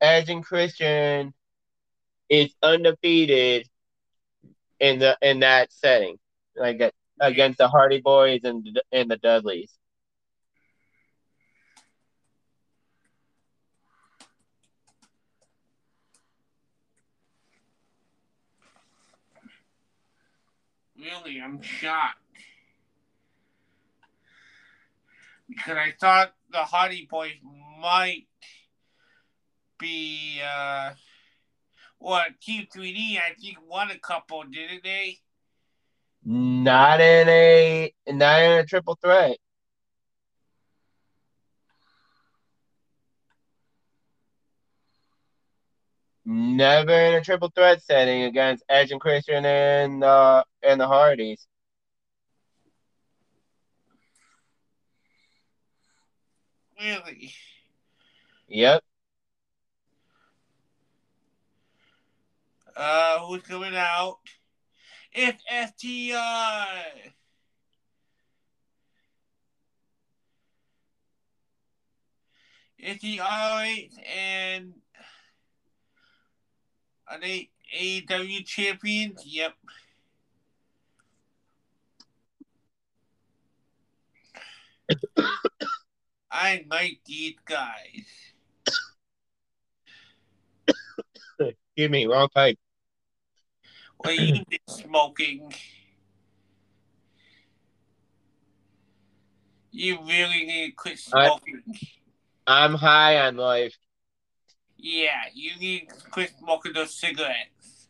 Edge 0.00 0.30
and 0.30 0.44
Christian 0.44 1.34
is 2.28 2.54
undefeated 2.62 3.68
in 4.78 5.00
the 5.00 5.18
in 5.20 5.40
that 5.40 5.72
setting, 5.72 6.18
like 6.56 6.94
against 7.20 7.58
the 7.58 7.68
Hardy 7.68 8.00
Boys 8.00 8.40
and 8.44 8.80
and 8.92 9.10
the 9.10 9.16
Dudleys. 9.16 9.72
Really, 20.96 21.40
I'm 21.40 21.62
shocked 21.62 22.27
because 25.48 25.76
I 25.76 25.94
thought 25.98 26.32
the 26.50 26.58
Hardy 26.58 27.06
Boys 27.10 27.32
might 27.80 28.26
be 29.78 30.40
uh 30.44 30.92
what 31.98 32.40
Team 32.40 32.66
3D 32.74 33.18
I 33.18 33.34
think 33.40 33.58
won 33.68 33.90
a 33.90 33.98
couple, 33.98 34.44
didn't 34.44 34.84
they? 34.84 35.18
Not 36.24 37.00
in 37.00 37.28
a 37.28 37.92
not 38.08 38.42
in 38.42 38.52
a 38.58 38.64
triple 38.64 38.98
threat. 39.02 39.38
Never 46.24 46.92
in 46.92 47.14
a 47.14 47.20
triple 47.24 47.50
threat 47.54 47.82
setting 47.82 48.24
against 48.24 48.62
Edge 48.68 48.92
and 48.92 49.00
Christian 49.00 49.44
and 49.46 50.04
uh 50.04 50.44
and 50.62 50.80
the 50.80 50.86
Hardys. 50.86 51.46
Really? 56.78 57.32
Yep. 58.46 58.84
Uh, 62.76 63.18
who's 63.26 63.42
coming 63.42 63.74
out? 63.74 64.18
It's 65.12 65.42
FTR. 65.52 66.66
It's 72.78 73.02
the 73.02 73.18
ROH 73.18 74.00
and 74.16 74.74
are 77.08 77.18
they 77.20 77.50
AEW 77.76 78.46
champions? 78.46 79.26
Yep. 79.26 79.54
I 86.30 86.64
like 86.70 87.00
these 87.06 87.36
guys. 87.44 88.04
Excuse 91.40 91.90
me, 91.90 92.06
wrong 92.06 92.28
pipe. 92.34 92.58
What 93.98 94.16
you 94.16 94.44
been 94.48 94.58
smoking? 94.68 95.52
You 99.70 99.98
really 100.00 100.44
need 100.44 100.70
to 100.70 100.76
quit 100.76 100.98
smoking. 100.98 101.62
I, 102.46 102.64
I'm 102.64 102.74
high 102.74 103.18
on 103.26 103.36
life. 103.36 103.76
Yeah, 104.76 105.22
you 105.34 105.56
need 105.58 105.88
to 105.88 106.10
quit 106.10 106.32
smoking 106.38 106.72
those 106.72 106.94
cigarettes. 106.94 107.88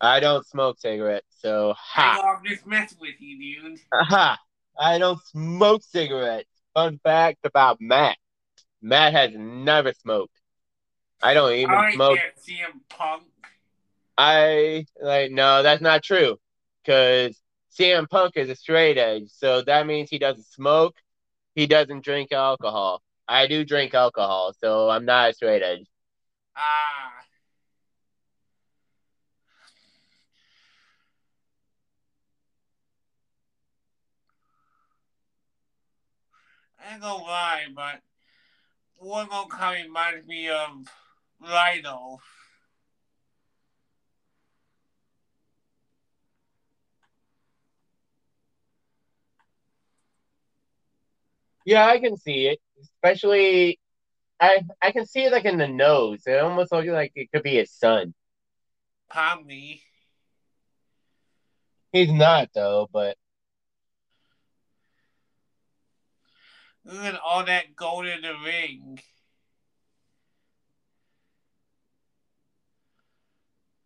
I 0.00 0.20
don't 0.20 0.46
smoke 0.46 0.78
cigarettes, 0.78 1.36
so 1.38 1.74
ha. 1.76 2.36
I'm 2.36 2.44
just 2.44 2.66
messing 2.66 2.98
with 3.00 3.14
you, 3.18 3.62
dude. 3.62 3.80
Ha! 3.92 4.38
I 4.78 4.98
don't 4.98 5.20
smoke 5.26 5.82
cigarettes. 5.82 6.49
Fun 6.74 7.00
fact 7.02 7.38
about 7.44 7.80
Matt: 7.80 8.16
Matt 8.80 9.12
has 9.12 9.30
never 9.34 9.92
smoked. 9.92 10.40
I 11.22 11.34
don't 11.34 11.52
even 11.52 11.74
I 11.74 11.92
smoke. 11.92 12.18
CM 12.38 12.80
Punk. 12.88 13.24
I 14.16 14.86
like 15.00 15.30
no, 15.30 15.62
that's 15.62 15.82
not 15.82 16.02
true. 16.02 16.38
Because 16.84 17.40
CM 17.78 18.08
Punk 18.08 18.36
is 18.36 18.48
a 18.48 18.54
straight 18.54 18.98
edge, 18.98 19.30
so 19.30 19.62
that 19.62 19.86
means 19.86 20.10
he 20.10 20.18
doesn't 20.18 20.46
smoke. 20.46 20.96
He 21.54 21.66
doesn't 21.66 22.04
drink 22.04 22.32
alcohol. 22.32 23.02
I 23.26 23.46
do 23.46 23.64
drink 23.64 23.94
alcohol, 23.94 24.54
so 24.58 24.88
I'm 24.90 25.04
not 25.04 25.30
a 25.30 25.34
straight 25.34 25.62
edge. 25.62 25.86
Ah. 26.56 27.20
I 36.79 36.79
ain't 36.90 37.00
gonna 37.00 37.22
lie, 37.22 37.66
but 37.74 38.00
one 38.96 39.28
gonna 39.28 39.48
come 39.48 39.74
reminds 39.74 40.26
me 40.26 40.48
of 40.48 40.86
Lido. 41.40 42.18
Yeah, 51.64 51.86
I 51.86 51.98
can 51.98 52.16
see 52.16 52.48
it. 52.48 52.58
Especially, 52.82 53.78
I 54.40 54.62
I 54.82 54.92
can 54.92 55.06
see 55.06 55.24
it 55.24 55.32
like 55.32 55.44
in 55.44 55.58
the 55.58 55.68
nose. 55.68 56.22
It 56.26 56.40
almost 56.40 56.72
looks 56.72 56.88
like 56.88 57.12
it 57.14 57.30
could 57.32 57.42
be 57.42 57.56
his 57.56 57.70
son. 57.70 58.14
Probably. 59.08 59.82
He's 61.92 62.10
not 62.10 62.50
though, 62.54 62.88
but 62.92 63.16
look 66.84 67.04
at 67.04 67.20
all 67.20 67.44
that 67.44 67.74
gold 67.76 68.06
in 68.06 68.22
the 68.22 68.34
ring. 68.44 69.00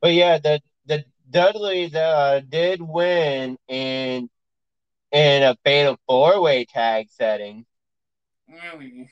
But 0.01 0.13
yeah, 0.13 0.39
the 0.39 0.61
the 0.87 1.05
Dudleys 1.31 1.95
uh, 1.95 2.43
did 2.47 2.81
win 2.83 3.57
in 3.69 4.29
in 5.13 5.43
a 5.43 5.57
fatal 5.65 5.99
four 6.07 6.43
way 6.43 6.67
tag 6.67 7.09
setting. 7.11 7.65
Really? 8.49 9.09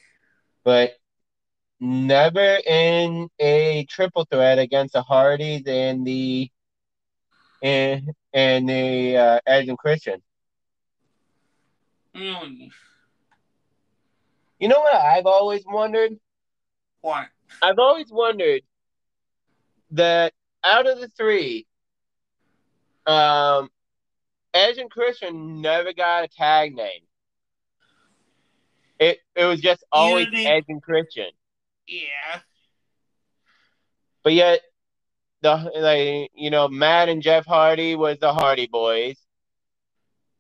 But 0.65 0.99
never 1.81 2.59
in 2.67 3.29
a 3.39 3.87
triple 3.87 4.27
threat 4.31 4.59
against 4.59 4.93
the 4.93 5.03
Hardys 5.03 5.67
and 5.67 6.07
the 6.07 6.51
and 7.63 8.13
and 8.33 8.69
the 8.69 9.17
uh, 9.17 9.41
Edge 9.47 9.69
and 9.69 9.79
Christian. 9.79 10.23
Really? 12.15 12.71
You 14.63 14.69
know 14.69 14.79
what 14.79 14.95
I've 14.95 15.27
always 15.27 15.65
wondered? 15.67 16.13
What? 17.01 17.27
I've 17.61 17.81
always 17.81 18.13
wondered 18.13 18.63
that 19.91 20.35
out 20.63 20.87
of 20.87 21.01
the 21.01 21.09
three, 21.09 21.67
um, 23.05 23.71
Edge 24.55 24.79
and 24.79 24.89
Christian 24.89 25.63
never 25.63 25.93
got 25.93 26.23
a 26.23 26.29
tag 26.29 26.77
name. 26.77 27.01
It 29.01 29.19
it 29.35 29.47
was 29.47 29.61
just 29.61 29.83
always 29.91 30.29
they- 30.33 30.47
Edge 30.47 30.67
and 30.69 30.81
Christian. 30.81 31.33
Yeah. 31.89 32.39
But 34.23 34.35
yet, 34.35 34.61
the 35.41 35.57
like 35.75 36.31
you 36.37 36.51
know 36.51 36.69
Matt 36.69 37.09
and 37.09 37.21
Jeff 37.21 37.47
Hardy 37.47 37.97
was 37.97 38.21
the 38.21 38.33
Hardy 38.33 38.69
Boys. 38.69 39.17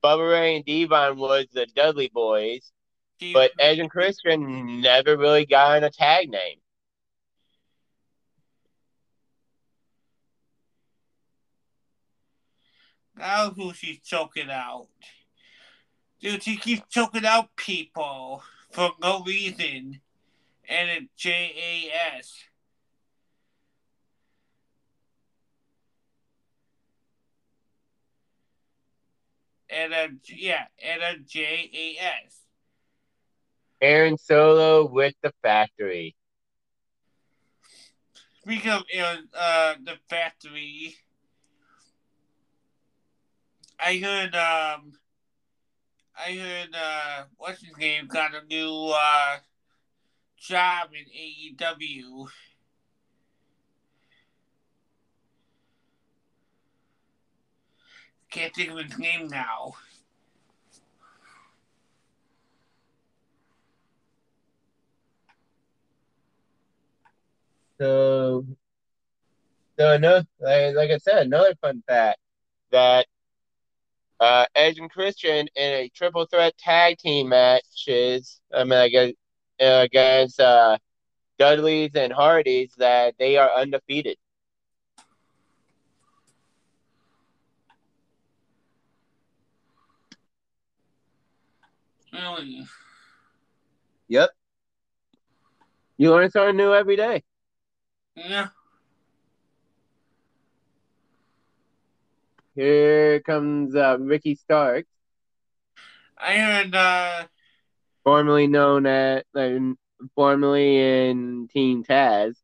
Bubba 0.04 0.30
Ray 0.30 0.54
and 0.54 0.64
Devon 0.64 1.18
was 1.18 1.46
the 1.52 1.66
Dudley 1.66 2.08
Boys. 2.14 2.70
But 3.32 3.52
Edge 3.58 3.78
and 3.78 3.90
Christian 3.90 4.80
never 4.80 5.16
really 5.16 5.46
got 5.46 5.76
in 5.76 5.84
a 5.84 5.90
tag 5.90 6.30
name. 6.30 6.58
Now 13.16 13.50
who 13.50 13.72
she's 13.74 14.00
choking 14.00 14.50
out. 14.50 14.88
Dude, 16.20 16.42
she 16.42 16.56
keeps 16.56 16.82
choking 16.88 17.26
out 17.26 17.54
people 17.56 18.42
for 18.70 18.92
no 19.00 19.22
reason. 19.22 20.00
And 20.68 20.90
a 20.90 21.08
J 21.16 21.52
A 21.90 22.16
S. 22.18 22.34
And 29.68 29.92
a 29.92 30.08
yeah, 30.26 30.66
and 30.82 31.02
a 31.02 31.18
J 31.18 31.70
A 31.72 32.04
S. 32.26 32.41
Aaron 33.82 34.16
Solo 34.16 34.86
with 34.86 35.14
the 35.22 35.32
factory. 35.42 36.14
Speaking 38.42 38.70
of 38.70 38.82
uh, 39.36 39.74
the 39.84 39.96
factory, 40.08 40.94
I 43.80 43.96
heard 43.98 44.34
um, 44.36 44.92
I 46.16 46.32
heard 46.32 46.68
uh, 46.74 47.24
what's 47.36 47.60
his 47.62 47.76
name 47.76 48.06
got 48.06 48.34
a 48.34 48.44
new 48.46 48.92
uh 48.94 49.38
job 50.38 50.90
in 50.92 51.56
AEW. 51.56 52.28
Can't 58.30 58.54
think 58.54 58.70
of 58.70 58.78
his 58.78 58.98
name 58.98 59.26
now. 59.28 59.74
So, 67.82 68.46
so 69.76 69.98
no, 69.98 70.22
like, 70.38 70.76
like 70.76 70.90
I 70.92 70.98
said, 70.98 71.26
another 71.26 71.56
fun 71.60 71.82
fact 71.88 72.20
that 72.70 73.08
uh, 74.20 74.46
Edge 74.54 74.78
and 74.78 74.88
Christian 74.88 75.48
in 75.56 75.72
a 75.72 75.88
triple 75.88 76.24
threat 76.26 76.56
tag 76.58 76.98
team 76.98 77.30
matches, 77.30 78.40
I 78.54 78.62
mean, 78.62 78.78
I 78.78 78.88
guess 78.88 79.12
uh, 79.60 79.80
against 79.82 80.38
uh, 80.38 80.78
Dudleys 81.40 81.90
and 81.96 82.12
Hardys, 82.12 82.72
that 82.78 83.16
they 83.18 83.36
are 83.36 83.50
undefeated. 83.50 84.16
Yep. 94.06 94.30
You 95.96 96.12
learn 96.12 96.30
something 96.30 96.56
new 96.56 96.72
every 96.72 96.94
day. 96.94 97.24
Yeah. 98.14 98.48
Here 102.54 103.20
comes 103.20 103.74
uh, 103.74 103.96
Ricky 103.98 104.34
Starks, 104.34 104.90
I 106.18 106.36
heard 106.36 106.74
uh 106.74 107.26
formerly 108.04 108.46
known 108.46 108.86
as, 108.86 109.22
uh, 109.34 109.58
formerly 110.14 110.78
in 111.08 111.48
Team 111.48 111.82
Taz. 111.84 112.34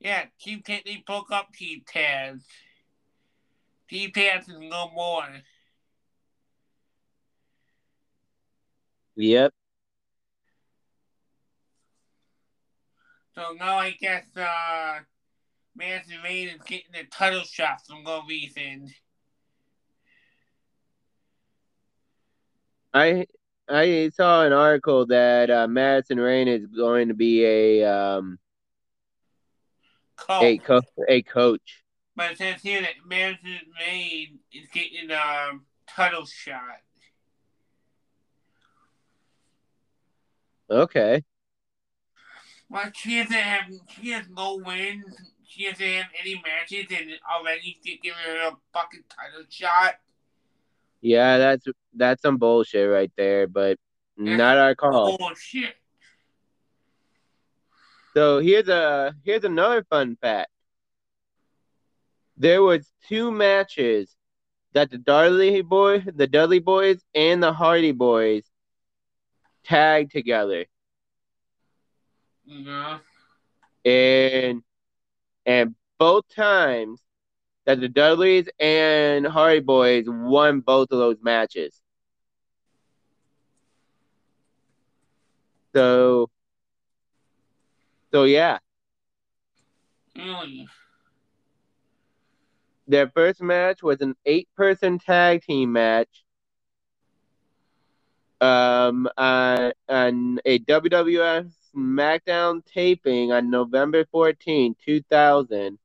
yeah, 0.00 0.24
Team 0.40 0.62
Taz 0.62 0.84
they 0.84 1.02
broke 1.06 1.30
up 1.30 1.52
Team 1.52 1.82
Taz. 1.86 2.42
Team 3.88 4.10
Taz 4.10 4.48
is 4.48 4.58
no 4.58 4.90
more. 4.90 5.28
Yep. 9.16 9.52
So 13.34 13.52
now 13.58 13.76
I 13.76 13.90
guess 13.92 14.24
uh 14.36 15.00
Madison 15.76 16.18
Rayne 16.22 16.48
is 16.48 16.62
getting 16.62 16.92
the 16.92 17.04
title 17.10 17.42
shot 17.42 17.84
for 17.86 18.00
no 18.02 18.22
reason. 18.28 18.92
I 22.92 23.26
I 23.68 24.10
saw 24.14 24.44
an 24.44 24.52
article 24.52 25.06
that 25.06 25.50
uh, 25.50 25.66
Madison 25.66 26.20
Rayne 26.20 26.48
is 26.48 26.66
going 26.66 27.08
to 27.08 27.14
be 27.14 27.44
a 27.44 27.84
um 27.84 28.38
Cool. 30.16 30.42
a 30.42 30.58
co- 30.58 30.80
a 31.08 31.22
coach. 31.22 31.82
But 32.14 32.32
it 32.32 32.38
says 32.38 32.62
here 32.62 32.80
that 32.82 32.94
Madison 33.04 33.60
Rayne 33.80 34.38
is 34.52 34.68
getting 34.72 35.10
um 35.10 35.66
title 35.88 36.24
shot. 36.24 36.60
Okay. 40.70 41.22
Well, 42.68 42.90
she 42.94 43.18
doesn't 43.22 43.32
have 43.32 43.64
she 43.88 44.10
has 44.10 44.24
no 44.28 44.56
wins. 44.56 45.04
She 45.46 45.70
doesn't 45.70 45.86
have 45.86 46.06
any 46.20 46.42
matches, 46.44 46.86
and 46.90 47.10
already 47.32 47.78
they 47.84 47.98
giving 48.02 48.18
her 48.26 48.48
a 48.48 48.56
fucking 48.72 49.04
title 49.08 49.44
shot. 49.48 49.94
Yeah, 51.00 51.38
that's 51.38 51.66
that's 51.94 52.22
some 52.22 52.38
bullshit 52.38 52.90
right 52.90 53.12
there, 53.16 53.46
but 53.46 53.78
not 54.16 54.58
our 54.58 54.74
call. 54.74 55.16
Oh 55.20 55.34
shit! 55.34 55.74
So 58.14 58.38
here's 58.38 58.68
a 58.68 59.14
here's 59.24 59.44
another 59.44 59.84
fun 59.90 60.16
fact. 60.20 60.50
There 62.36 62.62
was 62.62 62.90
two 63.08 63.30
matches 63.30 64.16
that 64.72 64.90
the 64.90 64.98
Dudley 64.98 65.62
boy, 65.62 66.00
the 66.00 66.26
Dudley 66.26 66.58
boys, 66.58 67.02
and 67.14 67.42
the 67.42 67.52
Hardy 67.52 67.92
boys 67.92 68.44
tagged 69.64 70.10
together, 70.12 70.64
Yeah. 72.46 72.98
and 73.84 74.62
and 75.46 75.74
both 75.98 76.24
times 76.34 77.02
that 77.66 77.80
the 77.80 77.88
Dudleys 77.88 78.48
and 78.58 79.26
Hardy 79.26 79.60
boys 79.60 80.04
won 80.08 80.60
both 80.60 80.90
of 80.92 80.98
those 80.98 81.18
matches. 81.22 81.80
So, 85.74 86.30
so 88.12 88.24
yeah, 88.24 88.58
Really? 90.16 90.68
their 92.86 93.08
first 93.08 93.40
match 93.42 93.82
was 93.82 94.00
an 94.00 94.14
eight-person 94.26 94.98
tag 94.98 95.42
team 95.42 95.72
match. 95.72 96.24
Um, 98.40 99.08
uh, 99.16 99.70
on 99.88 100.38
a 100.44 100.58
WWF 100.60 101.46
SmackDown 101.76 102.64
taping 102.64 103.32
on 103.32 103.50
November 103.50 104.04
14, 104.10 104.76
2000. 104.84 105.78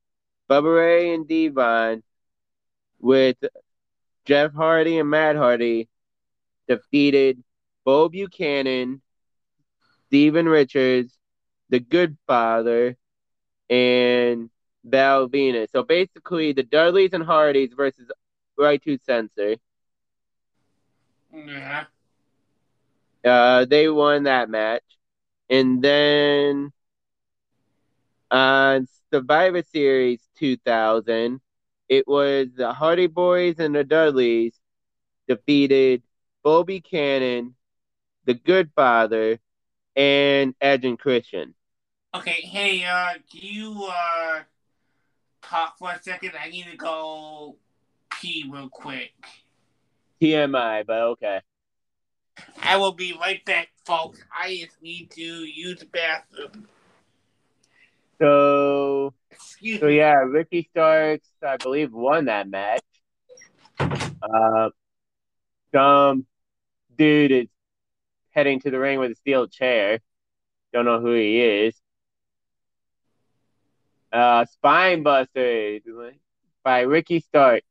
Bubba 0.48 0.76
Ray 0.76 1.14
and 1.14 1.28
Devon 1.28 2.02
with 2.98 3.36
Jeff 4.24 4.52
Hardy 4.52 4.98
and 4.98 5.08
Matt 5.08 5.36
Hardy 5.36 5.88
defeated 6.68 7.42
Bull 7.84 8.08
Buchanan, 8.08 9.00
Steven 10.06 10.48
Richards, 10.48 11.16
The 11.68 11.80
Good 11.80 12.16
Father, 12.26 12.96
and 13.68 14.50
Val 14.84 15.28
Venis. 15.28 15.70
So 15.70 15.82
basically, 15.82 16.52
the 16.52 16.62
Dudleys 16.62 17.12
and 17.12 17.24
Hardys 17.24 17.72
versus 17.76 18.10
Right 18.58 18.82
to 18.82 18.98
Censor. 19.06 19.56
Yeah. 21.32 21.84
Uh, 23.24 23.64
they 23.66 23.88
won 23.88 24.24
that 24.24 24.50
match, 24.50 24.82
and 25.50 25.82
then 25.82 26.72
on 28.30 28.86
Survivor 29.12 29.62
Series 29.62 30.20
2000, 30.38 31.40
it 31.88 32.06
was 32.06 32.46
the 32.56 32.72
Hardy 32.72 33.08
Boys 33.08 33.58
and 33.58 33.74
the 33.74 33.82
Dudleys 33.82 34.54
defeated 35.26 36.02
Bobby 36.44 36.80
Cannon, 36.80 37.56
The 38.24 38.34
Goodfather, 38.34 39.38
and 39.96 40.54
Edge 40.60 40.84
and 40.84 40.98
Christian. 40.98 41.54
Okay. 42.14 42.42
Hey, 42.42 42.84
uh, 42.84 43.14
can 43.30 43.40
you 43.42 43.88
uh 43.92 44.40
talk 45.42 45.78
for 45.78 45.90
a 45.90 46.00
second? 46.02 46.32
I 46.40 46.48
need 46.48 46.66
to 46.70 46.76
go 46.76 47.56
pee 48.10 48.48
real 48.48 48.68
quick. 48.68 49.12
TMI, 50.22 50.86
but 50.86 50.98
okay. 51.02 51.40
I 52.62 52.76
will 52.76 52.92
be 52.92 53.16
right 53.18 53.44
back, 53.44 53.68
folks. 53.84 54.22
I 54.36 54.58
just 54.62 54.82
need 54.82 55.10
to 55.12 55.22
use 55.22 55.80
the 55.80 55.86
bathroom. 55.86 56.68
So, 58.20 59.14
Excuse 59.30 59.80
so 59.80 59.86
me. 59.86 59.96
yeah, 59.96 60.14
Ricky 60.14 60.68
Starks, 60.70 61.28
I 61.42 61.56
believe, 61.56 61.92
won 61.92 62.26
that 62.26 62.48
match. 62.48 62.82
Uh, 63.78 64.70
some 65.72 66.26
dude 66.96 67.32
is 67.32 67.48
heading 68.30 68.60
to 68.60 68.70
the 68.70 68.78
ring 68.78 68.98
with 68.98 69.12
a 69.12 69.16
steel 69.16 69.48
chair. 69.48 70.00
Don't 70.72 70.84
know 70.84 71.00
who 71.00 71.14
he 71.14 71.40
is. 71.40 71.80
Uh, 74.12 74.44
Spine 74.44 75.02
Buster 75.02 75.78
by 76.62 76.80
Ricky 76.80 77.20
Stark. 77.20 77.62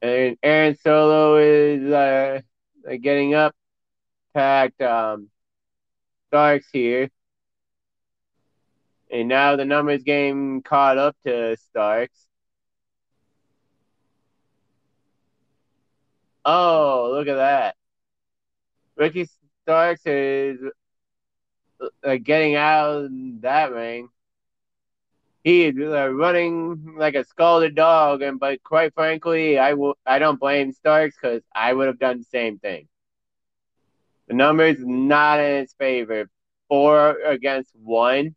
And 0.00 0.36
Aaron 0.42 0.76
Solo 0.76 1.36
is 1.36 1.92
uh, 1.92 2.40
getting 3.00 3.34
up, 3.34 3.54
packed 4.34 4.80
um, 4.80 5.28
Starks 6.28 6.68
here. 6.72 7.10
And 9.10 9.28
now 9.28 9.56
the 9.56 9.64
numbers 9.64 10.02
game 10.02 10.62
caught 10.62 10.98
up 10.98 11.16
to 11.24 11.56
Starks. 11.56 12.26
Oh, 16.44 17.10
look 17.12 17.28
at 17.28 17.36
that. 17.36 17.76
Ricky 18.96 19.28
Starks 19.64 20.02
is 20.06 20.60
uh, 22.04 22.16
getting 22.22 22.54
out 22.54 23.08
that 23.40 23.72
ring. 23.72 24.08
He 25.48 25.64
is 25.64 25.76
uh, 25.78 26.10
running 26.10 26.94
like 26.98 27.14
a 27.14 27.24
scalded 27.24 27.74
dog, 27.74 28.20
and 28.20 28.38
but 28.38 28.62
quite 28.62 28.92
frankly, 28.92 29.58
I 29.58 29.72
will. 29.72 29.96
I 30.04 30.18
don't 30.18 30.38
blame 30.38 30.72
Starks 30.72 31.16
because 31.18 31.42
I 31.54 31.72
would 31.72 31.86
have 31.86 31.98
done 31.98 32.18
the 32.18 32.24
same 32.24 32.58
thing. 32.58 32.86
The 34.26 34.34
numbers 34.34 34.76
not 34.80 35.40
in 35.40 35.60
his 35.60 35.72
favor. 35.72 36.28
Four 36.68 37.18
against 37.24 37.74
one. 37.76 38.34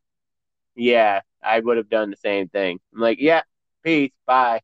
Yeah, 0.76 1.22
I 1.44 1.60
would 1.60 1.76
have 1.76 1.90
done 1.90 2.12
the 2.12 2.16
same 2.16 2.48
thing. 2.48 2.80
I'm 2.94 3.02
like, 3.02 3.20
yeah, 3.20 3.42
peace, 3.84 4.14
bye. 4.26 4.62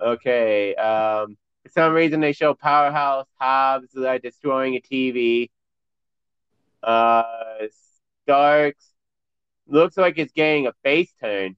Okay. 0.00 0.76
Um, 0.76 1.36
for 1.64 1.68
some 1.70 1.92
reason, 1.94 2.20
they 2.20 2.32
show 2.32 2.54
Powerhouse 2.54 3.26
Hobbs 3.40 3.88
like 3.94 4.22
destroying 4.22 4.76
a 4.76 4.80
TV. 4.80 5.50
Uh, 6.80 7.24
Starks 8.24 8.89
Looks 9.70 9.96
like 9.96 10.18
it's 10.18 10.32
getting 10.32 10.66
a 10.66 10.72
face 10.82 11.12
turn. 11.20 11.54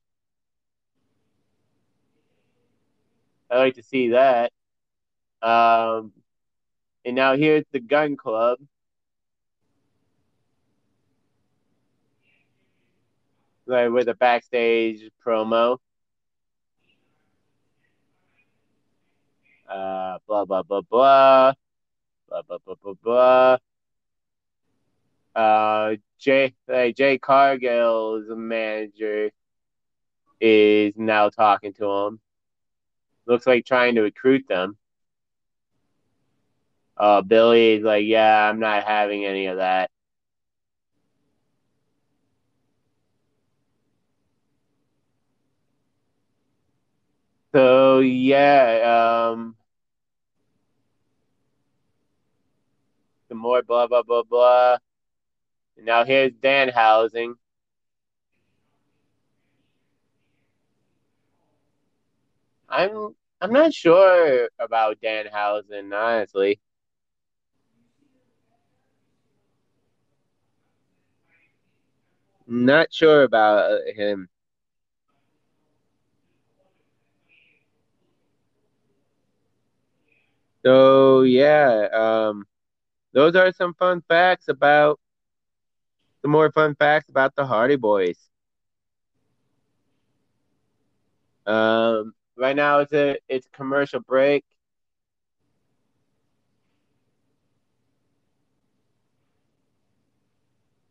I 3.51 3.57
like 3.57 3.75
to 3.77 3.83
see 3.83 4.11
that. 4.11 4.53
Um, 5.41 6.13
and 7.07 7.17
now 7.17 7.37
here's 7.37 7.65
the 7.73 7.81
Gunn 7.81 8.19
Club. 8.19 8.59
Like 13.65 13.91
with 13.91 14.09
a 14.09 14.15
backstage 14.15 15.11
promo. 15.27 15.79
Uh, 19.67 20.19
blah 20.27 20.45
blah 20.45 20.63
blah 20.63 20.83
blah, 20.83 21.55
blah 22.29 22.43
blah 22.43 22.59
blah 22.59 22.75
blah 22.83 22.95
blah. 23.03 23.57
Uh, 25.35 25.97
Jade 26.23 26.55
uh, 26.73 26.89
Jade 26.97 27.21
Cargill's 27.21 28.27
manager 28.29 29.31
is 30.41 30.95
now 30.97 31.29
talking 31.29 31.73
to 31.75 31.91
him. 31.91 32.21
Looks 33.27 33.47
like 33.47 33.67
trying 33.67 33.97
to 33.97 34.03
recruit 34.03 34.47
them. 34.49 34.77
Uh, 36.97 37.23
Billy's 37.23 37.83
like, 37.83 38.05
yeah, 38.07 38.49
I'm 38.49 38.61
not 38.61 38.85
having 38.85 39.25
any 39.25 39.47
of 39.47 39.57
that. 39.57 39.91
So 47.53 47.99
yeah, 47.99 49.29
um, 49.33 49.57
some 53.29 53.39
more 53.39 53.63
blah 53.63 53.89
blah 53.89 54.03
blah 54.03 54.23
blah. 54.23 54.77
Now 55.77 56.05
here's 56.05 56.33
Danhausen. 56.33 57.35
I'm 62.69 63.15
I'm 63.41 63.53
not 63.53 63.73
sure 63.75 64.49
about 64.59 65.01
Danhausen, 65.01 65.93
honestly. 65.93 66.61
Not 72.47 72.93
sure 72.93 73.23
about 73.25 73.81
him. 73.95 74.29
So 80.65 81.23
yeah, 81.23 81.89
um, 81.93 82.47
those 83.13 83.35
are 83.37 83.53
some 83.53 83.75
fun 83.75 84.03
facts 84.09 84.49
about 84.49 85.01
the 86.23 86.29
more 86.29 86.51
fun 86.53 86.75
facts 86.75 87.09
about 87.09 87.35
the 87.35 87.45
Hardy 87.47 87.77
Boys. 87.77 88.19
Um, 91.47 92.15
right 92.37 92.55
now 92.57 92.81
it's 92.81 92.93
a 92.93 93.19
it's 93.29 93.49
commercial 93.53 94.01
break. 94.01 94.45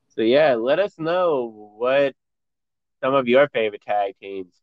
So 0.10 0.22
yeah, 0.22 0.56
let 0.56 0.80
us 0.80 1.00
know 1.00 1.72
what 1.78 2.14
some 3.02 3.14
of 3.14 3.28
your 3.28 3.48
favorite 3.50 3.82
tag 3.82 4.16
teams. 4.20 4.54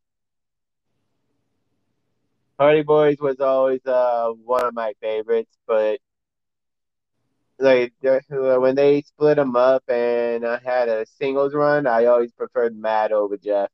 Hardy 2.59 2.83
Boys 2.83 3.19
was 3.21 3.41
always 3.41 3.85
uh, 3.87 4.31
one 4.45 4.65
of 4.65 4.75
my 4.75 4.93
favorites, 5.01 5.57
but 5.67 6.01
like 7.59 7.93
when 8.01 8.75
they 8.75 9.03
split 9.03 9.37
them 9.37 9.57
up 9.57 9.83
and 9.89 10.47
I 10.47 10.61
had 10.65 10.89
a 10.89 11.07
singles 11.07 11.55
run, 11.55 11.87
I 11.87 12.07
always 12.07 12.33
preferred 12.33 12.77
Matt 12.77 13.13
over 13.13 13.37
Jeff. 13.37 13.71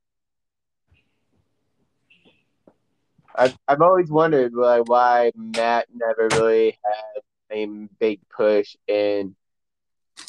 I've 3.35 3.57
I've 3.67 3.81
always 3.81 4.09
wondered 4.09 4.53
like 4.53 4.87
why 4.87 5.31
Matt 5.35 5.87
never 5.93 6.29
really 6.39 6.77
had 6.83 7.21
a 7.51 7.87
big 7.99 8.21
push 8.35 8.75
in 8.87 9.35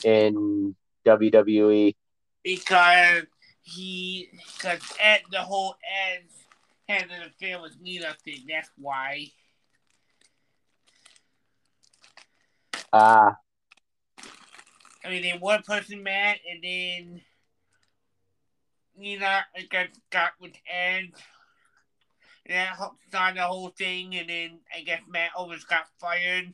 in 0.04 0.74
WWE. 1.06 1.94
Because 2.42 3.24
he 3.62 4.28
because 4.56 4.80
at 5.02 5.20
the 5.30 5.40
whole 5.40 5.76
Ed 5.84 6.24
had 6.88 7.10
an 7.10 7.22
affair 7.26 7.60
with 7.60 7.76
Lita 7.82 8.14
thing. 8.24 8.44
That's 8.48 8.70
why. 8.76 9.26
Ah. 12.92 13.36
I 15.06 15.10
mean, 15.10 15.22
they 15.22 15.38
one 15.38 15.62
person 15.62 16.02
met, 16.02 16.40
and 16.50 16.64
then 16.64 17.20
Lita 18.98 19.44
got 19.70 19.86
got 20.10 20.32
with 20.40 20.52
Ed. 20.68 21.10
And 22.46 22.56
that 22.56 22.76
started 23.08 23.38
the 23.38 23.42
whole 23.42 23.68
thing, 23.68 24.16
and 24.16 24.28
then 24.28 24.60
I 24.74 24.80
guess 24.82 25.02
Matt 25.08 25.30
Owens 25.36 25.64
got 25.64 25.86
fired. 26.00 26.52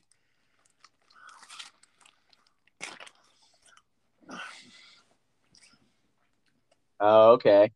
Oh, 7.00 7.32
okay. 7.32 7.70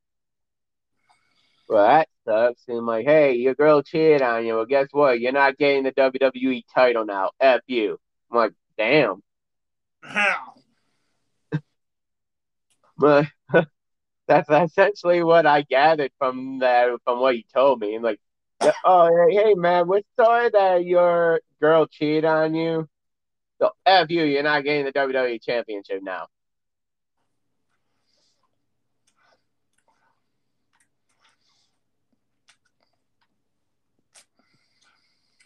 Well, 1.68 1.86
that 1.86 2.08
sucks. 2.24 2.62
And 2.68 2.86
like, 2.86 3.06
hey, 3.06 3.34
your 3.34 3.54
girl 3.54 3.82
cheated 3.82 4.22
on 4.22 4.46
you. 4.46 4.54
Well, 4.54 4.66
guess 4.66 4.88
what? 4.92 5.20
You're 5.20 5.32
not 5.32 5.58
getting 5.58 5.84
the 5.84 5.92
WWE 5.92 6.62
title 6.72 7.04
now. 7.04 7.30
F 7.40 7.62
you. 7.66 7.98
I'm 8.30 8.36
like, 8.36 8.52
damn. 8.76 9.22
but 12.98 13.26
that's 14.28 14.48
essentially 14.50 15.22
what 15.22 15.46
I 15.46 15.62
gathered 15.62 16.12
from 16.18 16.60
that 16.60 16.88
from 17.04 17.20
what 17.20 17.36
you 17.36 17.44
told 17.52 17.80
me. 17.80 17.94
And 17.94 18.04
like, 18.04 18.20
oh 18.84 19.28
hey 19.30 19.54
man, 19.54 19.88
we're 19.88 20.02
sorry 20.18 20.50
that 20.50 20.84
your 20.84 21.40
girl 21.60 21.86
cheated 21.86 22.24
on 22.24 22.54
you. 22.54 22.88
So 23.60 23.70
F 23.86 24.10
you, 24.10 24.24
you're 24.24 24.42
not 24.42 24.64
getting 24.64 24.84
the 24.84 24.92
WWE 24.92 25.42
championship 25.42 26.02
now. 26.02 26.26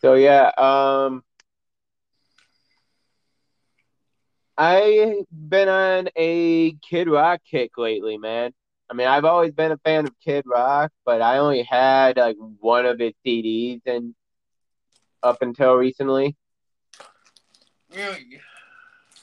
So 0.01 0.14
yeah, 0.14 0.51
um 0.56 1.22
I've 4.61 5.24
been 5.31 5.69
on 5.69 6.09
a 6.16 6.73
Kid 6.89 7.09
Rock 7.09 7.41
kick 7.51 7.78
lately, 7.78 8.19
man. 8.19 8.53
I 8.91 8.95
mean, 8.95 9.07
I've 9.07 9.24
always 9.24 9.53
been 9.53 9.73
a 9.73 9.78
fan 9.78 10.07
of 10.07 10.12
Kid 10.23 10.45
Rock, 10.47 10.93
but 11.07 11.23
I 11.23 11.39
only 11.39 11.62
had 11.62 12.19
like 12.19 12.37
one 12.59 12.85
of 12.85 12.99
his 12.99 13.15
CDs 13.27 13.81
and 13.87 14.15
up 15.23 15.41
until 15.41 15.74
recently. 15.74 16.37
Really? 17.95 18.41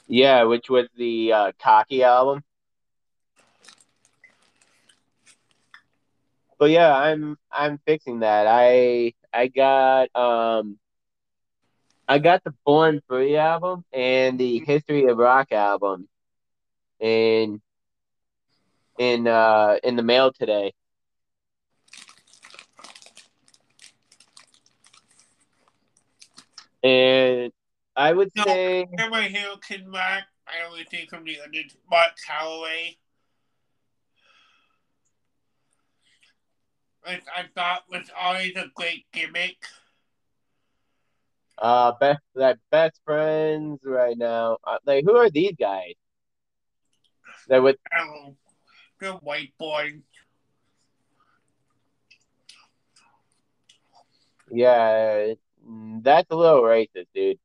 Yeah, 0.08 0.42
which 0.44 0.68
was 0.68 0.88
the 0.96 1.32
uh, 1.32 1.52
Cocky 1.62 2.02
album. 2.02 2.42
but 6.58 6.70
yeah, 6.70 6.94
I'm 6.94 7.38
I'm 7.50 7.78
fixing 7.86 8.20
that. 8.20 8.46
I 8.48 9.14
I 9.32 9.46
got 9.46 10.08
um 10.16 10.78
I 12.08 12.18
got 12.18 12.42
the 12.42 12.54
Born 12.64 13.02
Free 13.06 13.36
album 13.36 13.84
and 13.92 14.38
the 14.38 14.60
History 14.60 15.04
of 15.04 15.18
Rock 15.18 15.52
album 15.52 16.08
in 16.98 17.60
in 18.98 19.28
uh 19.28 19.76
in 19.84 19.96
the 19.96 20.02
mail 20.02 20.32
today. 20.32 20.72
And 26.82 27.52
I 27.94 28.12
would 28.12 28.30
No, 28.34 28.44
say 28.44 28.86
Remember 28.90 29.20
Hamilton 29.20 29.90
Mark? 29.90 30.24
I 30.46 30.66
only 30.66 30.84
think 30.84 31.10
from 31.10 31.24
the 31.24 31.38
other 31.40 31.50
Mark 31.90 32.12
Calaway. 32.26 32.96
Which 37.06 37.22
I 37.34 37.44
thought 37.54 37.82
was 37.90 38.10
always 38.18 38.56
a 38.56 38.70
great 38.74 39.06
gimmick. 39.12 39.56
Uh 41.60 41.92
best 42.00 42.20
like 42.34 42.58
best 42.70 43.00
friends 43.04 43.80
right 43.84 44.16
now. 44.16 44.58
Uh, 44.64 44.78
like 44.86 45.04
who 45.04 45.16
are 45.16 45.30
these 45.30 45.54
guys? 45.58 45.94
That 47.48 47.62
would 47.62 47.76
the 49.00 49.12
white 49.12 49.52
boy. 49.58 50.00
yeah, 54.50 55.34
that's 56.02 56.30
a 56.30 56.36
little 56.36 56.62
racist, 56.62 57.06
dude. 57.14 57.38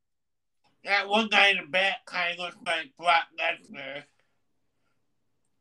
That 0.84 1.08
one 1.08 1.28
guy 1.30 1.50
in 1.50 1.58
the 1.58 1.68
back 1.70 2.06
kind 2.06 2.34
of 2.34 2.40
looks 2.40 2.58
like 2.66 2.92
Brock 2.98 3.28
Lesnar. 3.40 4.04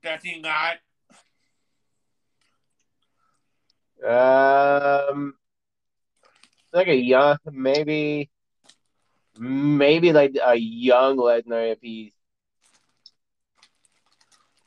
Does 0.02 0.22
he 0.22 0.40
not? 0.40 0.78
Um, 4.04 5.34
like 6.72 6.88
a 6.88 6.94
young, 6.94 7.38
maybe, 7.52 8.30
maybe 9.38 10.12
like 10.12 10.36
a 10.42 10.54
young 10.56 11.16
Lesnar 11.16 11.72
if 11.72 11.78
he's 11.80 12.12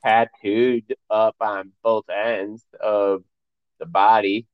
tattooed 0.03 0.95
up 1.09 1.35
on 1.39 1.71
both 1.83 2.09
ends 2.09 2.63
of 2.79 3.23
the 3.79 3.85
body. 3.85 4.47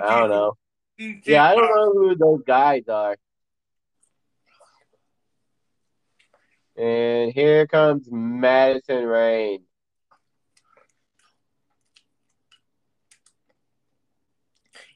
I 0.00 0.20
don't 0.20 0.30
know. 0.30 0.56
Yeah, 1.24 1.44
I 1.44 1.54
don't 1.54 1.74
know 1.74 1.92
who 1.92 2.14
those 2.16 2.42
guys 2.46 2.88
are. 2.88 3.16
And 6.76 7.32
here 7.32 7.66
comes 7.66 8.08
Madison 8.10 9.04
Rayne. 9.04 9.64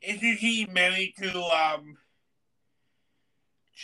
Isn't 0.03 0.37
he 0.37 0.67
married 0.67 1.15
to 1.19 1.43
um 1.43 1.97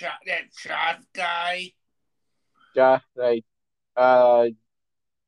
Cho- 0.00 0.06
that 0.26 0.54
Josh 0.56 1.02
guy? 1.12 1.72
Josh, 2.74 3.02
like, 3.14 3.44
uh, 3.94 4.46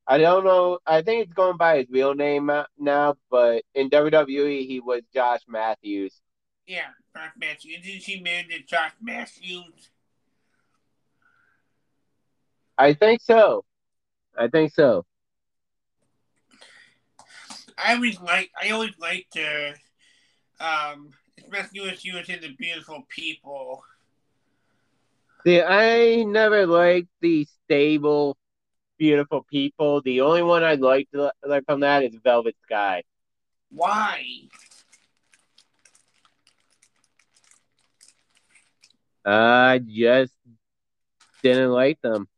I 0.06 0.18
don't 0.18 0.44
know. 0.44 0.78
I 0.86 1.02
think 1.02 1.24
it's 1.24 1.32
going 1.34 1.58
by 1.58 1.78
his 1.78 1.90
real 1.90 2.14
name 2.14 2.48
uh, 2.48 2.64
now, 2.78 3.16
but 3.30 3.64
in 3.74 3.90
WWE 3.90 4.66
he 4.66 4.80
was 4.80 5.02
Josh 5.12 5.40
Matthews. 5.46 6.22
Yeah, 6.66 6.88
Josh 7.14 7.32
Matthews. 7.36 7.80
Isn't 7.84 8.02
she 8.02 8.20
married 8.22 8.48
to 8.50 8.62
Josh 8.62 8.92
Matthews? 9.02 9.90
I 12.78 12.94
think 12.94 13.20
so. 13.20 13.66
I 14.38 14.48
think 14.48 14.72
so. 14.72 15.04
I 17.76 17.94
always 17.94 18.18
like 18.22 18.50
I 18.60 18.70
always 18.70 18.98
liked 18.98 19.36
her. 19.36 19.74
Um, 20.60 21.10
especially 21.38 21.94
she 21.96 22.12
was 22.12 22.28
in 22.30 22.40
the 22.40 22.54
beautiful 22.58 23.02
people. 23.10 23.84
See, 25.44 25.60
I 25.60 26.22
never 26.22 26.66
liked 26.66 27.08
the 27.20 27.44
stable, 27.64 28.36
beautiful 28.96 29.44
people. 29.50 30.00
The 30.02 30.20
only 30.20 30.42
one 30.42 30.62
I 30.62 30.74
liked 30.74 31.12
like 31.44 31.64
from 31.66 31.80
that 31.80 32.04
is 32.04 32.14
Velvet 32.22 32.54
Sky. 32.62 33.02
Why? 33.70 34.24
I 39.24 39.80
just 39.84 40.32
didn't 41.42 41.72
like 41.72 42.00
them. 42.02 42.28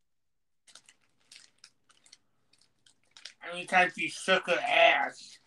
Every 3.46 3.66
time 3.66 3.92
she 3.96 4.08
shook 4.08 4.46
her 4.46 4.58
ass. 4.58 5.38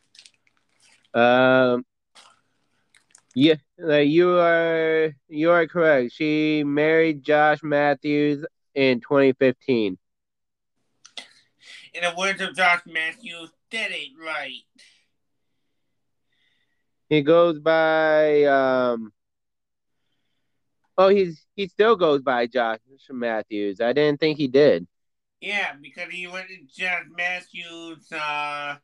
Um, 1.12 1.87
yeah, 3.38 3.58
like 3.78 4.10
you 4.10 4.32
are 4.40 5.14
you 5.30 5.52
are 5.52 5.68
correct. 5.68 6.12
She 6.12 6.64
married 6.64 7.24
Josh 7.24 7.60
Matthews 7.62 8.44
in 8.74 9.00
2015. 9.00 9.96
In 11.94 12.02
the 12.02 12.16
words 12.18 12.42
of 12.42 12.56
Josh 12.56 12.82
Matthews, 12.88 13.52
that 13.72 13.92
ain't 13.92 14.18
right. 14.20 14.64
He 17.10 17.22
goes 17.22 17.60
by 17.60 18.46
um. 18.46 19.14
Oh, 20.98 21.10
he's 21.10 21.46
he 21.56 21.68
still 21.68 21.96
goes 21.96 22.24
by 22.24 22.48
Josh 22.48 22.80
Matthews. 23.12 23.82
I 23.82 23.94
didn't 23.94 24.20
think 24.20 24.40
he 24.40 24.48
did. 24.48 24.88
Yeah, 25.42 25.76
because 25.80 26.12
he 26.12 26.26
went 26.26 26.48
to 26.48 26.58
Josh 26.76 27.04
Matthews. 27.16 28.12
Uh, 28.12 28.78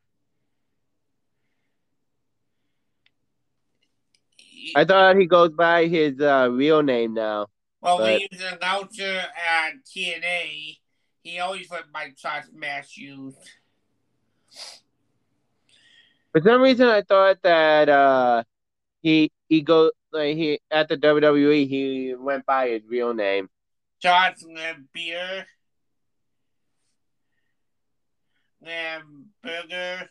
I 4.75 4.85
thought 4.85 5.17
he 5.17 5.25
goes 5.25 5.51
by 5.51 5.87
his 5.87 6.19
uh, 6.19 6.49
real 6.51 6.81
name 6.81 7.13
now. 7.13 7.47
well, 7.81 7.99
when 7.99 8.13
but- 8.13 8.19
he 8.19 8.27
was 8.31 8.41
an 8.41 8.57
announcer 8.57 9.17
at 9.17 9.73
TNA, 9.85 10.77
he 11.23 11.39
always 11.39 11.69
went 11.69 11.91
by 11.91 12.11
Josh 12.17 12.45
Matthews. 12.53 13.35
For 16.31 16.41
some 16.41 16.61
reason, 16.61 16.87
I 16.87 17.03
thought 17.03 17.37
that 17.43 17.89
uh, 17.89 18.43
he 19.01 19.31
he 19.47 19.61
go 19.61 19.91
like 20.11 20.35
he 20.35 20.59
at 20.71 20.89
the 20.89 20.97
WWE 20.97 21.67
he 21.67 22.15
went 22.17 22.45
by 22.45 22.69
his 22.69 22.81
real 22.87 23.13
name. 23.13 23.49
Josh 24.01 24.37
Lambier. 24.43 25.45
Lamberger. 28.65 30.07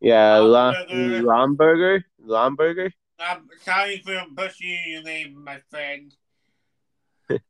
Yeah, 0.00 0.38
Lomberger. 0.38 1.22
Lomberger. 1.22 2.02
Lomberger. 2.24 2.90
I'm 3.20 3.48
sorry 3.62 3.98
for 4.04 4.22
butchering 4.32 4.78
your 4.86 5.02
name, 5.02 5.44
my 5.44 5.60
friend. 5.70 6.14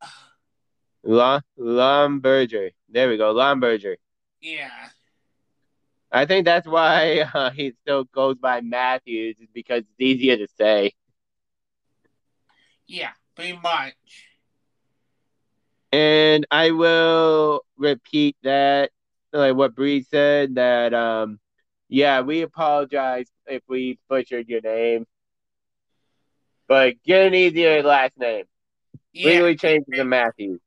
La- 1.02 1.40
Lomberger. 1.58 2.70
There 2.88 3.08
we 3.08 3.16
go, 3.16 3.32
Lomberger. 3.34 3.96
Yeah. 4.40 4.70
I 6.12 6.26
think 6.26 6.44
that's 6.44 6.66
why 6.66 7.20
uh, 7.34 7.50
he 7.50 7.72
still 7.82 8.04
goes 8.04 8.36
by 8.36 8.60
Matthews 8.60 9.38
is 9.38 9.48
because 9.54 9.80
it's 9.80 10.00
easier 10.00 10.36
to 10.36 10.48
say. 10.58 10.92
Yeah, 12.86 13.10
pretty 13.36 13.56
much. 13.62 13.94
And 15.92 16.46
I 16.50 16.70
will 16.72 17.62
repeat 17.76 18.36
that, 18.42 18.90
like 19.32 19.54
what 19.54 19.74
Bree 19.74 20.02
said, 20.02 20.56
that 20.56 20.94
um, 20.94 21.38
yeah, 21.88 22.20
we 22.20 22.42
apologize 22.42 23.26
if 23.46 23.62
we 23.68 23.98
butchered 24.08 24.48
your 24.48 24.60
name, 24.60 25.06
but 26.70 27.02
get 27.04 27.26
an 27.26 27.34
easier 27.34 27.82
last 27.82 28.12
name. 28.16 28.44
Yeah. 29.12 29.26
Legally 29.26 29.56
change 29.56 29.84
it 29.88 29.96
to 29.96 30.04
Matthews. 30.04 30.60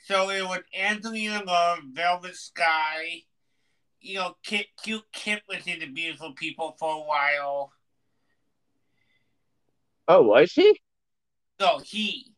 So 0.00 0.30
it 0.30 0.42
was 0.42 0.62
Angelina 0.76 1.44
Love, 1.46 1.78
Velvet 1.92 2.34
Sky. 2.34 3.22
You 4.00 4.14
know, 4.16 4.36
Kip, 4.42 4.66
cute 4.82 5.04
Kip 5.12 5.42
was 5.48 5.64
in 5.68 5.78
the 5.78 5.86
Beautiful 5.86 6.32
People 6.32 6.74
for 6.76 6.92
a 6.92 7.06
while. 7.06 7.70
Oh, 10.08 10.22
was 10.22 10.50
she? 10.50 10.76
So 11.60 11.78
he, 11.84 12.32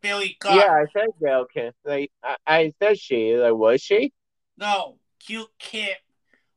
Billy 0.00 0.38
Gunn. 0.40 0.56
Yeah, 0.56 0.72
I 0.72 0.86
said 0.94 1.08
Gail 1.22 1.44
Kim. 1.52 1.72
Like 1.84 2.10
I, 2.24 2.36
I 2.46 2.72
said 2.82 2.98
she. 2.98 3.36
Like 3.36 3.52
was 3.52 3.82
she? 3.82 4.14
No, 4.56 4.96
cute 5.18 5.48
Kip 5.58 5.98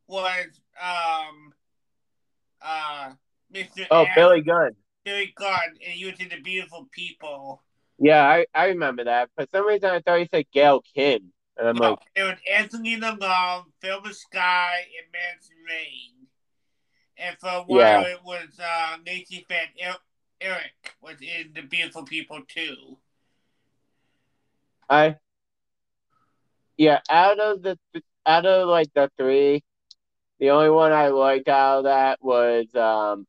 was 0.08 0.46
um 0.82 1.54
uh 2.62 3.12
Mr. 3.54 3.86
Oh, 3.92 4.04
Adam- 4.06 4.14
Billy 4.16 4.42
Gunn. 4.42 4.72
Billy 5.04 5.34
Gunn, 5.38 5.78
and 5.88 5.96
you 6.00 6.08
was 6.08 6.20
in 6.20 6.30
the 6.30 6.40
Beautiful 6.42 6.88
People. 6.92 7.62
Yeah, 8.00 8.24
I, 8.28 8.46
I 8.54 8.68
remember 8.68 9.04
that. 9.06 9.30
For 9.36 9.46
some 9.54 9.66
reason, 9.68 9.90
I 9.90 10.00
thought 10.02 10.20
he 10.20 10.28
said 10.34 10.46
Gail 10.52 10.82
Kim, 10.96 11.32
and 11.58 11.68
I'm 11.70 11.76
no, 11.76 11.92
like, 11.92 12.00
it 12.16 12.24
was 12.24 12.38
Angelina 12.52 13.16
Love, 13.20 13.66
Velvet 13.82 14.16
Sky, 14.16 14.74
and 14.98 15.12
Madison 15.14 15.56
Rayne. 15.68 16.28
And 17.18 17.38
for 17.40 17.48
a 17.50 17.62
while, 17.64 17.78
Yeah. 17.80 18.02
it 18.02 18.20
was 18.26 18.60
uh, 18.60 18.98
Van 19.06 19.68
Er- 19.88 19.96
Eric 20.42 20.96
was 21.02 21.16
in 21.22 21.52
the 21.54 21.62
Beautiful 21.62 22.04
People 22.04 22.42
too. 22.48 22.98
I. 24.90 25.16
Yeah, 26.78 27.00
out 27.10 27.40
of 27.40 27.62
the 27.62 27.78
out 28.26 28.46
of 28.46 28.68
like 28.68 28.92
the 28.94 29.10
three, 29.18 29.64
The 30.40 30.50
only 30.50 30.70
one 30.70 30.92
I 30.92 31.08
liked 31.08 31.48
out 31.48 31.78
of 31.80 31.84
that 31.86 32.18
was 32.22 32.66
um, 32.76 33.26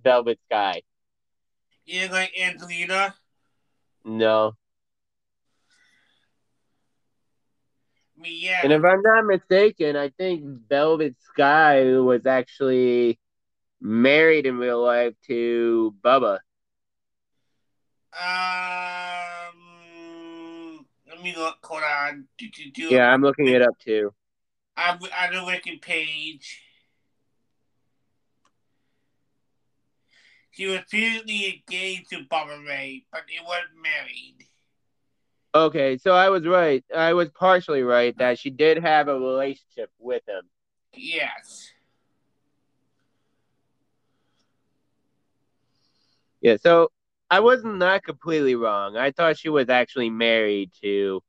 Velvet 0.00 0.38
Sky. 0.46 0.82
You 1.84 2.08
like 2.08 2.32
Angelina? 2.40 3.14
No. 4.04 4.54
Yeah. 8.24 8.60
And 8.62 8.72
if 8.72 8.84
I'm 8.84 9.02
not 9.02 9.24
mistaken, 9.24 9.96
I 9.96 10.10
think 10.10 10.44
Velvet 10.68 11.16
Sky 11.32 11.98
was 11.98 12.24
actually 12.26 13.18
married 13.80 14.46
in 14.46 14.58
real 14.58 14.82
life 14.82 15.14
to 15.26 15.94
Bubba. 16.04 16.38
Um, 18.12 19.56
let 21.08 21.20
me 21.22 21.34
look. 21.36 21.56
Hold 21.64 21.82
on. 21.82 22.28
Do, 22.38 22.46
do, 22.48 22.70
do, 22.70 22.88
Yeah, 22.90 23.12
I'm 23.12 23.22
looking 23.22 23.48
it 23.48 23.62
up 23.62 23.78
too. 23.78 24.12
I'm 24.76 24.98
on 24.98 25.34
the 25.34 25.44
wiki 25.44 25.78
page. 25.78 26.62
She 30.52 30.66
was 30.66 30.80
previously 30.88 31.62
engaged 31.66 32.10
to 32.10 32.24
Bubba 32.24 32.66
Ray, 32.66 33.04
but 33.10 33.22
they 33.26 33.38
weren't 33.46 33.82
married. 33.82 34.46
Okay, 35.54 35.98
so 35.98 36.12
I 36.12 36.28
was 36.28 36.46
right. 36.46 36.84
I 36.94 37.14
was 37.14 37.30
partially 37.30 37.82
right 37.82 38.16
that 38.18 38.38
she 38.38 38.50
did 38.50 38.78
have 38.78 39.08
a 39.08 39.18
relationship 39.18 39.90
with 39.98 40.22
him. 40.28 40.42
Yes. 40.94 41.70
Yeah, 46.42 46.56
so 46.56 46.90
I 47.30 47.40
wasn't 47.40 47.78
not 47.78 48.02
completely 48.02 48.54
wrong. 48.54 48.96
I 48.96 49.10
thought 49.10 49.38
she 49.38 49.48
was 49.48 49.70
actually 49.70 50.10
married 50.10 50.70
to 50.82 51.22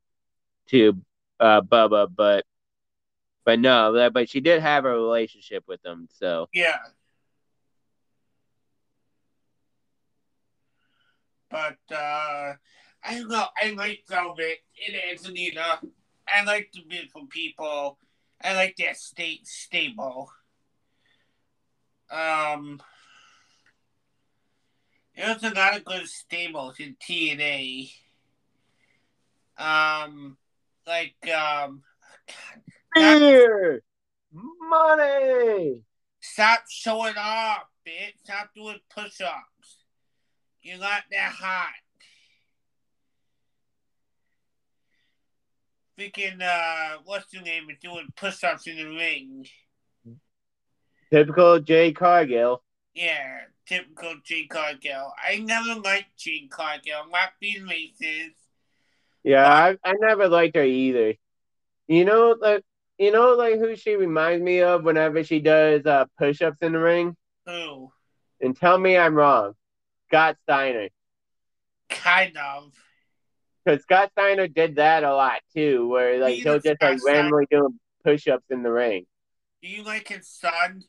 to 0.68 1.02
uh 1.40 1.62
Bubba, 1.62 2.08
but 2.14 2.46
but 3.46 3.60
no, 3.60 4.10
but 4.14 4.30
she 4.30 4.42
did 4.42 4.62
have 4.62 4.86
a 4.86 4.90
relationship 4.90 5.64
with 5.68 5.86
him. 5.86 6.08
So 6.12 6.50
Yeah. 6.54 6.78
But 11.54 11.78
uh 11.96 12.54
I 13.06 13.20
don't 13.20 13.30
know, 13.30 13.46
I 13.62 13.70
like 13.74 14.06
Velvet 14.10 14.58
and 14.88 14.98
Angelina. 15.12 15.80
I 16.28 16.44
like 16.46 16.72
the 16.74 16.82
beautiful 16.90 17.28
people. 17.28 18.00
I 18.42 18.56
like 18.56 18.76
their 18.76 18.96
state 18.96 19.46
stable. 19.46 20.32
Um 22.10 22.82
there's 25.16 25.44
a 25.44 25.52
lot 25.52 25.78
of 25.78 25.86
good 25.86 26.08
stables 26.08 26.80
in 26.80 26.96
TNA. 27.00 27.92
Um 29.56 30.38
like 30.88 31.16
um 31.30 31.84
God, 32.96 33.20
Beer! 33.20 33.84
Money! 34.32 35.82
Stop 36.20 36.64
showing 36.68 37.14
off, 37.16 37.66
bitch. 37.88 38.14
Stop 38.24 38.50
doing 38.56 38.80
push 38.90 39.22
You're 40.64 40.80
not 40.80 41.04
that 41.12 41.34
hot. 41.34 41.74
Freaking, 46.00 46.42
uh, 46.42 47.00
what's 47.04 47.32
your 47.34 47.44
name 47.44 47.70
is 47.70 47.78
doing 47.82 48.08
push 48.16 48.44
ups 48.46 48.66
in 48.66 48.78
the 48.78 48.86
ring. 48.86 49.46
Typical 51.12 51.60
Jade 51.60 51.98
Cargill. 51.98 52.64
Yeah, 52.96 53.42
typical 53.68 54.16
Jade 54.24 54.50
Cargill. 54.50 55.12
I 55.22 55.38
never 55.40 55.80
liked 55.82 56.18
Jade 56.18 56.50
Cargill. 56.50 56.96
I'm 57.04 57.12
not 57.12 57.34
being 57.42 57.68
racist. 57.68 58.32
Yeah, 59.24 59.46
I, 59.46 59.78
I 59.84 59.94
never 60.00 60.30
liked 60.30 60.56
her 60.56 60.64
either. 60.64 61.16
You 61.88 62.06
know, 62.06 62.36
like 62.40 62.64
you 62.98 63.12
know, 63.12 63.34
like 63.34 63.60
who 63.60 63.76
she 63.76 63.96
reminds 63.96 64.44
me 64.44 64.62
of 64.62 64.84
whenever 64.84 65.24
she 65.24 65.40
does 65.40 65.86
uh, 65.86 66.06
push-ups 66.18 66.58
in 66.62 66.72
the 66.72 66.80
ring. 66.80 67.16
Who? 67.46 67.92
And 68.42 68.56
tell 68.56 68.78
me 68.78 68.98
I'm 68.98 69.14
wrong. 69.14 69.54
Scott 70.14 70.38
Steiner, 70.44 70.90
Kind 71.90 72.38
of. 72.38 72.72
because 73.66 73.82
Scott 73.82 74.12
Steiner 74.12 74.48
did 74.48 74.76
that 74.76 75.04
a 75.04 75.12
lot 75.16 75.40
too, 75.56 75.88
where 75.88 76.20
like 76.20 76.36
he'll 76.36 76.60
just 76.60 76.76
Scott 76.78 76.92
like 76.94 77.00
randomly 77.04 77.48
doing 77.50 77.80
push-ups 78.04 78.46
in 78.52 78.62
the 78.62 78.72
ring. 78.72 79.08
Do 79.64 79.68
you 79.70 79.82
like 79.84 80.08
his 80.10 80.28
son? 80.28 80.84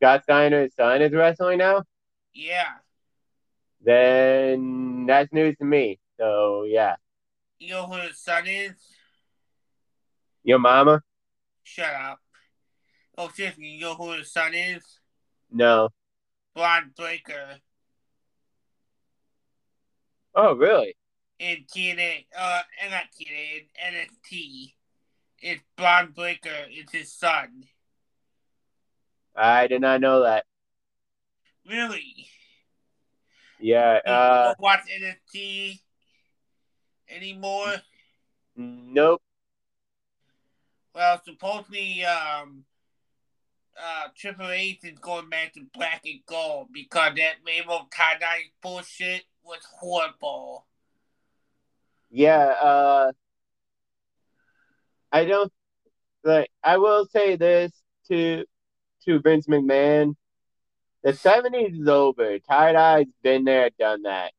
Scott 0.00 0.22
Steiner's 0.22 0.74
son 0.74 1.02
is 1.02 1.12
wrestling 1.12 1.58
now. 1.58 1.82
Yeah. 2.32 2.72
Then 3.82 5.04
that's 5.06 5.30
news 5.32 5.56
to 5.58 5.64
me. 5.64 5.98
So 6.18 6.64
yeah, 6.66 6.96
You 7.58 7.70
know 7.74 7.86
who 7.86 8.00
his 8.08 8.18
son 8.18 8.46
is? 8.46 8.72
your 10.44 10.58
mama? 10.60 11.02
Shut 11.64 11.92
up. 11.92 12.20
Oh, 13.20 13.28
seriously, 13.34 13.66
you 13.66 13.80
know 13.80 13.94
who 13.96 14.12
his 14.12 14.30
son 14.32 14.54
is? 14.54 14.82
No. 15.50 15.88
Bron 16.54 16.92
Breakker. 16.96 17.56
Oh 20.34 20.54
really? 20.54 20.94
in 21.40 21.64
TNA, 21.72 22.26
uh, 22.36 22.62
and 22.82 22.90
not 22.90 23.04
TNA, 23.16 23.60
in 23.60 23.94
NXT. 23.94 24.72
It's 25.40 25.62
Bron 25.76 26.10
Breakker. 26.12 26.66
It's 26.68 26.92
his 26.92 27.12
son. 27.12 27.64
I 29.36 29.68
did 29.68 29.80
not 29.80 30.00
know 30.00 30.22
that. 30.22 30.44
Really? 31.68 32.28
Yeah. 33.60 34.00
You 34.04 34.12
Uh. 34.12 34.54
watch 34.58 34.80
NXT 34.92 35.80
anymore? 37.08 37.74
Nope. 38.56 39.22
Well, 40.92 41.20
supposedly, 41.24 42.04
um, 42.04 42.64
uh, 43.82 44.08
Triple 44.16 44.50
H 44.50 44.80
is 44.82 44.98
going 44.98 45.28
back 45.28 45.54
to 45.54 45.60
black 45.72 46.02
and 46.04 46.20
gold 46.26 46.68
because 46.72 47.12
that 47.16 47.36
rainbow 47.46 47.88
tie 47.94 48.18
dye 48.18 48.42
bullshit 48.62 49.24
was 49.44 49.60
horrible. 49.78 50.66
Yeah, 52.10 52.46
uh 52.46 53.12
I 55.12 55.24
don't 55.24 55.52
like 56.24 56.50
I 56.62 56.78
will 56.78 57.06
say 57.06 57.36
this 57.36 57.72
to 58.08 58.44
to 59.04 59.20
Vince 59.20 59.46
McMahon. 59.46 60.14
The 61.02 61.14
seventies 61.14 61.78
is 61.80 61.88
over. 61.88 62.38
Tie 62.38 62.72
dye's 62.72 63.06
been 63.22 63.44
there, 63.44 63.70
done 63.78 64.02
that. 64.02 64.32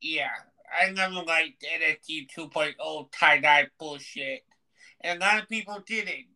Yeah, 0.00 0.30
I 0.70 0.90
never 0.90 1.16
liked 1.16 1.64
NXT 1.64 2.28
2.0 2.36 3.08
tie 3.12 3.40
dye 3.40 3.66
bullshit. 3.78 4.42
And 5.02 5.20
a 5.20 5.24
lot 5.24 5.42
of 5.42 5.48
people 5.48 5.82
didn't. 5.86 6.26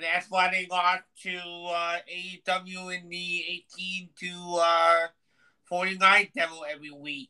And 0.00 0.06
that's 0.06 0.30
why 0.30 0.50
they 0.50 0.66
lost 0.70 1.02
to 1.24 1.36
uh, 1.36 1.98
AEW 2.10 2.96
in 2.96 3.10
the 3.10 3.44
18 3.76 4.08
to 4.20 4.58
uh, 4.58 5.06
49 5.68 6.28
demo 6.34 6.62
every 6.62 6.90
week. 6.90 7.28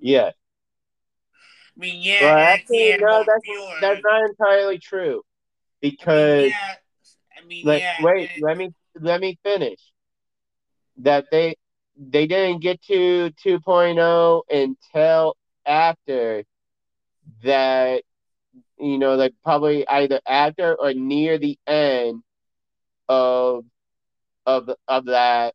Yeah. 0.00 0.30
I 0.32 1.80
mean, 1.80 2.02
yeah, 2.02 2.22
Well, 2.22 2.36
actually, 2.38 2.96
no, 2.98 3.22
that's 3.24 3.44
viewers. 3.44 3.80
that's 3.80 4.00
not 4.04 4.28
entirely 4.28 4.78
true. 4.78 5.22
I 5.80 5.86
mean, 5.86 5.90
Because 5.92 6.50
yeah, 6.50 6.74
I 7.40 7.46
mean, 7.46 7.66
like 7.66 7.82
yeah, 7.82 7.94
wait, 8.02 8.30
let 8.40 8.56
me 8.56 8.74
let 8.98 9.20
me 9.20 9.38
finish. 9.44 9.78
That 10.98 11.26
they 11.30 11.54
they 11.96 12.26
didn't 12.26 12.62
get 12.62 12.82
to 12.86 13.30
2.0 13.46 14.42
until 14.50 15.36
after 15.64 16.42
that 17.44 18.02
you 18.78 18.98
know 18.98 19.14
like 19.14 19.34
probably 19.42 19.86
either 19.88 20.20
after 20.26 20.74
or 20.74 20.92
near 20.94 21.38
the 21.38 21.58
end 21.66 22.22
of 23.08 23.64
of 24.46 24.70
of 24.88 25.04
that 25.06 25.54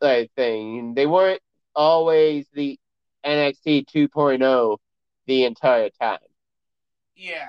like 0.00 0.30
thing. 0.36 0.94
They 0.94 1.06
weren't 1.06 1.42
always 1.74 2.46
the 2.52 2.78
NXT 3.26 3.86
2.0 3.94 4.78
the 5.26 5.44
entire 5.44 5.90
time. 6.00 6.18
Yeah, 7.16 7.48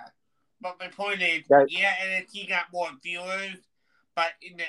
but 0.59 0.77
my 0.79 0.87
point 0.87 1.21
is, 1.21 1.43
That- 1.49 1.67
yeah, 1.71 1.93
NXT 2.03 2.49
got 2.49 2.65
more 2.73 2.89
viewers, 3.03 3.57
but 4.15 4.31
in 4.41 4.57
the 4.57 4.63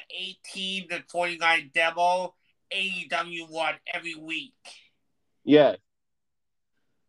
18 0.54 0.88
to 0.90 1.02
49 1.10 1.70
demo, 1.74 2.34
AEW 2.74 3.50
won 3.50 3.74
every 3.92 4.14
week. 4.14 4.52
yeah 5.42 5.74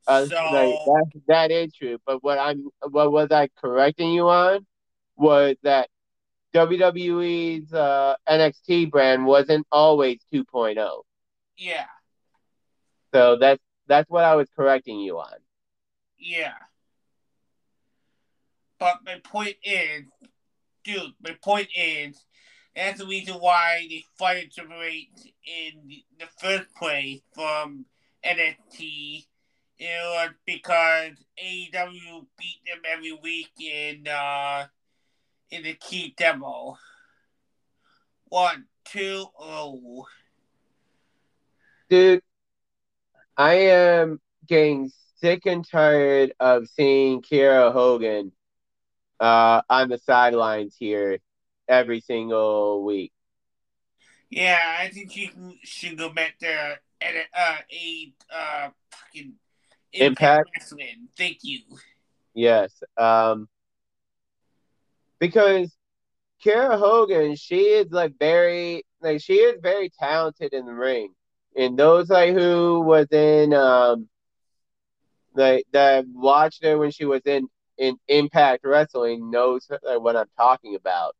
uh, 0.07 0.25
so, 0.25 0.35
like, 0.35 0.75
that, 0.85 1.21
that 1.27 1.51
is 1.51 1.73
true. 1.73 1.97
But 2.05 2.23
what 2.23 2.39
I'm 2.39 2.69
what 2.89 3.11
was 3.11 3.29
I 3.31 3.49
correcting 3.59 4.11
you 4.11 4.29
on 4.29 4.65
was 5.15 5.55
that 5.63 5.89
WWE's 6.53 7.71
uh, 7.73 8.15
NXT 8.27 8.91
brand 8.91 9.25
wasn't 9.25 9.65
always 9.71 10.19
2.0 10.33 11.03
yeah, 11.61 11.85
so 13.13 13.37
that's 13.39 13.61
that's 13.87 14.09
what 14.09 14.23
I 14.23 14.35
was 14.35 14.47
correcting 14.55 14.99
you 14.99 15.19
on. 15.19 15.35
Yeah. 16.17 16.53
But 18.79 18.97
my 19.05 19.19
point 19.23 19.57
is, 19.63 20.05
dude, 20.83 21.13
my 21.21 21.35
point 21.43 21.67
is, 21.75 22.25
that's 22.75 22.99
the 22.99 23.05
reason 23.05 23.35
why 23.35 23.85
they 23.89 24.03
fired 24.17 24.51
Triple 24.51 24.81
H 24.81 25.07
in 25.45 26.01
the 26.17 26.25
first 26.39 26.73
place 26.75 27.21
from 27.35 27.85
NXT 28.25 29.25
It 29.83 29.87
was 29.87 30.29
because 30.45 31.13
AEW 31.43 32.27
beat 32.37 32.59
them 32.67 32.83
every 32.87 33.13
week 33.13 33.49
in 33.59 34.07
uh 34.07 34.67
in 35.49 35.63
the 35.63 35.73
key 35.73 36.13
demo. 36.15 36.77
One, 38.25 38.65
two, 38.85 39.25
oh. 39.39 40.05
Dude, 41.89 42.21
I 43.35 43.53
am 43.53 44.21
getting 44.45 44.91
sick 45.15 45.47
and 45.47 45.67
tired 45.67 46.33
of 46.39 46.67
seeing 46.67 47.23
Kiera 47.23 47.73
Hogan 47.73 48.31
uh, 49.19 49.63
on 49.67 49.89
the 49.89 49.97
sidelines 49.97 50.75
here 50.77 51.17
every 51.67 52.01
single 52.01 52.83
week. 52.83 53.13
Yeah, 54.29 54.59
I 54.79 54.89
think 54.89 55.11
she 55.11 55.31
should 55.63 55.97
go 55.97 56.09
back 56.09 56.35
there 56.39 56.81
at 57.01 57.15
uh, 57.35 57.57
a 57.71 58.13
uh, 58.31 58.69
fucking 58.91 59.33
Impact. 59.93 60.49
Wrestling. 60.55 61.09
Thank 61.17 61.39
you. 61.43 61.59
Yes. 62.33 62.81
Um, 62.97 63.47
because 65.19 65.75
Kiera 66.43 66.79
Hogan, 66.79 67.35
she 67.35 67.57
is 67.57 67.91
like 67.91 68.13
very 68.19 68.83
like 69.01 69.21
she 69.21 69.35
is 69.35 69.59
very 69.61 69.89
talented 69.89 70.53
in 70.53 70.65
the 70.65 70.73
ring. 70.73 71.13
And 71.55 71.77
those 71.77 72.09
like 72.09 72.33
who 72.33 72.81
was 72.81 73.07
in 73.11 73.53
um 73.53 74.07
like 75.33 75.65
that 75.73 76.05
watched 76.07 76.63
her 76.63 76.77
when 76.77 76.91
she 76.91 77.05
was 77.05 77.21
in 77.25 77.47
in 77.77 77.97
Impact 78.07 78.63
Wrestling 78.63 79.29
knows 79.29 79.67
like, 79.69 79.99
what 79.99 80.15
I'm 80.15 80.29
talking 80.37 80.75
about. 80.75 81.15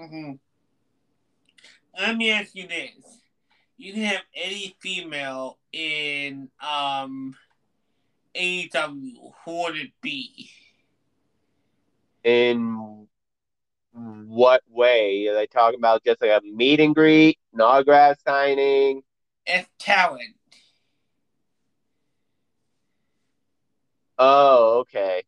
Mm-hmm. 0.00 0.32
Let 1.98 2.16
me 2.16 2.30
ask 2.30 2.54
you 2.54 2.66
this: 2.68 3.20
You 3.76 3.92
can 3.92 4.02
have 4.02 4.22
any 4.34 4.76
female 4.80 5.58
in 5.72 6.48
um 6.60 7.34
AEW. 8.36 9.32
Who 9.44 9.62
would 9.62 9.76
it 9.76 9.92
be? 10.00 10.50
In 12.24 13.06
what 13.92 14.62
way? 14.68 15.26
Are 15.28 15.34
they 15.34 15.46
talking 15.46 15.78
about 15.78 16.04
just 16.04 16.20
like 16.20 16.30
a 16.30 16.40
meet 16.44 16.80
and 16.80 16.94
greet, 16.94 17.38
an 17.54 17.60
autograph 17.60 18.18
signing? 18.26 19.02
As 19.46 19.64
talent. 19.78 20.36
Oh, 24.18 24.78
okay. 24.80 25.22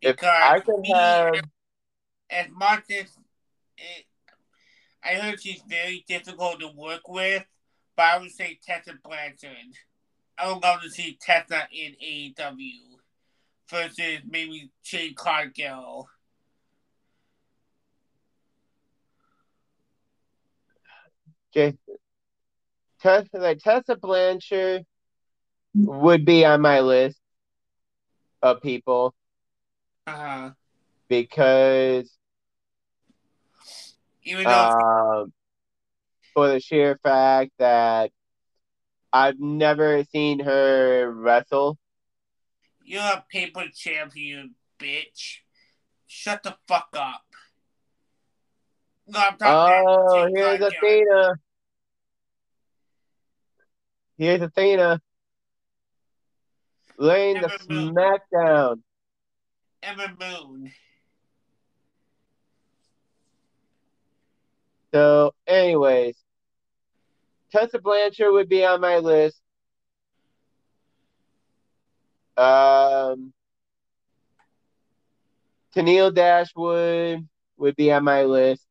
If 0.00 0.16
Because 0.16 0.28
I 0.42 0.60
could 0.60 0.80
me, 0.80 0.92
have, 0.92 1.34
as 2.28 2.46
much 2.50 2.84
as 2.90 3.06
it, 3.78 4.06
I 5.02 5.14
heard 5.14 5.40
she's 5.40 5.62
very 5.66 6.04
difficult 6.08 6.60
to 6.60 6.68
work 6.76 7.08
with, 7.08 7.44
but 7.96 8.02
I 8.02 8.18
would 8.18 8.32
say 8.32 8.58
Tessa 8.64 8.94
Blanchard. 9.02 9.76
I 10.38 10.52
would 10.52 10.62
love 10.62 10.82
to 10.82 10.90
see 10.90 11.18
Tessa 11.20 11.68
in 11.72 11.94
AEW 12.02 12.98
versus 13.70 14.20
maybe 14.28 14.70
Jade 14.82 15.16
Cargill. 15.16 16.08
just 21.52 21.76
Tessa, 23.00 23.28
like 23.34 23.58
Tessa 23.58 23.96
Blanchard 23.96 24.84
would 25.74 26.24
be 26.24 26.44
on 26.44 26.60
my 26.60 26.80
list 26.80 27.18
of 28.42 28.62
people 28.62 29.14
Uh, 30.06 30.50
because 31.08 32.10
even 34.24 34.44
though 34.44 34.70
um, 35.22 35.32
for 36.34 36.48
the 36.48 36.60
sheer 36.60 36.98
fact 37.02 37.52
that 37.58 38.10
I've 39.12 39.38
never 39.38 40.04
seen 40.04 40.40
her 40.40 41.10
wrestle. 41.10 41.78
you're 42.84 43.02
a 43.02 43.24
paper 43.30 43.64
champion, 43.74 44.54
bitch. 44.78 45.38
Shut 46.06 46.42
the 46.42 46.56
fuck 46.66 46.88
up. 46.94 47.22
No, 49.06 49.18
I'm 49.18 49.36
talking 49.36 49.84
Oh, 49.86 50.28
here's. 50.34 50.60
Athena. 50.60 51.34
Here's 54.18 54.40
Athena. 54.40 55.00
Laying 56.98 57.40
the 57.40 57.58
moved. 57.68 57.96
smackdown. 57.96 58.82
Emma 59.82 60.14
Moon. 60.18 60.72
So, 64.94 65.34
anyways, 65.46 66.21
Tessa 67.52 67.78
Blanchard 67.78 68.32
would 68.32 68.48
be 68.48 68.64
on 68.64 68.80
my 68.80 68.96
list. 68.98 69.40
Um, 72.36 73.34
Tenille 75.76 76.14
Dashwood 76.14 77.28
would 77.58 77.76
be 77.76 77.92
on 77.92 78.04
my 78.04 78.24
list. 78.24 78.66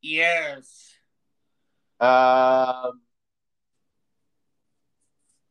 Yes. 0.00 0.94
Um, 2.00 3.02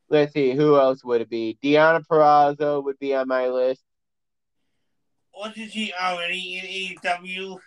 let's 0.09 0.33
see, 0.33 0.51
who 0.51 0.77
else 0.77 1.03
would 1.03 1.21
it 1.21 1.29
be? 1.29 1.57
Deonna 1.63 2.03
Purrazzo 2.05 2.83
would 2.83 2.99
be 2.99 3.13
on 3.13 3.27
my 3.27 3.47
list. 3.47 3.83
Wasn't 5.33 5.71
she 5.71 5.93
already 5.93 6.57
in 6.57 6.97
AEW? 7.01 7.57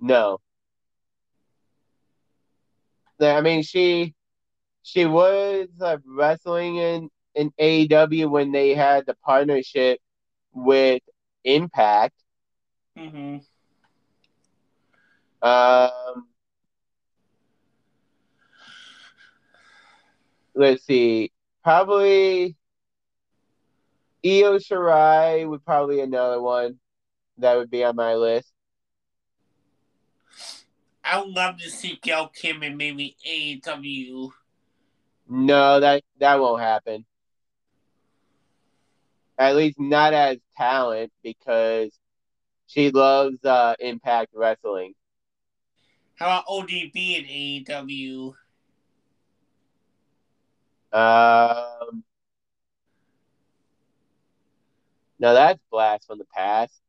No. 0.00 0.40
I 3.20 3.40
mean, 3.40 3.62
she 3.62 4.14
she 4.82 5.06
was 5.06 5.68
uh, 5.80 5.98
wrestling 6.06 6.76
in 6.76 7.10
in 7.34 7.52
AEW 7.60 8.30
when 8.30 8.52
they 8.52 8.74
had 8.74 9.06
the 9.06 9.14
partnership 9.24 10.00
with 10.52 11.02
Impact. 11.44 12.14
Mm-hmm. 12.96 13.38
Um, 15.46 16.28
let's 20.54 20.84
see, 20.84 21.32
probably 21.62 22.56
Io 24.24 24.56
Shirai 24.56 25.46
would 25.46 25.64
probably 25.66 26.00
another 26.00 26.40
one 26.40 26.78
that 27.38 27.56
would 27.56 27.70
be 27.70 27.84
on 27.84 27.96
my 27.96 28.14
list. 28.14 28.53
I 31.04 31.20
would 31.20 31.28
love 31.34 31.58
to 31.58 31.70
see 31.70 31.98
Gail 32.02 32.28
Kim 32.28 32.62
and 32.62 32.78
maybe 32.78 33.16
AEW. 33.28 34.30
No, 35.28 35.80
that 35.80 36.02
that 36.18 36.40
won't 36.40 36.62
happen. 36.62 37.04
At 39.38 39.56
least 39.56 39.78
not 39.78 40.14
as 40.14 40.38
talent 40.56 41.12
because 41.22 41.90
she 42.66 42.90
loves 42.90 43.44
uh, 43.44 43.74
Impact 43.80 44.30
Wrestling. 44.34 44.94
How 46.16 46.26
about 46.26 46.46
ODB 46.46 47.18
and 47.18 47.26
AEW? 47.66 48.34
Um, 50.92 52.04
no, 55.18 55.34
that's 55.34 55.60
blast 55.70 56.06
from 56.06 56.18
the 56.18 56.26
past. 56.32 56.80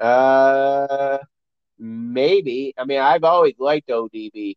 Uh, 0.00 1.18
maybe. 1.82 2.72
I 2.78 2.84
mean, 2.84 3.00
I've 3.00 3.24
always 3.24 3.54
liked 3.58 3.88
ODB. 3.88 4.56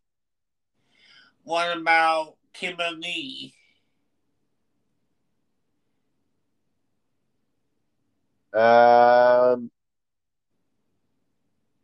What 1.43 1.75
about 1.75 2.35
Kimberly? 2.53 3.53
Um, 8.53 9.69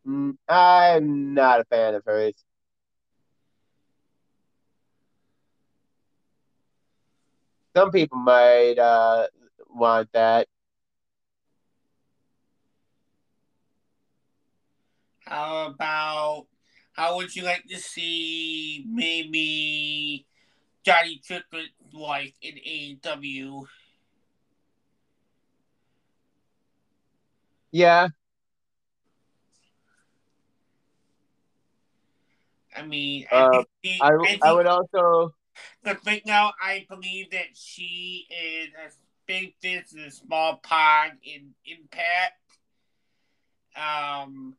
mm, 0.06 0.36
I'm 0.48 1.34
not 1.34 1.60
a 1.60 1.64
fan 1.64 1.94
of 1.94 2.04
hers. 2.06 2.34
Some 7.76 7.90
people 7.90 8.18
might 8.18 8.78
uh 8.78 9.26
want 9.68 10.08
that. 10.12 10.46
How 15.32 15.68
about 15.68 16.46
how 16.92 17.16
would 17.16 17.34
you 17.34 17.42
like 17.42 17.64
to 17.68 17.78
see 17.78 18.84
maybe 18.86 20.26
Johnny 20.84 21.22
Tricklett's 21.26 21.72
wife 21.94 22.34
in 22.42 22.56
AEW? 22.56 23.66
Yeah, 27.70 28.08
I 32.76 32.82
mean, 32.82 33.26
I, 33.32 33.36
Uh, 33.36 33.50
think 33.50 33.68
she, 33.82 33.98
I 34.02 34.08
I, 34.08 34.26
think, 34.26 34.44
I 34.44 34.52
would 34.52 34.66
also 34.66 35.34
Because 35.82 36.04
right 36.04 36.22
now, 36.26 36.52
I 36.62 36.84
believe 36.90 37.30
that 37.30 37.54
she 37.54 38.26
is 38.30 38.68
a 38.74 38.90
big 39.26 39.54
fish 39.62 39.94
in 39.94 40.00
a 40.00 40.10
small 40.10 40.56
pond 40.56 41.12
in 41.24 41.54
Impact. 41.64 42.36
Um, 43.74 44.56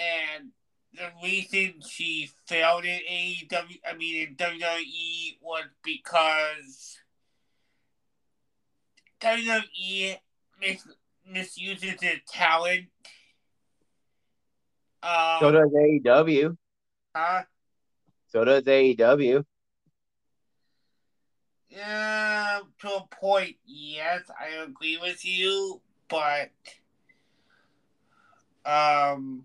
and 0.00 0.50
the 0.92 1.10
reason 1.22 1.74
she 1.88 2.30
failed 2.46 2.84
in 2.84 3.00
AEW, 3.10 3.80
I 3.88 3.94
mean 3.96 4.28
in 4.28 4.34
WWE, 4.36 5.38
was 5.40 5.64
because 5.84 6.98
WWE 9.20 10.16
mis- 10.60 10.88
misuses 11.30 12.02
its 12.02 12.32
talent. 12.32 12.86
Um, 15.02 15.38
So 15.40 15.52
does 15.52 15.70
AEW. 15.70 16.56
huh? 17.14 17.42
So 18.28 18.44
does 18.44 18.64
AEW. 18.64 19.44
Yeah, 21.68 22.60
to 22.80 22.88
a 22.88 23.06
point, 23.10 23.56
yes, 23.64 24.22
I 24.38 24.64
agree 24.64 24.98
with 25.00 25.24
you, 25.24 25.80
but 26.08 26.50
um, 28.64 29.44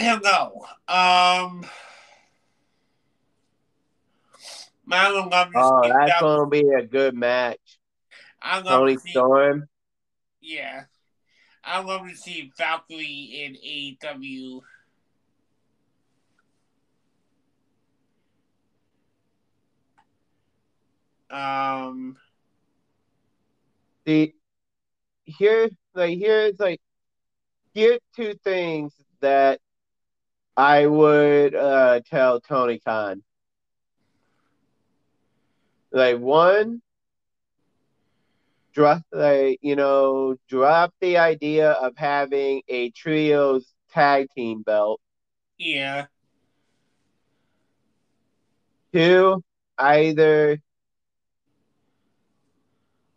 I 0.00 0.04
don't 0.04 0.24
know. 0.24 0.66
Um, 0.88 1.66
I'm 4.90 5.52
Oh, 5.54 5.82
that's 5.82 6.10
Val- 6.10 6.20
gonna 6.20 6.48
be 6.48 6.64
a 6.70 6.82
good 6.86 7.14
match. 7.14 7.58
I'm 8.40 8.64
gonna 8.64 8.78
Tony 8.78 8.96
see, 8.96 9.10
Storm. 9.10 9.68
yeah, 10.40 10.84
I'm 11.62 11.84
gonna 11.86 12.16
see 12.16 12.50
Valkyrie 12.56 13.44
in 13.44 13.56
AEW. 13.56 14.62
Um, 21.30 22.16
See, 24.06 24.34
here, 25.24 25.68
like, 25.94 26.18
here's 26.18 26.58
like, 26.58 26.80
here's 27.74 28.00
two 28.16 28.34
things 28.42 28.94
that 29.20 29.60
I 30.60 30.86
would 30.86 31.54
uh 31.54 32.00
tell 32.04 32.40
Tony 32.40 32.78
Khan. 32.80 33.22
Like 35.92 36.18
one, 36.18 36.82
drop 38.74 39.02
like 39.12 39.58
you 39.62 39.76
know, 39.76 40.36
drop 40.48 40.92
the 41.00 41.16
idea 41.18 41.72
of 41.72 41.96
having 41.96 42.62
a 42.68 42.90
trios 42.90 43.74
tag 43.90 44.28
team 44.36 44.62
belt. 44.62 45.00
yeah, 45.58 46.06
Two, 48.92 49.42
either 49.78 50.58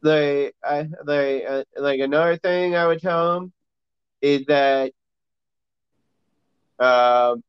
like 0.01 0.55
I 0.63 0.87
like 1.05 1.43
uh, 1.47 1.63
like 1.77 1.99
another 1.99 2.37
thing 2.37 2.75
I 2.75 2.87
would 2.87 3.01
tell 3.01 3.37
him 3.37 3.53
is 4.21 4.45
that 4.47 4.93
um 6.79 7.43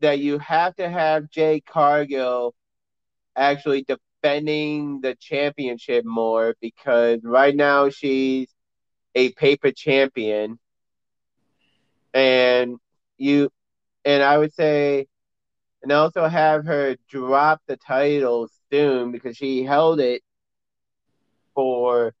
that 0.00 0.18
you 0.18 0.38
have 0.38 0.74
to 0.76 0.88
have 0.88 1.30
Jade 1.30 1.64
Cargill 1.66 2.54
actually 3.36 3.84
defending 3.84 5.00
the 5.00 5.14
championship 5.20 6.04
more 6.04 6.54
because 6.60 7.20
right 7.24 7.54
now 7.54 7.88
she's 7.90 8.48
a 9.14 9.30
paper 9.32 9.70
champion 9.70 10.58
and 12.14 12.78
you 13.18 13.50
and 14.04 14.22
I 14.22 14.38
would 14.38 14.52
say 14.52 15.06
and 15.82 15.92
also 15.92 16.26
have 16.26 16.64
her 16.66 16.96
drop 17.08 17.60
the 17.66 17.76
title 17.76 18.48
soon 18.70 19.12
because 19.12 19.36
she 19.36 19.64
held 19.64 20.00
it 20.00 20.22
for 21.54 22.14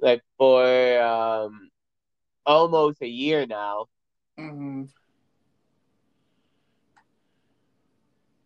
like 0.00 0.22
for 0.38 1.00
um 1.00 1.70
almost 2.46 3.02
a 3.02 3.08
year 3.08 3.46
now. 3.46 3.86
Hmm 4.38 4.84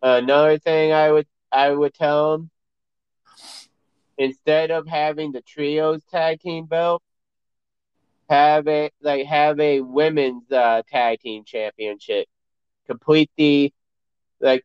Another 0.02 0.58
thing 0.58 0.92
I 0.92 1.10
would 1.12 1.26
I 1.52 1.70
would 1.70 1.92
tell 1.94 2.32
them 2.32 2.50
instead 4.16 4.70
of 4.70 4.86
having 4.86 5.32
the 5.32 5.42
trios 5.42 6.02
tag 6.10 6.40
team 6.40 6.66
belt, 6.66 7.02
have 8.28 8.68
a 8.68 8.90
like 9.02 9.26
have 9.26 9.58
a 9.60 9.80
women's 9.80 10.50
uh, 10.52 10.82
tag 10.88 11.20
team 11.20 11.44
championship. 11.44 12.28
Complete 12.86 13.30
the 13.36 13.72
like 14.40 14.64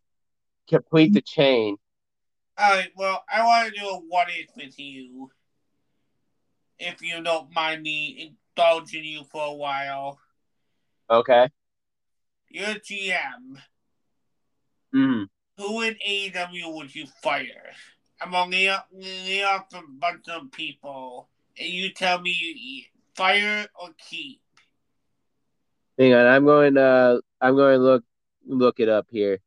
complete 0.69 1.13
the 1.13 1.21
chain. 1.21 1.77
All 2.57 2.69
right. 2.69 2.91
Well, 2.95 3.23
I 3.31 3.43
want 3.45 3.73
to 3.73 3.79
do 3.79 3.87
a 3.87 3.95
what 3.97 4.27
if 4.29 4.49
with 4.55 4.79
you, 4.79 5.31
if 6.79 7.01
you 7.01 7.21
don't 7.23 7.53
mind 7.53 7.81
me 7.81 8.35
indulging 8.55 9.03
you 9.03 9.23
for 9.25 9.45
a 9.45 9.53
while. 9.53 10.19
Okay. 11.09 11.49
You're 12.49 12.75
GM. 12.75 13.59
Mm. 14.93 15.27
Who 15.57 15.81
in 15.81 15.95
AEW 16.07 16.73
would 16.75 16.95
you 16.95 17.05
fire? 17.21 17.71
I'm 18.21 18.31
gonna 18.31 18.51
lay 18.51 18.69
off, 18.69 18.85
lay 18.93 19.43
off 19.43 19.65
a 19.73 19.81
bunch 19.99 20.27
of 20.29 20.51
people, 20.51 21.29
and 21.59 21.67
you 21.67 21.91
tell 21.93 22.21
me 22.21 22.31
you 22.31 22.83
fire 23.15 23.67
or 23.79 23.89
keep. 23.97 24.41
Hang 25.97 26.13
on, 26.13 26.25
I'm 26.25 26.45
going 26.45 26.77
uh 26.77 27.19
I'm 27.41 27.55
going 27.55 27.79
to 27.79 27.83
look 27.83 28.03
look 28.47 28.79
it 28.79 28.89
up 28.89 29.07
here. 29.11 29.39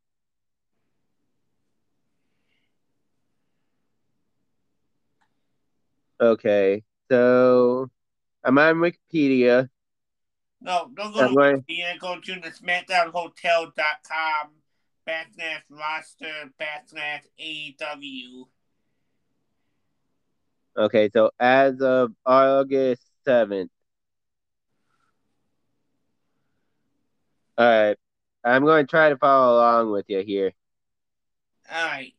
Okay. 6.21 6.85
So 7.11 7.91
I'm 8.45 8.59
on 8.59 8.77
Wikipedia. 8.77 9.69
No, 10.61 10.91
don't 10.95 11.15
go 11.15 11.29
to 11.29 11.35
going- 11.35 11.65
Go 12.01 12.21
to 12.21 12.35
the 12.41 12.51
SmackDownHotel.com 12.51 14.51
backslash 15.07 15.63
roster 15.71 16.51
backslash 16.61 17.23
AEW. 17.41 18.49
Okay, 20.77 21.09
so 21.13 21.31
as 21.41 21.81
of 21.81 22.13
August 22.27 23.03
7th. 23.27 23.71
All 27.57 27.67
right. 27.67 27.97
I'm 28.45 28.65
going 28.65 28.87
to 28.87 28.91
try 28.91 29.09
to 29.09 29.17
follow 29.17 29.57
along 29.57 29.91
with 29.91 30.05
you 30.09 30.23
here. 30.23 30.53
All 31.73 31.85
right. 31.85 32.13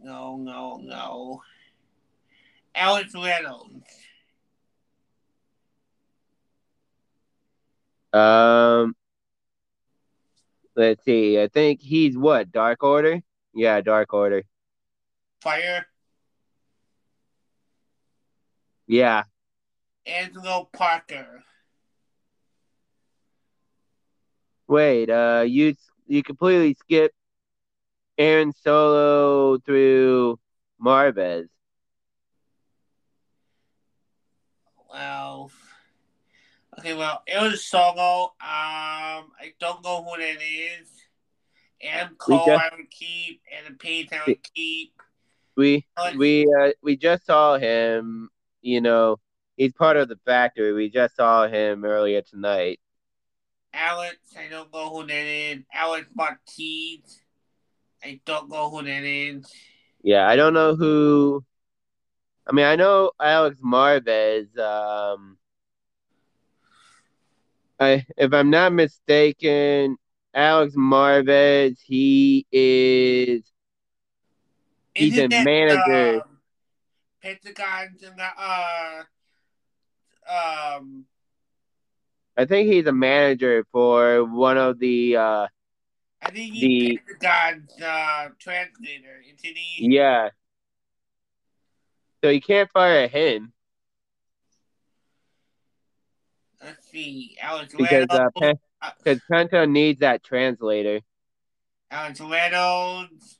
No, 0.00 0.36
no, 0.36 0.78
no. 0.82 1.42
Alex 2.74 3.12
Reynolds. 3.14 3.84
Um, 8.12 8.94
let's 10.76 11.04
see. 11.04 11.40
I 11.40 11.48
think 11.48 11.80
he's 11.80 12.16
what? 12.16 12.52
Dark 12.52 12.82
Order? 12.82 13.22
Yeah, 13.54 13.80
Dark 13.80 14.12
Order. 14.12 14.42
Fire. 15.40 15.86
Yeah. 18.86 19.24
Angelo 20.06 20.68
Parker. 20.72 21.42
Wait, 24.68 25.10
uh 25.10 25.44
you 25.46 25.74
you 26.06 26.22
completely 26.22 26.74
skip 26.74 27.12
Aaron 28.18 28.52
Solo 28.52 29.58
through 29.58 30.38
Marvez. 30.80 31.48
Well, 34.90 35.50
okay, 36.82 36.94
well, 36.94 37.22
it 37.26 37.40
was 37.40 37.64
solo. 37.64 38.24
Um, 38.24 39.30
I 39.40 39.54
don't 39.60 39.84
know 39.84 40.02
who 40.02 40.20
that 40.20 40.42
is. 40.42 40.88
Adam 41.82 42.16
Cole, 42.16 42.44
just- 42.46 42.62
I 42.62 42.76
would 42.76 42.90
keep. 42.90 43.40
Adam 43.58 43.76
Page, 43.78 44.08
I 44.12 44.20
would 44.26 44.42
keep. 44.54 44.92
We 45.56 45.84
we 46.16 46.46
uh, 46.60 46.70
we 46.82 46.96
just 46.96 47.26
saw 47.26 47.58
him, 47.58 48.30
you 48.62 48.80
know, 48.80 49.18
he's 49.56 49.72
part 49.74 49.98
of 49.98 50.08
the 50.08 50.18
factory. 50.24 50.72
We 50.72 50.88
just 50.88 51.16
saw 51.16 51.46
him 51.46 51.84
earlier 51.84 52.22
tonight. 52.22 52.80
Alex, 53.74 54.16
I 54.38 54.48
don't 54.48 54.72
know 54.72 54.88
who 54.90 55.06
that 55.06 55.12
is. 55.14 55.58
Alex 55.72 56.08
Martinez, 56.14 57.20
I 58.02 58.20
don't 58.24 58.48
know 58.48 58.70
who 58.70 58.82
that 58.82 59.02
is. 59.04 59.52
Yeah, 60.02 60.26
I 60.26 60.36
don't 60.36 60.54
know 60.54 60.74
who 60.74 61.44
I 62.46 62.52
mean, 62.52 62.64
I 62.64 62.76
know 62.76 63.12
Alex 63.20 63.56
Marvez, 63.62 64.56
um 64.58 65.36
I 67.82 68.06
if 68.16 68.32
I'm 68.32 68.50
not 68.50 68.72
mistaken, 68.72 69.96
Alex 70.34 70.74
Marvez, 70.76 71.78
he 71.84 72.46
is 72.52 73.42
He's 74.94 75.14
Isn't 75.16 75.32
a 75.32 75.44
manager. 75.44 76.16
um, 76.16 76.38
Pentagon's 77.22 78.02
in 78.02 78.14
the, 78.16 78.24
uh, 78.36 79.02
um, 80.28 81.06
I 82.36 82.44
think 82.44 82.70
he's 82.70 82.86
a 82.86 82.92
manager 82.92 83.64
for 83.72 84.24
one 84.24 84.58
of 84.58 84.78
the 84.78 85.16
uh 85.16 85.46
I 86.24 86.30
think 86.30 86.54
he's 86.54 86.62
The- 86.62 87.00
Pentagon's 87.06 87.80
uh, 87.80 88.28
translator. 88.38 89.22
Isn't 89.26 89.56
he? 89.56 89.88
yeah. 89.96 90.30
So 92.22 92.30
you 92.30 92.40
can't 92.40 92.70
fire 92.70 93.08
him. 93.08 93.52
Let's 96.62 96.81
see. 96.92 97.36
Alex 97.40 97.74
because 97.76 98.06
uh. 98.10 98.28
Pen- 98.38 98.58
uh, 98.80 98.90
because 99.02 99.20
Penta 99.30 99.68
needs 99.68 100.00
that 100.00 100.22
translator. 100.22 101.00
Alex 101.90 102.20
Reynolds. 102.20 103.38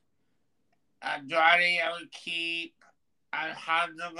Andrade, 1.02 1.80
I 1.84 1.92
would 1.98 2.12
keep. 2.12 2.74
Alejandro 3.34 4.10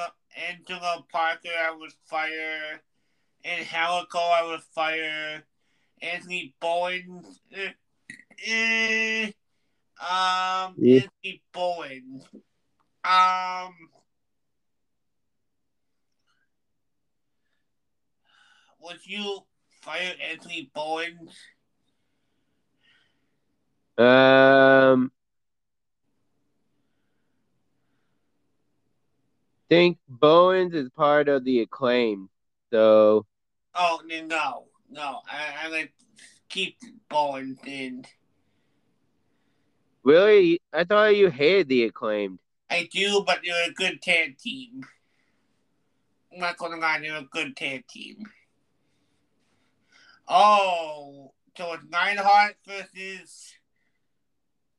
Angelo 0.49 1.07
Parker, 1.13 1.49
I 1.49 1.77
would 1.77 1.93
fire. 2.07 2.81
Angélico, 3.45 4.17
I 4.17 4.47
would 4.47 4.63
fire. 4.75 5.45
Anthony 6.01 6.55
Bowen. 6.61 7.23
eh, 7.55 7.73
eh, 8.47 9.25
um, 10.01 10.75
Yeah. 10.79 11.03
Anthony 11.03 11.43
Bowen. 11.53 12.23
Um, 13.05 13.75
would 18.83 19.05
you 19.05 19.41
fire 19.83 20.13
Anthony 20.31 20.71
Bowen? 20.75 21.29
Um, 23.99 25.13
think 29.69 29.99
Bowens 30.09 30.75
is 30.75 30.91
part 30.91 31.29
of 31.29 31.45
the 31.45 31.61
acclaim, 31.61 32.29
so 32.73 33.27
Oh 33.75 34.01
no, 34.07 34.67
no. 34.91 35.21
I, 35.31 35.65
I 35.65 35.69
like 35.69 35.93
keep 36.49 36.79
Bowen 37.09 37.59
in. 37.65 38.05
really, 40.05 40.61
I 40.73 40.85
thought 40.85 41.17
you 41.17 41.31
hated 41.31 41.69
the 41.69 41.85
acclaimed. 41.85 42.39
I 42.71 42.89
do, 42.93 43.23
but 43.27 43.41
they're 43.45 43.71
a 43.71 43.73
good 43.73 44.03
tag 44.03 44.39
team. 44.39 44.85
I'm 46.33 46.41
not 46.41 46.57
gonna 46.57 46.77
lie, 46.77 46.99
they're 47.01 47.17
a 47.17 47.23
good 47.23 47.57
tag 47.57 47.87
team. 47.87 48.25
Oh, 50.29 51.33
so 51.57 51.73
it's 51.75 51.85
Lionheart 51.91 52.57
versus 52.67 53.53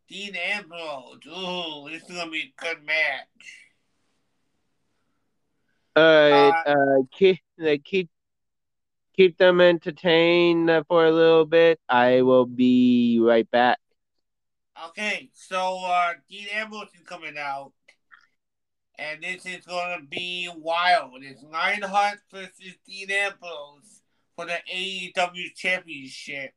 Dean 0.08 0.36
Ambrose. 0.36 1.20
Ooh, 1.28 1.90
this 1.90 2.04
is 2.04 2.16
gonna 2.16 2.32
be 2.32 2.54
a 2.58 2.62
good 2.62 2.84
match. 2.86 3.28
All 5.96 6.04
right, 6.04 6.64
uh, 6.66 7.04
keep 7.12 7.40
like, 7.58 7.84
keep 7.84 8.10
keep 9.16 9.38
them 9.38 9.62
entertained 9.62 10.70
uh, 10.70 10.84
for 10.88 11.06
a 11.06 11.12
little 11.12 11.46
bit. 11.46 11.80
I 11.88 12.22
will 12.22 12.46
be 12.46 13.20
right 13.22 13.50
back. 13.52 13.80
Okay, 14.88 15.30
so 15.34 15.80
uh 15.84 16.14
Dean 16.30 16.48
Ambrose 16.54 16.90
is 16.96 17.06
coming 17.06 17.38
out. 17.38 17.74
And 18.98 19.24
this 19.24 19.46
is 19.46 19.66
gonna 19.66 20.04
be 20.08 20.50
wild. 20.56 21.24
It's 21.24 21.44
Lionheart 21.44 22.20
versus 22.32 22.76
Dean 22.86 23.10
Ambrose 23.12 24.03
for 24.36 24.46
the 24.46 24.58
AEW 24.74 25.56
championship. 25.56 26.54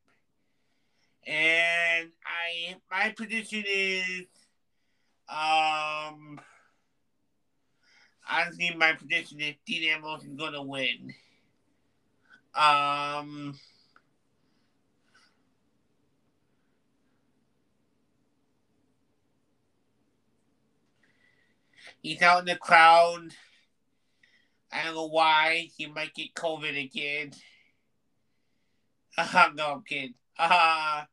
And 1.27 2.11
I 2.25 2.77
my 2.91 3.11
prediction 3.11 3.65
is 3.67 4.27
um 5.29 6.41
honestly 8.31 8.75
my 8.77 8.93
prediction 8.93 9.41
is 9.41 9.55
Dean 9.67 9.91
Ambrose 9.91 10.25
is 10.25 10.35
gonna 10.35 10.63
win. 10.63 11.15
Um 12.55 13.59
He's 22.03 22.23
out 22.23 22.39
in 22.39 22.45
the 22.45 22.55
crowd. 22.55 23.35
I 24.73 24.85
don't 24.85 24.95
know 24.95 25.09
why. 25.09 25.71
He 25.77 25.87
might 25.87 26.15
get 26.15 26.35
COVID 26.35 26.85
again. 26.85 27.33
Uh, 29.19 29.49
no, 29.55 29.73
I'm 29.73 29.83
kidding. 29.83 30.15
Uh, 30.39 31.05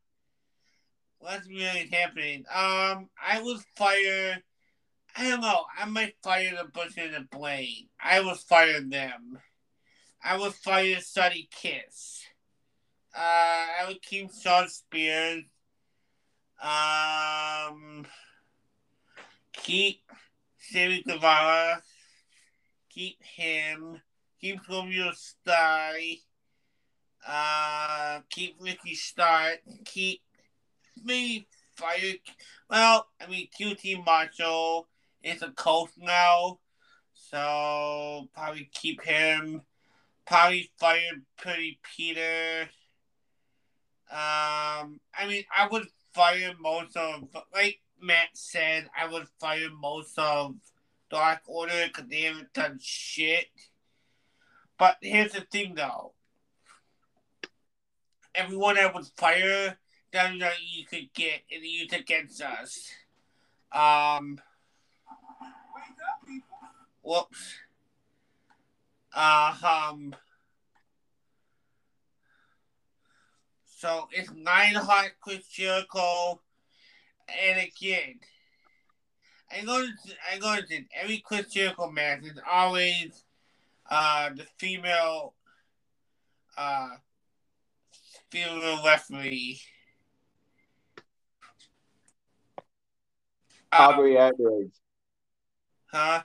what's 1.20 1.48
really 1.48 1.90
happening? 1.92 2.44
Um, 2.54 3.10
I 3.22 3.42
was 3.42 3.64
fired. 3.78 4.44
I 5.16 5.30
don't 5.30 5.42
know. 5.42 5.64
I 5.80 5.86
might 5.86 6.16
fire 6.22 6.52
the 6.52 6.70
Butcher 6.70 7.02
and 7.02 7.14
the 7.14 7.38
Blade. 7.38 7.88
I 8.04 8.20
would 8.20 8.38
fire 8.38 8.82
them. 8.82 9.40
I 10.22 10.38
would 10.38 10.54
fire 10.54 11.00
Sunny 11.00 11.48
Kiss. 11.52 12.24
Uh, 13.16 13.20
I 13.20 13.86
would 13.88 14.02
keep 14.02 14.32
Shawn 14.34 14.68
Spears. 14.68 15.44
Um, 16.62 18.06
keep 19.54 20.02
Sammy 20.58 21.04
Guevara. 21.04 21.82
Keep 22.90 23.24
him. 23.24 24.02
Keep 24.42 24.68
Romeo 24.68 25.12
Sty. 25.14 26.18
Uh, 27.28 28.20
keep 28.30 28.56
Ricky 28.60 28.96
Starks. 28.96 29.62
Keep 29.86 30.22
me 31.04 31.48
fire. 31.76 32.16
Well, 32.70 33.08
I 33.22 33.28
mean, 33.28 33.48
QT 33.60 34.06
Marshall 34.06 34.88
is 35.24 35.42
a 35.42 35.52
coach 35.52 35.92
now, 35.98 36.60
so 37.14 38.28
probably 38.34 38.70
keep 38.74 39.02
him. 39.04 39.62
Probably 40.26 40.72
fire 40.78 41.22
Pretty 41.38 41.80
Peter. 41.96 42.70
Um, 44.12 45.00
I 45.18 45.28
mean, 45.28 45.44
I 45.56 45.68
would 45.72 45.88
fire 46.14 46.54
most 46.60 46.96
of, 46.96 47.28
like 47.54 47.80
Matt 48.02 48.30
said, 48.34 48.90
I 48.98 49.08
would 49.08 49.28
fire 49.40 49.70
most 49.80 50.18
of 50.18 50.56
Dark 51.10 51.42
Order 51.48 51.88
because 51.88 52.10
they 52.10 52.22
haven't 52.22 52.54
done 52.54 52.80
shit. 52.82 53.48
But 54.78 54.98
here's 55.02 55.34
the 55.34 55.42
thing, 55.42 55.76
though. 55.76 56.14
Everyone 58.36 58.76
that 58.76 58.94
was 58.94 59.12
what 60.40 60.54
you 60.62 60.86
could 60.86 61.14
get 61.14 61.42
and 61.52 61.64
use 61.64 61.94
against 61.94 62.42
us. 62.42 62.90
Um. 63.72 64.40
Whoops. 67.02 67.56
Uh, 69.14 69.56
um. 69.64 70.16
So 73.84 74.08
it's 74.14 74.30
Lionheart, 74.32 75.16
Chris 75.20 75.46
Jericho, 75.50 76.40
and 77.28 77.60
again, 77.60 78.20
I 79.52 79.62
noticed, 79.62 80.16
I 80.32 80.40
noticed 80.40 80.72
every 80.96 81.18
Chris 81.18 81.50
Jericho 81.50 81.92
match 81.92 82.24
is 82.24 82.40
always 82.50 83.26
uh, 83.90 84.30
the 84.30 84.46
female 84.58 85.34
uh, 86.58 86.92
referee. 88.84 89.62
Uh, 93.72 93.76
Aubrey 93.90 94.18
Edwards. 94.18 94.80
huh? 95.88 96.24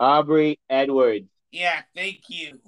Aubrey 0.00 0.58
Edwards. 0.68 1.28
Yeah, 1.50 1.80
thank 1.94 2.20
you. 2.28 2.58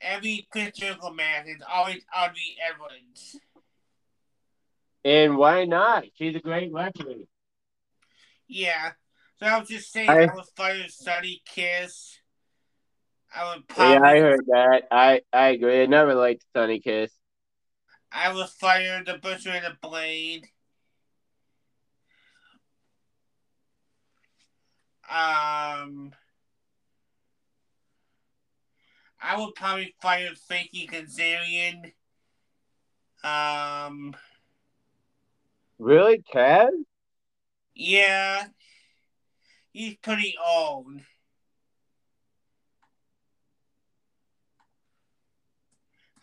Every 0.00 0.46
Chris 0.50 0.72
Jericho 0.72 1.10
match 1.10 1.46
is 1.46 1.62
always 1.72 2.02
Aubrey 2.14 2.56
Edwards. 2.64 3.40
And 5.04 5.36
why 5.36 5.64
not? 5.64 6.04
She's 6.14 6.36
a 6.36 6.40
great 6.40 6.72
referee. 6.72 7.26
Yeah. 8.48 8.92
So 9.38 9.46
I 9.46 9.58
was 9.58 9.68
just 9.68 9.92
saying, 9.92 10.08
I- 10.08 10.24
I, 10.24 10.34
was 10.34 10.50
fired 10.56 10.90
Sunny 10.90 11.42
Kiss. 11.44 12.18
I 13.34 13.54
would 13.54 13.68
probably, 13.68 13.94
Yeah, 13.94 14.00
I 14.02 14.20
heard 14.20 14.40
that. 14.46 14.82
I 14.90 15.20
I 15.32 15.48
agree. 15.48 15.82
I 15.82 15.86
never 15.86 16.14
liked 16.14 16.44
Sunny 16.54 16.80
Kiss. 16.80 17.12
I 18.16 18.32
was 18.32 18.50
fired 18.52 19.04
the 19.06 19.18
Butcher 19.18 19.50
and 19.50 19.66
the 19.66 19.76
Blade. 19.86 20.46
Um, 25.08 26.12
I 29.20 29.36
would 29.38 29.54
probably 29.54 29.94
fire 30.00 30.30
Frankie 30.48 30.88
Kazarian. 30.90 31.92
Um, 33.22 34.16
Really, 35.78 36.24
Kaz? 36.34 36.70
yeah, 37.74 38.46
he's 39.72 39.96
pretty 39.96 40.34
old. 40.42 41.02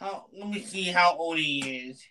How, 0.04 0.26
let 0.38 0.50
me 0.50 0.62
see 0.62 0.84
how 0.84 1.16
old 1.16 1.38
he 1.38 1.88
is. 1.88 2.04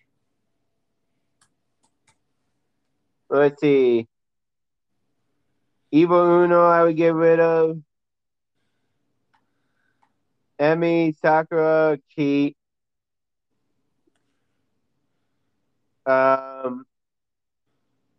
Let's 3.29 3.61
see. 3.61 4.09
Evil 5.91 6.23
Uno, 6.23 6.65
I 6.65 6.85
would 6.85 6.97
get 6.97 7.13
rid 7.13 7.39
of. 7.39 7.83
Emi, 10.59 11.15
Sakura, 11.21 11.99
Keith. 12.17 12.57
Um, 16.07 16.87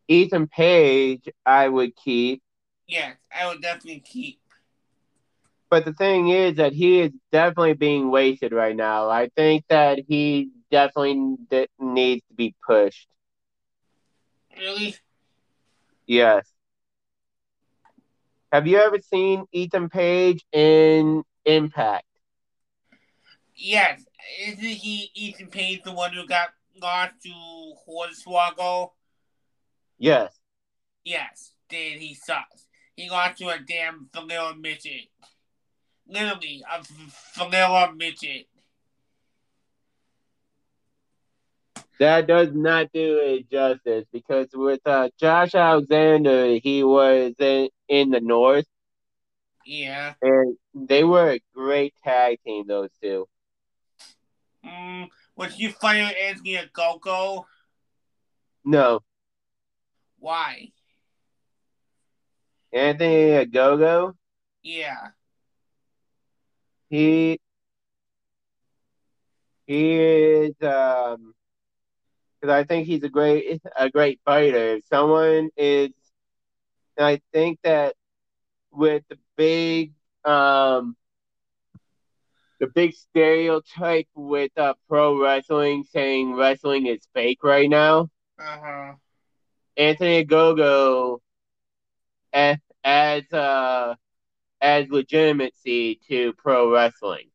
Ethan 0.07 0.45
Page, 0.49 1.29
I 1.43 1.67
would 1.67 1.95
keep. 1.95 2.43
Yes, 2.85 3.15
I 3.35 3.47
would 3.47 3.63
definitely 3.63 4.01
keep. 4.01 4.39
But 5.73 5.85
the 5.85 5.93
thing 5.93 6.29
is 6.29 6.57
that 6.57 6.71
he 6.71 6.99
is 6.99 7.11
definitely 7.31 7.73
being 7.73 8.11
wasted 8.11 8.53
right 8.53 8.75
now. 8.75 9.09
I 9.09 9.29
think 9.35 9.65
that 9.69 10.01
he 10.07 10.51
definitely 10.69 11.35
needs 11.79 12.21
to 12.27 12.35
be 12.35 12.53
pushed. 12.63 13.07
Really? 14.55 14.95
Yes. 16.05 16.47
Have 18.51 18.67
you 18.67 18.77
ever 18.77 18.99
seen 18.99 19.45
Ethan 19.51 19.89
Page 19.89 20.45
in 20.51 21.23
Impact? 21.43 22.05
Yes. 23.55 24.05
Isn't 24.45 24.59
he 24.63 25.09
Ethan 25.15 25.47
Page 25.47 25.81
the 25.83 25.91
one 25.91 26.13
who 26.13 26.27
got 26.27 26.49
lost 26.79 27.13
to 27.23 27.33
Hornswoggle? 27.89 28.91
Yes. 29.97 30.37
Yes. 31.03 31.53
Then 31.67 31.97
he 31.97 32.13
sucks. 32.13 32.67
He 32.95 33.09
lost 33.09 33.39
to 33.39 33.47
a 33.47 33.57
damn 33.57 34.07
vanilla 34.13 34.55
midget. 34.55 35.07
Literally, 36.07 36.63
a 36.69 36.83
vanilla 37.35 37.93
midget. 37.95 38.47
That 41.99 42.27
does 42.27 42.49
not 42.53 42.91
do 42.93 43.19
it 43.19 43.49
justice 43.49 44.05
because 44.11 44.47
with 44.53 44.81
uh, 44.85 45.09
Josh 45.19 45.55
Alexander, 45.55 46.55
he 46.61 46.83
was 46.83 47.33
in, 47.39 47.69
in 47.87 48.09
the 48.09 48.19
North, 48.19 48.65
Yeah. 49.65 50.15
and 50.21 50.57
they 50.73 51.03
were 51.03 51.31
a 51.33 51.39
great 51.55 51.93
tag 52.03 52.39
team, 52.45 52.65
those 52.67 52.89
two. 53.01 53.27
Mm, 54.65 55.07
would 55.35 55.57
you 55.57 55.71
fire 55.71 56.11
Anthony 56.19 56.57
Ogogo? 56.57 57.45
No, 58.65 59.01
Why? 60.19 60.71
Anthony 62.73 63.45
Ogogo, 63.45 64.13
Yeah. 64.63 65.09
He 66.93 67.39
he 69.65 69.95
is 69.99 70.55
um 70.61 71.33
because 72.39 72.53
I 72.53 72.63
think 72.63 72.87
he's 72.87 73.03
a 73.03 73.09
great 73.09 73.61
a 73.77 73.89
great 73.89 74.19
fighter. 74.25 74.75
If 74.75 74.85
someone 74.85 75.49
is, 75.57 75.91
I 76.99 77.21
think 77.33 77.59
that 77.63 77.95
with 78.71 79.03
the 79.09 79.17
big 79.37 79.93
um 80.25 80.95
the 82.59 82.67
big 82.67 82.93
stereotype 82.93 84.07
with 84.15 84.51
uh, 84.57 84.73
pro 84.87 85.19
wrestling 85.21 85.83
saying 85.83 86.35
wrestling 86.35 86.85
is 86.87 87.07
fake 87.13 87.43
right 87.43 87.69
now. 87.69 88.09
Uh 88.39 88.57
huh. 88.61 88.95
Anthony 89.77 90.23
Ogogo 90.25 91.19
as, 92.33 92.57
as 92.83 93.31
uh 93.33 93.95
adds 94.63 94.89
legitimacy 94.89 95.99
to 96.07 96.33
pro 96.33 96.71
wrestling, 96.71 97.29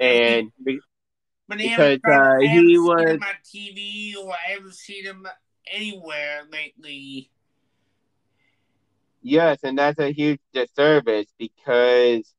and 0.00 0.52
But 1.48 1.58
because, 1.58 2.00
uh, 2.04 2.38
he 2.40 2.78
was- 2.78 3.12
on 3.12 3.20
my 3.20 3.34
TV 3.44 4.16
or 4.16 4.32
I 4.32 4.52
haven't 4.52 4.74
seen 4.74 5.04
him 5.04 5.26
anywhere 5.66 6.44
lately. 6.50 7.30
yes, 9.22 9.58
and 9.62 9.78
that's 9.78 9.98
a 9.98 10.12
huge 10.12 10.40
disservice 10.52 11.32
because 11.38 12.34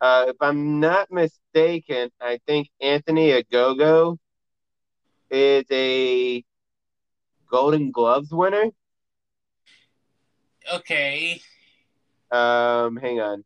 uh, 0.00 0.26
if 0.28 0.36
I'm 0.40 0.78
not 0.78 1.10
mistaken, 1.10 2.10
I 2.20 2.38
think 2.46 2.68
Anthony 2.80 3.30
Ogogo 3.32 4.16
is 5.30 5.64
a 5.72 6.44
Golden 7.50 7.90
Gloves 7.90 8.30
winner. 8.30 8.66
Okay. 10.72 11.40
Um, 12.30 12.96
hang 12.96 13.20
on. 13.20 13.44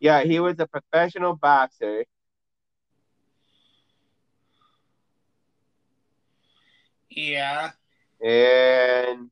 Yeah, 0.00 0.24
he 0.24 0.40
was 0.40 0.56
a 0.60 0.66
professional 0.66 1.36
boxer. 1.36 2.04
Yeah. 7.10 7.72
And 8.22 9.30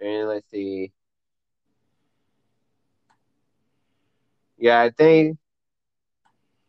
and 0.00 0.28
let's 0.28 0.48
see. 0.50 0.92
Yeah, 4.58 4.80
I 4.80 4.90
think 4.90 5.38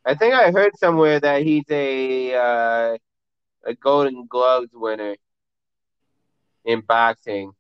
I 0.05 0.15
think 0.15 0.33
I 0.33 0.51
heard 0.51 0.77
somewhere 0.77 1.19
that 1.19 1.43
he's 1.43 1.65
a 1.69 2.33
uh, 2.35 2.97
a 3.65 3.75
Golden 3.75 4.27
Gloves 4.27 4.69
winner 4.73 5.15
in 6.67 6.81
boxing. 6.81 7.53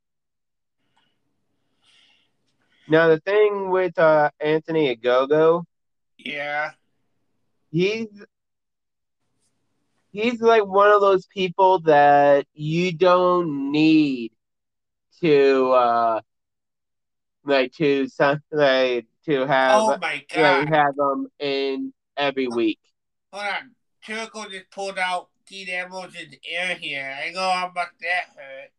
Now 2.89 3.07
the 3.07 3.19
thing 3.19 3.69
with 3.71 3.97
uh, 3.97 4.29
Anthony 4.39 4.95
Ogogo, 4.95 5.63
Yeah. 6.17 6.71
he's 7.71 8.07
he's 10.11 10.41
like 10.41 10.65
one 10.65 10.91
of 10.91 11.01
those 11.01 11.25
people 11.25 11.79
that 11.81 12.45
you 12.53 12.91
don't 12.93 13.71
need 13.71 14.31
to 15.21 15.71
uh 15.71 16.21
like 17.43 17.73
to 17.73 18.07
like 18.51 19.05
to 19.25 19.45
have 19.47 19.81
oh 19.81 19.97
my 19.97 20.13
like 20.13 20.25
god. 20.35 20.69
have 20.69 20.95
them 20.95 21.27
in 21.39 21.93
every 22.15 22.47
week. 22.47 22.79
Hold 23.33 23.45
on. 23.45 23.71
Turco 24.05 24.49
just 24.49 24.69
pulled 24.71 24.97
out 24.97 25.27
Dean 25.45 25.67
Ambrose's 25.69 26.33
ear 26.49 26.75
here. 26.75 27.17
I 27.21 27.31
know 27.31 27.41
how 27.51 27.71
much 27.75 27.89
that 28.01 28.25
hurt. 28.35 28.69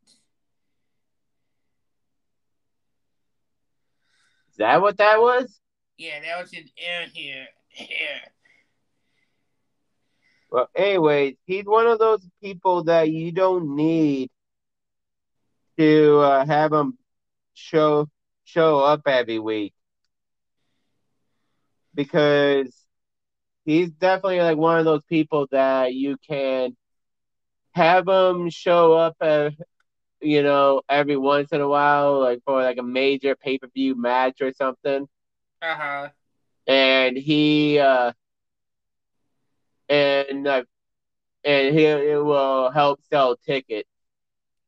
That 4.59 4.82
what 4.82 4.98
that 4.98 5.20
was? 5.20 5.60
Yeah, 5.97 6.20
that 6.20 6.40
was 6.40 6.52
his 6.52 6.70
ear 6.76 7.06
here. 7.12 7.47
Here. 7.68 8.20
Well, 10.51 10.68
anyways, 10.74 11.36
he's 11.47 11.64
one 11.64 11.86
of 11.86 11.98
those 11.98 12.26
people 12.43 12.85
that 12.85 13.10
you 13.10 13.32
don't 13.32 13.76
need 13.76 14.30
to 15.78 16.18
uh, 16.18 16.47
have 16.47 16.72
him 16.72 16.98
show 17.55 18.09
show 18.44 18.78
up 18.78 19.02
every 19.06 19.39
week 19.39 19.74
because 21.94 22.74
he's 23.64 23.90
definitely 23.90 24.40
like 24.40 24.56
one 24.56 24.78
of 24.78 24.85
those 24.86 25.05
people 25.09 25.47
that 25.51 25.93
you 25.93 26.16
can 26.26 26.76
have 27.72 28.09
him 28.09 28.48
show 28.48 28.94
up 28.94 29.16
uh, 29.20 29.51
you 30.20 30.43
know 30.43 30.82
every 30.89 31.16
once 31.16 31.53
in 31.53 31.61
a 31.61 31.69
while 31.69 32.20
like 32.20 32.40
for 32.45 32.62
like 32.62 32.78
a 32.78 32.82
major 32.82 33.35
pay-per-view 33.36 33.95
match 33.97 34.40
or 34.40 34.53
something 34.53 35.07
Uh 35.62 35.74
huh. 35.74 36.09
and 36.66 37.16
he 37.16 37.78
uh 37.78 38.12
and 39.89 40.47
uh, 40.47 40.62
and 41.45 41.77
he 41.77 41.85
it 41.85 42.23
will 42.24 42.70
help 42.70 43.01
sell 43.03 43.36
tickets 43.36 43.89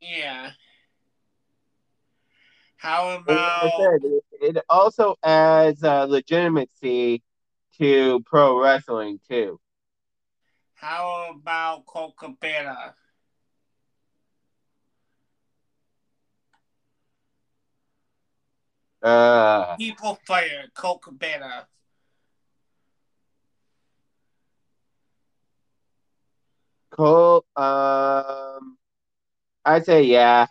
Yeah. 0.00 0.52
How 2.76 3.16
like 3.26 3.38
about 3.40 3.70
said, 3.76 4.00
it, 4.04 4.24
it 4.56 4.64
also 4.68 5.14
adds 5.22 5.82
uh, 5.82 6.04
legitimacy 6.04 7.22
to 7.78 8.20
pro 8.26 8.60
wrestling 8.60 9.20
too. 9.28 9.58
how 10.74 11.30
about 11.34 11.86
Colt 11.86 12.16
Cabana? 12.16 12.94
Uh, 19.02 19.76
People 19.76 20.18
fire 20.26 20.66
Colt 20.74 21.02
Cabana. 21.02 21.66
Cole, 26.90 27.44
um, 27.56 28.76
I'd 29.64 29.86
say 29.86 30.02
yeah. 30.02 30.46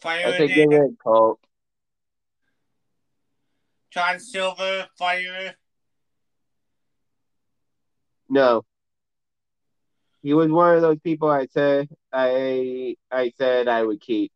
Fire 0.00 0.26
I'd 0.26 0.36
say 0.36 0.48
give 0.48 0.72
it. 0.72 0.82
it 0.82 0.90
Colt. 1.02 1.40
John 3.90 4.20
Silver, 4.20 4.86
fire. 4.98 5.54
No, 8.28 8.64
he 10.22 10.34
was 10.34 10.50
one 10.50 10.76
of 10.76 10.82
those 10.82 11.00
people 11.00 11.28
I 11.30 11.46
said 11.46 11.88
I 12.12 12.96
I 13.10 13.32
said 13.38 13.68
I 13.68 13.82
would 13.82 14.00
keep. 14.00 14.30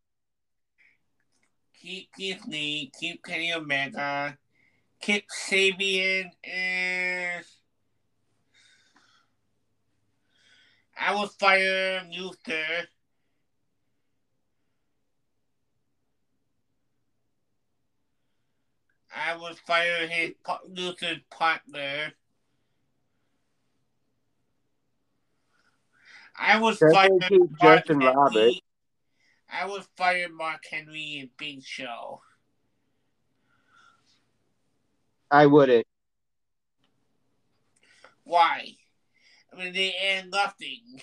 Keep 1.81 2.09
Keith 2.17 2.41
Lee, 2.47 2.91
keep 2.99 3.23
Kenny 3.23 3.53
Omega, 3.53 4.37
keep 4.99 5.25
Sabian, 5.29 6.31
and 6.43 7.45
I 10.97 11.13
would 11.13 11.29
fire 11.31 12.01
Luther. 12.11 12.87
I 19.15 19.37
would 19.37 19.57
fire 19.59 20.07
his 20.07 20.31
Luther's 20.67 21.21
partner. 21.29 22.13
I 26.37 26.59
would 26.59 26.77
Definitely 26.79 27.47
fire 27.59 27.79
Justin. 27.85 27.99
Roberts. 27.99 28.61
I 29.55 29.65
would 29.65 29.83
fire 29.95 30.27
Mark 30.29 30.63
Henry 30.69 31.17
and 31.19 31.29
Big 31.37 31.63
Show. 31.63 32.21
I 35.31 35.45
wouldn't. 35.45 35.87
Why? 38.23 38.75
I 39.53 39.57
mean, 39.57 39.73
they 39.73 39.93
add 39.93 40.29
nothing. 40.29 41.01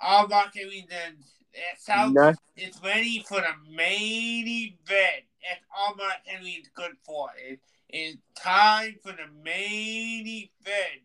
All 0.00 0.28
Mark 0.28 0.54
Henry 0.54 0.86
did. 0.88 1.24
It 1.52 1.80
sounds. 1.80 2.16
It's 2.56 2.80
ready 2.82 3.24
for 3.26 3.40
the 3.40 3.54
main 3.74 4.46
event. 4.46 5.24
That's 5.42 5.64
all 5.76 5.94
Mark 5.96 6.18
Henry 6.26 6.50
is 6.50 6.68
good 6.74 6.92
for. 7.04 7.28
It, 7.38 7.60
it's 7.88 8.18
time 8.34 8.96
for 9.02 9.12
the 9.12 9.28
main 9.42 10.26
event. 10.26 11.02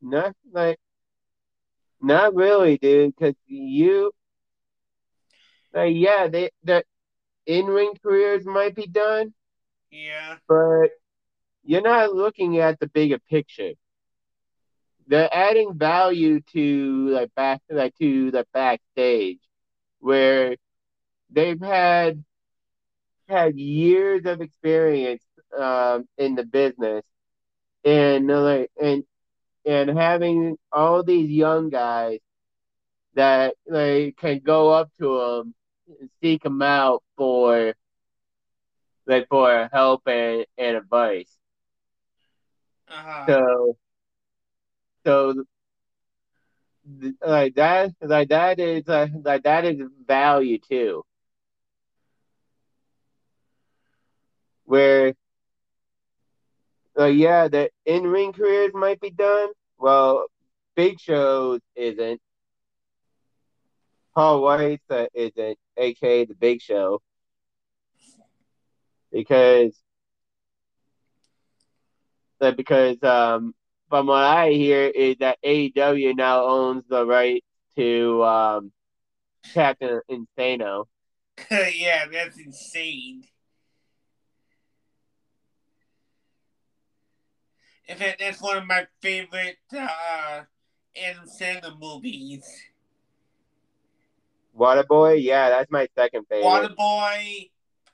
Not 0.00 0.34
like, 0.50 0.78
not 2.00 2.34
really, 2.34 2.78
dude. 2.78 3.14
Because 3.14 3.34
you, 3.46 4.12
like, 5.74 5.94
yeah, 5.94 6.28
they 6.28 6.50
the 6.64 6.84
in 7.46 7.66
ring 7.66 7.94
careers 8.02 8.44
might 8.46 8.74
be 8.74 8.86
done, 8.86 9.34
Yeah. 9.90 10.38
but 10.48 10.88
you're 11.64 11.82
not 11.82 12.14
looking 12.14 12.58
at 12.58 12.78
the 12.80 12.86
bigger 12.88 13.18
picture. 13.18 13.72
They're 15.06 15.28
adding 15.32 15.74
value 15.78 16.40
to 16.52 17.08
like 17.10 17.34
back 17.34 17.60
like 17.70 17.94
to 17.98 18.30
the 18.30 18.46
backstage, 18.52 19.40
where 20.00 20.56
they've 21.30 21.60
had 21.60 22.24
had 23.28 23.56
years 23.58 24.24
of 24.26 24.40
experience 24.40 25.22
um, 25.58 26.06
in 26.18 26.34
the 26.34 26.44
business, 26.44 27.04
and 27.84 28.30
uh, 28.30 28.40
like 28.42 28.70
and 28.80 29.04
and 29.66 29.90
having 29.90 30.56
all 30.72 31.02
these 31.02 31.30
young 31.30 31.70
guys 31.70 32.18
that 33.14 33.54
like 33.66 34.16
can 34.16 34.40
go 34.40 34.70
up 34.70 34.90
to 34.98 35.18
them 35.18 35.54
seek 36.22 36.42
them 36.42 36.62
out 36.62 37.02
for 37.16 37.74
like 39.06 39.26
for 39.28 39.68
help 39.72 40.02
and, 40.06 40.46
and 40.58 40.76
advice. 40.76 41.38
Uh-huh. 42.88 43.26
So 43.26 43.76
so 45.04 45.44
like 47.24 47.54
that 47.54 47.92
like 48.00 48.28
that 48.28 48.58
is 48.58 48.88
uh, 48.88 49.06
like 49.24 49.42
that 49.44 49.64
is 49.64 49.80
value 50.06 50.58
too. 50.58 51.02
Where 54.64 55.14
uh, 56.98 57.06
yeah, 57.06 57.48
the 57.48 57.70
in 57.86 58.04
ring 58.06 58.32
careers 58.32 58.72
might 58.74 59.00
be 59.00 59.10
done. 59.10 59.50
Well, 59.78 60.26
Big 60.74 60.98
Show 61.00 61.58
isn't. 61.74 62.20
Paul 64.14 64.42
White 64.42 64.80
uh, 64.90 65.06
isn't, 65.14 65.58
aka 65.76 66.24
the 66.24 66.34
Big 66.34 66.60
Show, 66.60 67.00
because 69.10 69.80
that 72.40 72.56
because 72.56 73.02
um 73.02 73.54
from 73.88 74.06
what 74.06 74.24
I 74.24 74.50
hear 74.50 74.86
is 74.88 75.16
that 75.20 75.38
AEW 75.44 76.14
now 76.14 76.44
owns 76.44 76.84
the 76.88 77.06
right 77.06 77.44
to 77.76 78.24
um 78.24 78.72
Captain 79.52 80.00
Insano. 80.10 80.86
yeah, 81.50 82.06
that's 82.10 82.38
insane. 82.38 83.24
In 87.86 87.96
fact, 87.96 88.20
that's 88.20 88.40
one 88.40 88.58
of 88.58 88.66
my 88.66 88.86
favorite 89.00 89.58
uh, 89.76 90.42
Adam 90.96 91.26
Sandler 91.26 91.78
movies. 91.78 92.44
Waterboy, 94.58 95.22
yeah, 95.22 95.48
that's 95.48 95.70
my 95.70 95.88
second 95.96 96.26
favorite. 96.28 96.76
Waterboy, 96.76 97.50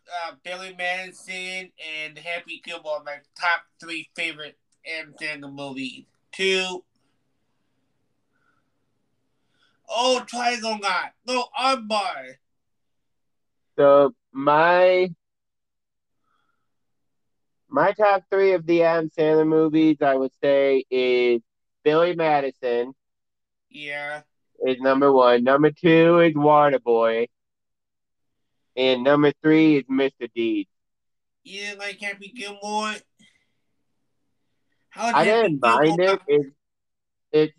uh, 0.08 0.32
Billy 0.42 0.74
Madison, 0.76 1.70
and 2.04 2.18
Happy 2.18 2.60
Gilmore 2.64 2.98
are 2.98 3.04
my 3.04 3.18
top 3.38 3.62
three 3.80 4.10
favorite 4.16 4.58
Adam 4.86 5.14
Sandler 5.20 5.52
movies. 5.52 6.04
Two. 6.32 6.84
Oh, 9.88 10.22
Triangle 10.26 10.78
Knot. 10.78 11.12
No, 11.26 11.46
Armbar. 11.58 12.34
So 13.76 14.14
my 14.32 15.08
my 17.68 17.92
top 17.92 18.24
three 18.30 18.52
of 18.52 18.66
the 18.66 18.82
Adam 18.82 19.10
Sandler 19.16 19.46
movies, 19.46 19.98
I 20.02 20.14
would 20.14 20.32
say, 20.42 20.84
is 20.90 21.40
Billy 21.84 22.14
Madison 22.14 22.94
Yeah. 23.70 24.22
Is 24.66 24.80
number 24.80 25.12
one. 25.12 25.44
Number 25.44 25.70
two 25.70 26.20
is 26.20 26.34
Waterboy, 26.34 27.28
and 28.76 29.04
number 29.04 29.32
three 29.42 29.78
is 29.78 29.84
Mr. 29.84 30.30
Deeds. 30.34 30.70
You 31.44 31.60
didn't 31.60 31.78
like 31.78 32.00
Happy 32.00 32.32
Gilmore? 32.36 32.94
How 34.90 35.14
I 35.14 35.24
didn't 35.24 35.60
mind 35.60 36.00
it. 36.00 36.20
It's 36.26 36.48
it's 37.30 37.54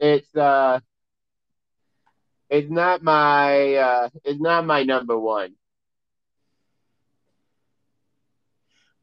it's 0.00 0.36
uh 0.36 0.80
it's 2.50 2.70
not 2.70 3.02
my 3.02 3.74
uh 3.74 4.08
it's 4.24 4.40
not 4.40 4.66
my 4.66 4.82
number 4.82 5.18
one. 5.18 5.54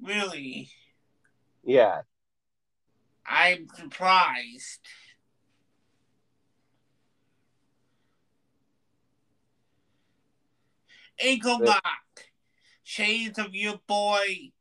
Really? 0.02 0.70
Yeah. 1.64 2.02
I'm 3.26 3.68
surprised. 3.76 4.80
But- 11.60 11.68
lock. 11.68 11.84
Shades 12.84 13.40
of 13.40 13.56
your 13.56 13.80
boy, 13.88 14.52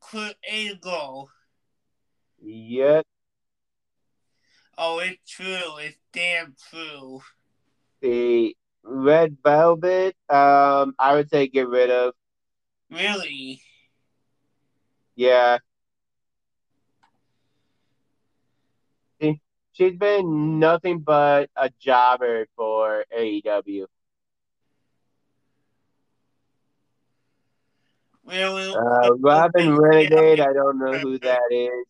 Kurt 0.00 0.36
Angle. 0.48 1.28
Yep. 2.40 3.06
Oh, 4.78 4.98
it's 5.00 5.30
true. 5.30 5.76
It's 5.78 5.98
damn 6.12 6.56
true. 6.70 7.20
The 8.00 8.56
Red 8.82 9.36
Velvet, 9.42 10.16
um, 10.28 10.94
I 10.98 11.14
would 11.14 11.30
say 11.30 11.46
get 11.48 11.68
rid 11.68 11.90
of. 11.90 12.14
Really? 12.90 13.62
Yeah. 15.14 15.58
She, 19.20 19.40
she's 19.72 19.96
been 19.96 20.58
nothing 20.58 21.00
but 21.00 21.50
a 21.56 21.70
jobber 21.80 22.46
for 22.56 23.04
AEW. 23.16 23.86
Really? 28.26 28.74
Uh, 28.74 29.14
Robyn 29.18 29.76
Renegade, 29.76 30.40
I 30.40 30.52
don't 30.52 30.78
know 30.78 30.98
who 30.98 31.18
that 31.18 31.40
is. 31.50 31.86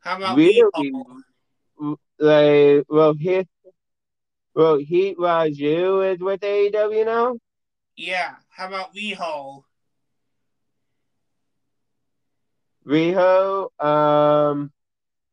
How 0.00 0.16
about 0.16 0.36
Really? 0.36 0.62
Riho? 0.76 1.96
Like, 2.20 2.84
well, 2.88 3.14
he, 3.14 3.46
well, 4.54 4.76
Heat 4.76 5.16
Raju 5.18 6.14
is 6.14 6.20
with 6.20 6.40
AEW 6.40 7.04
now. 7.04 7.38
Yeah. 7.96 8.34
How 8.48 8.68
about 8.68 8.94
Riho? 8.94 9.64
Riho, 12.86 13.64
um, 13.84 14.72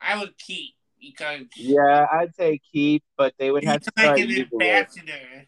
I 0.01 0.19
would 0.19 0.37
keep 0.37 0.75
because 0.99 1.45
yeah, 1.55 2.05
I'd 2.11 2.35
say 2.35 2.59
keep, 2.71 3.03
but 3.17 3.33
they 3.39 3.49
would 3.49 3.63
have 3.63 3.81
to 3.81 3.91
like 3.95 4.05
start 4.05 4.19
an 4.19 4.29
it. 4.29 5.47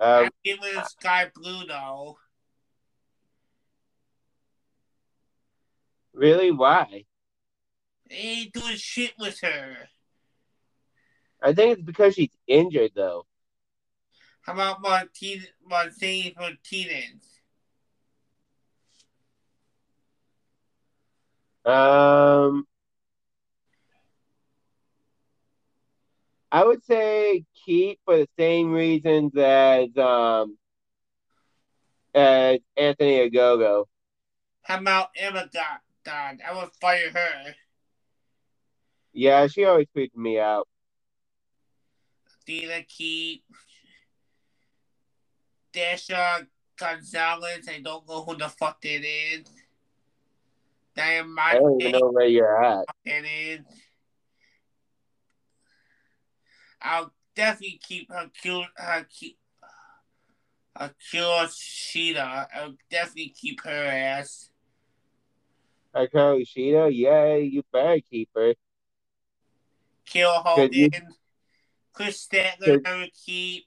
Uh, 0.00 0.22
I'm 0.24 0.30
giving 0.42 0.82
Skye 0.84 1.30
Blue 1.34 1.66
though. 1.66 2.16
really? 6.14 6.50
Why? 6.50 7.04
He 8.08 8.42
ain't 8.42 8.52
doing 8.52 8.76
shit 8.76 9.12
with 9.18 9.40
her. 9.40 9.88
I 11.42 11.52
think 11.52 11.78
it's 11.78 11.82
because 11.82 12.14
she's 12.14 12.36
injured, 12.46 12.92
though. 12.94 13.26
How 14.42 14.54
about 14.54 14.82
Martinez, 14.82 15.46
Martinez 15.66 16.34
Martinez? 16.36 17.40
Um, 21.64 22.66
I 26.52 26.64
would 26.64 26.84
say 26.84 27.44
keep 27.64 28.00
for 28.04 28.16
the 28.16 28.28
same 28.38 28.72
reasons 28.72 29.36
as 29.36 29.96
um 29.96 30.58
as 32.14 32.58
Anthony 32.76 33.30
Ogogo. 33.30 33.84
How 34.62 34.78
about 34.78 35.10
Emma 35.16 35.48
got 35.52 35.80
Don? 36.04 36.38
I 36.46 36.54
would 36.54 36.70
fire 36.80 37.10
her. 37.12 37.54
Yeah, 39.12 39.46
she 39.46 39.64
always 39.64 39.86
creeped 39.92 40.16
me 40.16 40.38
out. 40.38 40.66
Dina 42.46 42.82
Keep. 42.82 43.44
Dasha 45.72 46.46
Gonzalez. 46.76 47.68
I 47.68 47.80
don't 47.80 48.08
know 48.08 48.22
who 48.22 48.36
the 48.36 48.48
fuck 48.48 48.80
that 48.80 49.04
is. 49.04 49.44
I 50.96 51.22
don't 51.54 51.80
even 51.80 51.92
know 51.92 52.10
where 52.10 52.26
you're 52.26 52.62
at. 52.62 52.84
That 53.06 53.24
is. 53.24 53.60
I'll 56.82 57.12
definitely 57.34 57.80
keep 57.82 58.10
Hikaru, 58.10 58.66
Hikaru, 58.78 59.34
Hikaru 60.78 61.46
Shida. 61.48 62.46
I'll 62.54 62.76
definitely 62.90 63.34
keep 63.36 63.62
her 63.62 63.86
ass. 63.86 64.50
Hikaru 65.94 66.46
Shida, 66.46 66.90
yeah, 66.92 67.36
you 67.36 67.62
better 67.72 68.00
keep 68.10 68.30
her. 68.34 68.54
Kill 70.06 70.42
Good, 70.56 70.74
you-. 70.74 70.90
Kris 71.92 72.26
Statlander, 72.26 72.86
I 72.86 73.00
would 73.00 73.14
keep. 73.14 73.66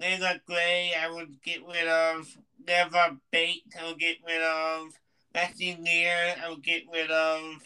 Layla 0.00 0.40
Gray, 0.44 0.92
I 1.00 1.08
would 1.08 1.40
get 1.42 1.64
rid 1.66 1.86
of. 1.86 2.28
Never 2.66 3.16
Bait, 3.30 3.62
I 3.80 3.86
would 3.86 3.98
get 3.98 4.16
rid 4.26 4.42
of. 4.42 4.88
Matthew 5.32 5.76
Lear, 5.80 6.34
I 6.42 6.48
would 6.50 6.62
get 6.62 6.82
rid 6.92 7.10
of. 7.10 7.62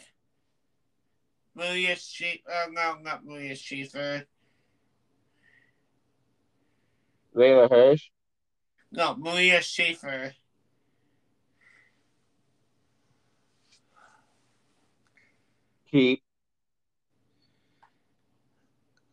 Marina 1.59 1.95
Shafir, 1.95 2.39
uh, 2.47 2.69
no, 2.71 2.95
not 3.01 3.25
Marina 3.25 3.53
Shafir. 3.53 4.23
Leyla 7.35 7.69
Hirsch. 7.69 8.09
No, 8.93 9.15
Marina 9.17 9.57
Shafir. 9.57 10.31
Keep. 15.91 16.23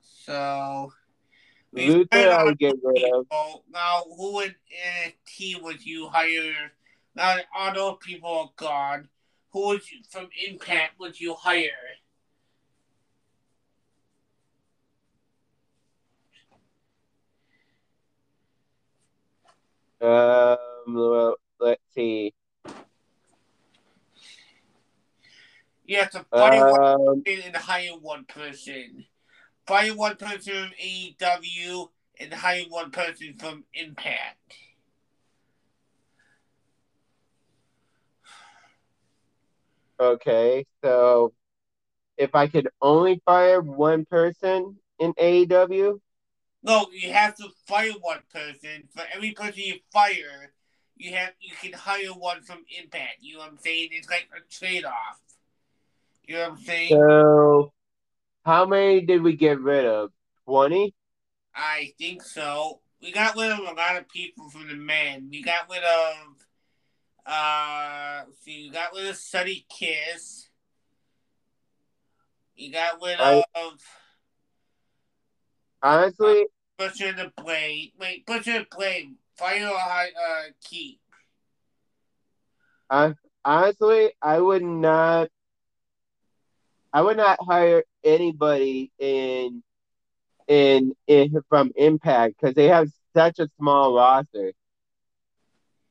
So. 0.01 0.93
Luther, 1.73 2.07
I 2.13 2.45
would 2.45 2.59
get 2.59 2.77
rid 2.83 3.13
of. 3.13 3.25
people. 3.25 3.65
Now, 3.71 4.05
who 4.17 4.41
in 4.43 4.55
NXT 5.05 5.63
would 5.63 5.85
you 5.85 6.09
hire? 6.09 6.71
Now 7.17 7.37
that 7.37 7.47
all 7.55 7.75
those 7.75 7.99
people 8.01 8.31
are 8.31 8.51
gone, 8.57 9.09
who 9.51 9.67
would 9.67 9.91
you 9.91 9.99
from 10.09 10.29
Impact 10.49 11.01
would 11.01 11.21
you 11.21 11.35
hire? 11.35 11.71
Um, 20.01 20.57
well, 20.89 21.37
let's 21.61 21.83
see. 21.95 22.35
To 26.13 26.27
fire 26.37 26.65
one 26.65 26.81
Um, 26.81 27.23
person 27.25 27.43
and 27.47 27.57
hire 27.57 27.91
one 27.99 28.25
person. 28.25 29.07
Fire 29.67 29.95
one 29.95 30.17
person 30.17 30.55
from 30.55 30.73
AEW 30.83 31.91
and 32.21 32.35
hire 32.35 32.65
one 32.69 32.91
person 32.91 33.35
from 33.35 33.65
Impact. 33.75 34.55
okay, 40.01 40.65
so 40.85 41.33
if 42.17 42.35
I 42.35 42.47
could 42.49 42.69
only 42.81 43.21
fire 43.25 43.61
one 43.61 44.05
person 44.07 44.77
in 44.99 45.13
AEW, 45.15 46.01
No, 46.67 46.89
you 46.93 47.13
have 47.13 47.37
to 47.37 47.49
fire 47.65 47.93
one 48.01 48.23
person. 48.33 48.89
For 48.93 49.05
every 49.15 49.31
person 49.31 49.63
you 49.65 49.77
fire, 49.93 50.53
you 50.97 51.15
have 51.15 51.31
you 51.41 51.55
can 51.55 51.73
hire 51.73 52.09
one 52.09 52.43
from 52.43 52.65
Impact. 52.83 53.19
You 53.21 53.35
know 53.35 53.39
what 53.41 53.51
I'm 53.51 53.59
saying? 53.59 53.91
It's 53.93 54.11
like 54.11 54.29
a 54.37 54.41
trade 54.53 54.85
off. 54.85 55.21
You 56.27 56.35
know 56.35 56.41
what 56.43 56.51
I'm 56.51 56.59
saying? 56.59 56.89
so 56.91 57.73
how 58.45 58.67
many 58.67 59.03
did 59.03 59.23
we 59.23 59.37
get 59.37 59.61
rid 59.61 59.85
of? 59.87 60.11
20? 60.47 60.93
I 61.55 61.93
think 61.99 62.23
so. 62.23 62.81
We 63.01 63.13
got 63.13 63.37
rid 63.37 63.53
of 63.53 63.61
a 63.61 63.73
lot 63.75 63.97
of 63.97 64.09
people 64.09 64.51
from 64.51 64.67
the 64.67 64.75
men. 64.75 65.29
We 65.31 65.45
got 65.45 65.71
rid 65.71 65.85
of 65.85 66.47
uh 67.27 68.25
see, 68.43 68.65
we 68.65 68.71
got 68.71 68.93
rid 68.93 69.07
of 69.07 69.17
Sunny 69.17 69.65
Kiss. 69.71 70.49
We 72.59 72.71
got 72.71 73.01
rid 73.01 73.21
I- 73.21 73.45
of 73.55 73.81
Honestly, 75.83 76.47
Butcher 76.79 77.13
the 77.13 77.33
Blade. 77.43 77.93
Wait, 77.99 78.27
Butcher 78.27 78.61
the 78.61 78.67
Blade. 78.77 79.17
Fire 79.37 79.69
or 79.69 79.79
hi- 79.79 80.09
uh 80.09 80.51
keep. 80.63 81.01
honestly, 83.45 84.13
I 84.23 84.41
would 84.41 84.63
not 84.63 85.29
I 86.93 87.03
would 87.03 87.17
not 87.17 87.39
hire 87.43 87.85
anybody 88.05 88.91
in 88.99 89.63
in 90.49 90.95
in 91.07 91.35
from 91.49 91.73
Impact 91.77 92.37
because 92.41 92.55
they 92.55 92.69
have 92.69 92.89
such 93.15 93.39
a 93.39 93.49
small 93.59 93.95
roster. 93.95 94.53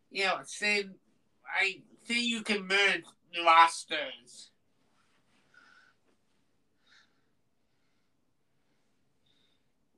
You 0.09 0.25
know, 0.25 0.41
I 1.53 1.81
think 2.05 2.25
you 2.25 2.41
can 2.41 2.67
merge 2.67 3.03
the 3.33 3.43
rosters. 3.43 4.51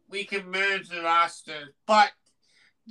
We 0.10 0.26
can 0.26 0.50
merge 0.50 0.90
the 0.90 1.02
rosters, 1.02 1.70
but 1.86 2.12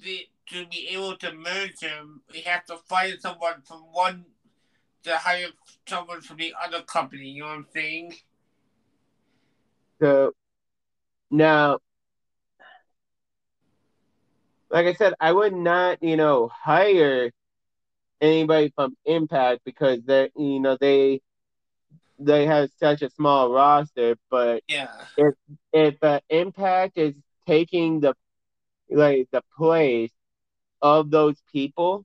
the, 0.03 0.27
to 0.49 0.67
be 0.67 0.89
able 0.91 1.17
to 1.17 1.33
merge 1.33 1.77
them, 1.81 2.23
we 2.33 2.41
have 2.43 2.65
to 2.67 2.77
fire 2.77 3.15
someone 3.19 3.63
from 3.65 3.81
one 3.93 4.27
to 5.05 5.17
hire 5.17 5.49
someone 5.87 6.21
from 6.21 6.37
the 6.37 6.53
other 6.63 6.83
company. 6.83 7.29
You 7.29 7.43
know 7.43 7.49
what 7.49 7.55
I'm 7.55 7.67
saying? 7.73 8.15
So 10.01 10.33
now, 11.31 11.79
like 14.71 14.87
I 14.87 14.93
said, 14.95 15.15
I 15.21 15.33
would 15.33 15.55
not, 15.55 16.03
you 16.03 16.17
know, 16.17 16.51
hire 16.53 17.31
anybody 18.21 18.73
from 18.75 18.97
Impact 19.05 19.61
because 19.65 20.01
they, 20.05 20.31
you 20.37 20.61
know, 20.61 20.77
they 20.81 21.21
they 22.19 22.47
have 22.47 22.71
such 22.79 23.03
a 23.03 23.11
small 23.11 23.53
roster. 23.53 24.17
But 24.31 24.63
Yeah. 24.69 25.07
if 25.73 26.03
uh, 26.03 26.21
Impact 26.29 26.97
is 26.99 27.15
taking 27.47 28.01
the 28.01 28.15
like 28.91 29.29
the 29.33 29.43
place 29.57 30.13
of 30.83 31.11
those 31.11 31.41
people, 31.53 32.05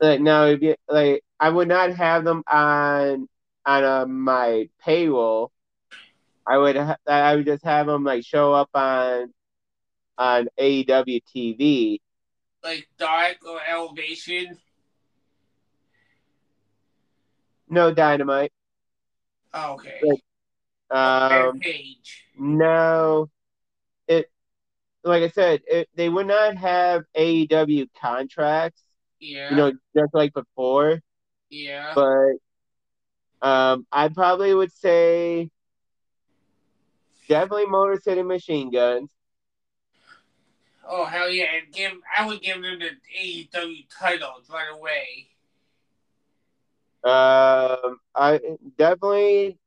like 0.00 0.20
now, 0.20 0.44
if 0.46 0.62
you, 0.62 0.74
like 0.88 1.22
I 1.40 1.48
would 1.50 1.68
not 1.68 1.90
have 1.92 2.24
them 2.24 2.42
on 2.50 3.28
on 3.66 3.84
uh, 3.84 4.06
my 4.06 4.68
payroll. 4.80 5.50
I 6.46 6.58
would 6.58 6.76
ha- 6.76 6.96
I 7.06 7.36
would 7.36 7.46
just 7.46 7.64
have 7.64 7.86
them 7.86 8.04
like 8.04 8.24
show 8.24 8.52
up 8.52 8.70
on 8.74 9.32
on 10.18 10.48
AEW 10.58 11.20
TV. 11.32 12.00
Like 12.62 12.88
Dark 12.98 13.38
or 13.46 13.60
Elevation. 13.66 14.58
No 17.70 17.94
dynamite. 17.94 18.52
Oh, 19.54 19.74
okay. 19.74 20.00
Um, 20.90 21.30
Rampage. 21.60 22.24
no, 22.36 23.30
it 24.08 24.28
like 25.04 25.22
I 25.22 25.28
said, 25.28 25.62
it, 25.68 25.88
they 25.94 26.08
would 26.08 26.26
not 26.26 26.56
have 26.56 27.04
AEW 27.16 27.88
contracts. 28.00 28.82
Yeah. 29.20 29.50
You 29.50 29.56
know, 29.56 29.72
just 29.96 30.12
like 30.14 30.34
before. 30.34 31.00
yeah. 31.48 31.92
But 31.94 32.34
um, 33.42 33.86
I 33.92 34.08
probably 34.08 34.52
would 34.52 34.72
say 34.72 35.50
definitely 37.28 37.66
Motor 37.66 38.00
City 38.02 38.22
Machine 38.22 38.70
Guns. 38.70 39.10
Oh 40.86 41.04
hell 41.04 41.30
yeah! 41.30 41.44
And 41.62 41.72
give 41.72 41.92
I 42.18 42.26
would 42.26 42.42
give 42.42 42.60
them 42.60 42.80
the 42.80 42.90
AEW 43.16 43.86
titles 43.96 44.50
right 44.52 44.72
away. 44.72 45.28
Um, 47.02 47.98
I 48.14 48.40
definitely, 48.76 49.58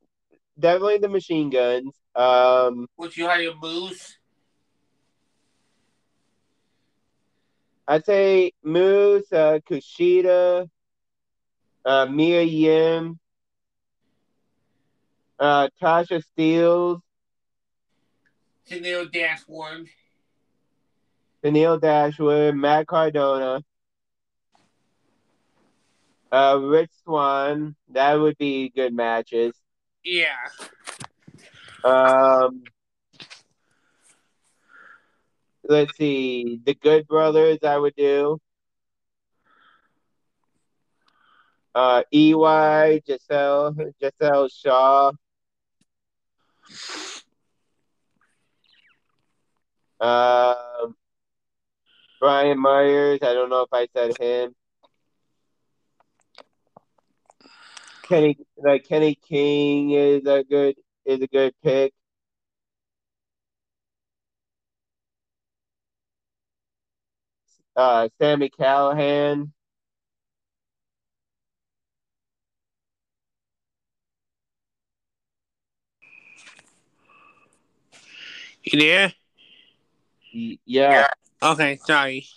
definitely 0.59 0.99
the 0.99 1.09
Machine 1.09 1.49
Guns. 1.49 1.93
Um, 2.15 2.87
Would 2.97 3.17
you 3.17 3.27
hire 3.27 3.51
Moose? 3.59 4.17
I'd 7.87 8.05
say 8.05 8.51
Moose, 8.63 9.31
uh, 9.33 9.59
Kushida, 9.69 10.69
uh, 11.85 12.05
Mia 12.05 12.43
Yim, 12.43 13.19
uh, 15.39 15.67
Tasha 15.81 16.23
Steelz, 16.23 17.01
Tenille 18.69 19.11
Dashwood. 19.11 19.87
Tenille 21.43 21.81
Dashwood, 21.81 22.55
Matt 22.55 22.87
Cardona, 22.87 23.61
uh, 26.33 26.59
Rich 26.59 26.89
Swann. 27.03 27.75
That 27.91 28.15
would 28.15 28.37
be 28.37 28.69
good 28.69 28.93
matches. 28.93 29.53
Yeah. 30.03 30.25
Um, 31.83 32.63
let's 35.63 35.95
see, 35.95 36.59
the 36.65 36.73
Good 36.73 37.07
Brothers. 37.07 37.59
I 37.63 37.77
would 37.77 37.95
do. 37.95 38.39
Uh, 41.75 42.03
EY, 42.11 43.01
Giselle, 43.05 43.75
Gisele 44.01 44.49
Shaw. 44.49 45.11
Um, 49.99 50.95
Brian 52.19 52.59
Myers. 52.59 53.19
I 53.21 53.33
don't 53.33 53.49
know 53.49 53.61
if 53.61 53.69
I 53.71 53.87
said 53.93 54.17
him. 54.19 54.55
Kenny 58.13 58.37
like 58.57 58.87
Kenny 58.87 59.15
King 59.15 59.89
is 59.89 60.23
a 60.27 60.43
good 60.43 60.75
is 61.03 61.19
a 61.23 61.25
good 61.25 61.51
pick. 61.63 61.93
Uh, 67.75 68.07
Sami 68.21 68.51
Callihan. 68.51 69.49
You 78.61 78.79
there? 78.79 79.13
Yeah. 80.31 80.57
yeah. 80.65 81.07
Okay, 81.41 81.79
sorry. 81.83 82.27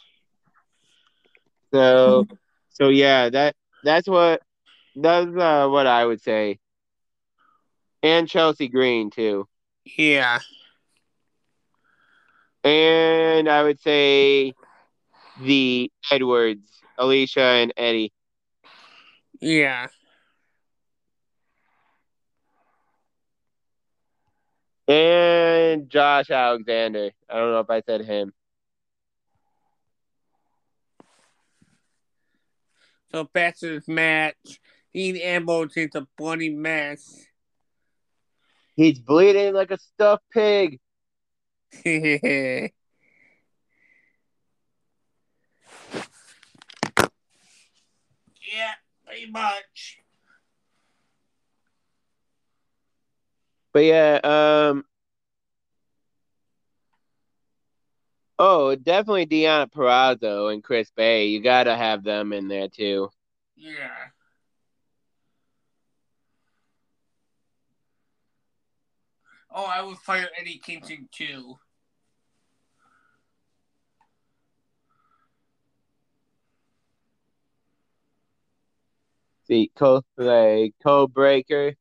So, 1.70 2.26
so 2.70 2.88
yeah, 2.88 3.28
that 3.28 3.54
that's 3.84 4.08
what 4.08 4.40
that's 4.96 5.36
uh, 5.36 5.68
what 5.68 5.86
I 5.86 6.04
would 6.04 6.22
say. 6.22 6.58
And 8.02 8.28
Chelsea 8.28 8.68
Green 8.68 9.10
too. 9.10 9.46
Yeah. 9.84 10.40
And 12.64 13.48
I 13.48 13.62
would 13.62 13.80
say 13.80 14.54
the 15.40 15.90
Edwards, 16.10 16.68
Alicia 16.98 17.40
and 17.40 17.72
Eddie. 17.76 18.12
Yeah. 19.40 19.88
And 24.88 25.90
Josh 25.90 26.30
Alexander. 26.30 27.10
I 27.28 27.36
don't 27.36 27.52
know 27.52 27.60
if 27.60 27.70
I 27.70 27.82
said 27.82 28.04
him. 28.04 28.32
So 33.12 33.24
back 33.24 33.56
to 33.58 33.68
this 33.68 33.88
match. 33.88 34.60
Dean 34.96 35.18
Ambrose 35.18 35.76
is 35.76 35.94
a 35.94 36.06
bloody 36.16 36.48
mess. 36.48 37.26
He's 38.76 38.98
bleeding 38.98 39.52
like 39.52 39.70
a 39.70 39.76
stuffed 39.76 40.24
pig. 40.32 40.80
yeah, 41.84 42.68
pretty 49.04 49.30
much. 49.30 49.98
But 53.74 53.84
yeah, 53.84 54.20
um 54.24 54.86
Oh, 58.38 58.74
definitely 58.76 59.26
Deonna 59.26 59.70
Purrazzo 59.70 60.50
and 60.50 60.64
Chris 60.64 60.90
Bey. 60.96 61.26
You 61.26 61.42
gotta 61.42 61.76
have 61.76 62.02
them 62.02 62.32
in 62.32 62.48
there 62.48 62.68
too. 62.68 63.10
Yeah. 63.56 63.90
Oh, 69.58 69.64
I 69.64 69.82
would 69.82 69.96
fire 69.96 70.28
Eddie 70.38 70.58
Kingston 70.58 71.08
too. 71.10 71.58
See, 79.46 79.70
co 79.74 80.02
like 80.18 80.74
Code 80.82 81.14
Breaker. 81.14 81.74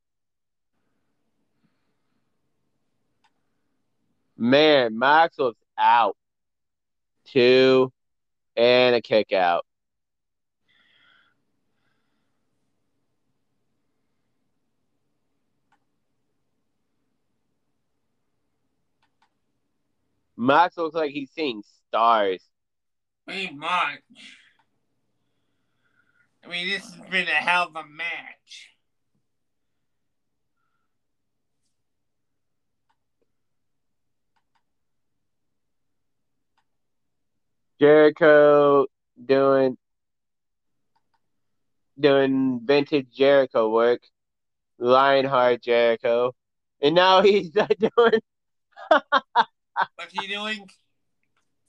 Man, 4.38 4.98
Max 4.98 5.36
Maxwell's 5.36 5.56
out. 5.78 6.16
Two 7.26 7.92
and 8.56 8.94
a 8.94 9.02
kick 9.02 9.34
out. 9.34 9.66
Max 20.36 20.76
looks 20.76 20.94
like 20.94 21.10
he's 21.10 21.30
seeing 21.30 21.62
stars. 21.88 22.42
Pretty 23.26 23.54
much. 23.54 24.00
I 26.44 26.48
mean, 26.48 26.68
this 26.68 26.82
has 26.82 27.10
been 27.10 27.26
a 27.26 27.30
hell 27.30 27.64
of 27.64 27.76
a 27.76 27.86
match. 27.88 28.70
Jericho 37.80 38.86
doing 39.22 39.76
doing 41.98 42.60
vintage 42.64 43.08
Jericho 43.14 43.68
work. 43.70 44.02
Lionheart 44.78 45.62
Jericho. 45.62 46.32
And 46.80 46.94
now 46.94 47.22
he's 47.22 47.50
doing 47.78 48.20
What's 49.96 50.12
he 50.12 50.26
doing? 50.26 50.68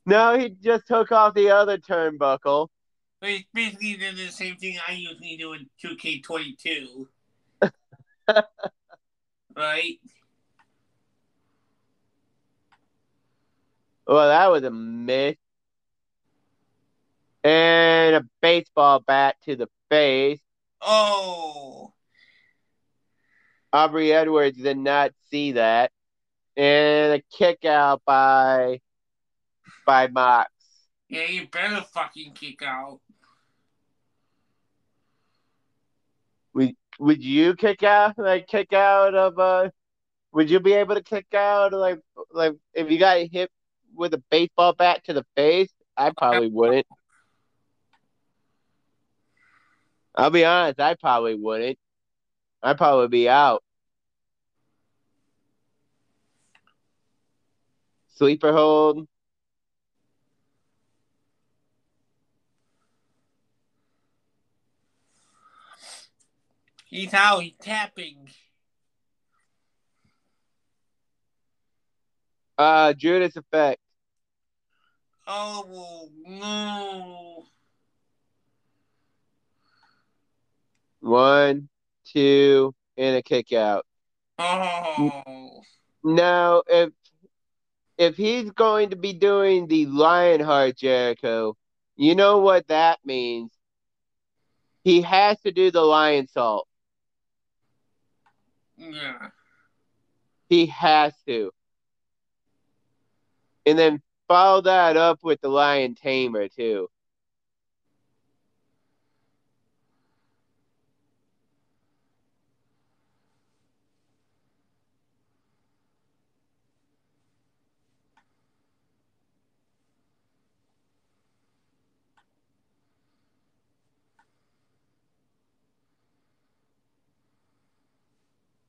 no, 0.06 0.38
he 0.38 0.50
just 0.50 0.88
took 0.88 1.12
off 1.12 1.34
the 1.34 1.50
other 1.50 1.78
turnbuckle. 1.78 2.70
But 3.20 3.30
he's 3.30 3.46
basically 3.54 3.96
doing 3.96 4.16
the 4.16 4.28
same 4.28 4.56
thing 4.58 4.78
I 4.88 4.94
usually 4.94 5.38
do 5.38 5.54
in 5.54 5.68
2K22. 5.84 7.08
right? 9.56 10.00
Well, 14.06 14.30
that 14.30 14.52
was 14.52 14.64
a 14.64 14.72
miss. 14.72 15.36
And 17.44 18.16
a 18.16 18.26
baseball 18.42 19.00
bat 19.00 19.36
to 19.46 19.56
the 19.56 19.68
face. 19.90 20.40
Oh. 20.82 21.94
Aubrey 23.74 24.14
Edwards 24.14 24.58
did 24.58 24.78
not 24.78 25.12
see 25.30 25.54
that. 25.54 25.92
And 26.58 27.14
a 27.14 27.22
kick 27.38 27.66
out 27.66 28.02
by 28.04 28.82
by 29.86 30.08
Mox. 30.08 30.52
Yeah, 31.08 31.26
you 31.26 31.48
better 31.48 31.86
fucking 31.94 32.34
kick 32.34 32.64
out. 32.64 33.00
Would 36.56 36.76
would 36.98 37.24
you 37.24 37.56
kick 37.56 37.84
out 37.84 38.18
like 38.18 38.48
kick 38.48 38.74
out 38.74 39.14
of 39.14 39.38
uh 39.38 39.70
would 40.34 40.50
you 40.50 40.60
be 40.60 40.74
able 40.74 40.96
to 40.96 41.04
kick 41.04 41.32
out 41.36 41.74
like 41.74 42.00
like 42.32 42.56
if 42.74 42.90
you 42.90 42.98
got 42.98 43.20
hit 43.32 43.52
with 43.96 44.16
a 44.16 44.24
baseball 44.32 44.74
bat 44.74 45.04
to 45.06 45.14
the 45.14 45.26
face? 45.36 45.70
I 45.96 46.12
probably 46.18 46.50
wouldn't. 46.50 46.88
I'll 50.16 50.32
be 50.32 50.44
honest, 50.44 50.80
I 50.80 50.96
probably 50.96 51.36
wouldn't. 51.36 51.78
I'd 52.64 52.78
probably 52.78 53.08
be 53.08 53.30
out. 53.30 53.64
Sleeper 58.18 58.52
hold. 58.52 59.08
He's 66.86 67.14
out. 67.14 67.44
He's 67.44 67.54
tapping. 67.62 68.30
Uh 72.58 72.94
Judas 72.94 73.36
effect. 73.36 73.80
Oh, 75.28 76.10
no. 76.26 77.46
One, 81.02 81.70
two, 82.06 82.74
and 82.98 83.18
a 83.18 83.22
kick 83.22 83.54
out. 83.54 83.86
Oh. 84.40 85.62
Now, 86.04 86.64
if 86.66 86.92
if 87.98 88.16
he's 88.16 88.52
going 88.52 88.92
to 88.92 88.96
be 88.96 89.14
doing 89.14 89.68
the 89.68 89.86
Lionheart 89.88 90.78
Jericho, 90.78 91.56
you 91.96 92.16
know 92.16 92.40
what 92.40 92.68
that 92.68 93.00
means. 93.04 93.52
He 94.84 95.02
has 95.02 95.40
to 95.42 95.52
do 95.52 95.72
the 95.72 95.82
Lionsault. 95.82 96.64
Yeah. 98.78 99.30
He 100.50 100.68
has 100.68 101.14
to. 101.26 101.52
And 103.66 103.78
then 103.78 104.02
follow 104.28 104.62
that 104.62 104.96
up 104.96 105.20
with 105.24 105.42
the 105.42 105.50
lion 105.50 105.96
tamer 105.96 106.48
too. 106.48 106.90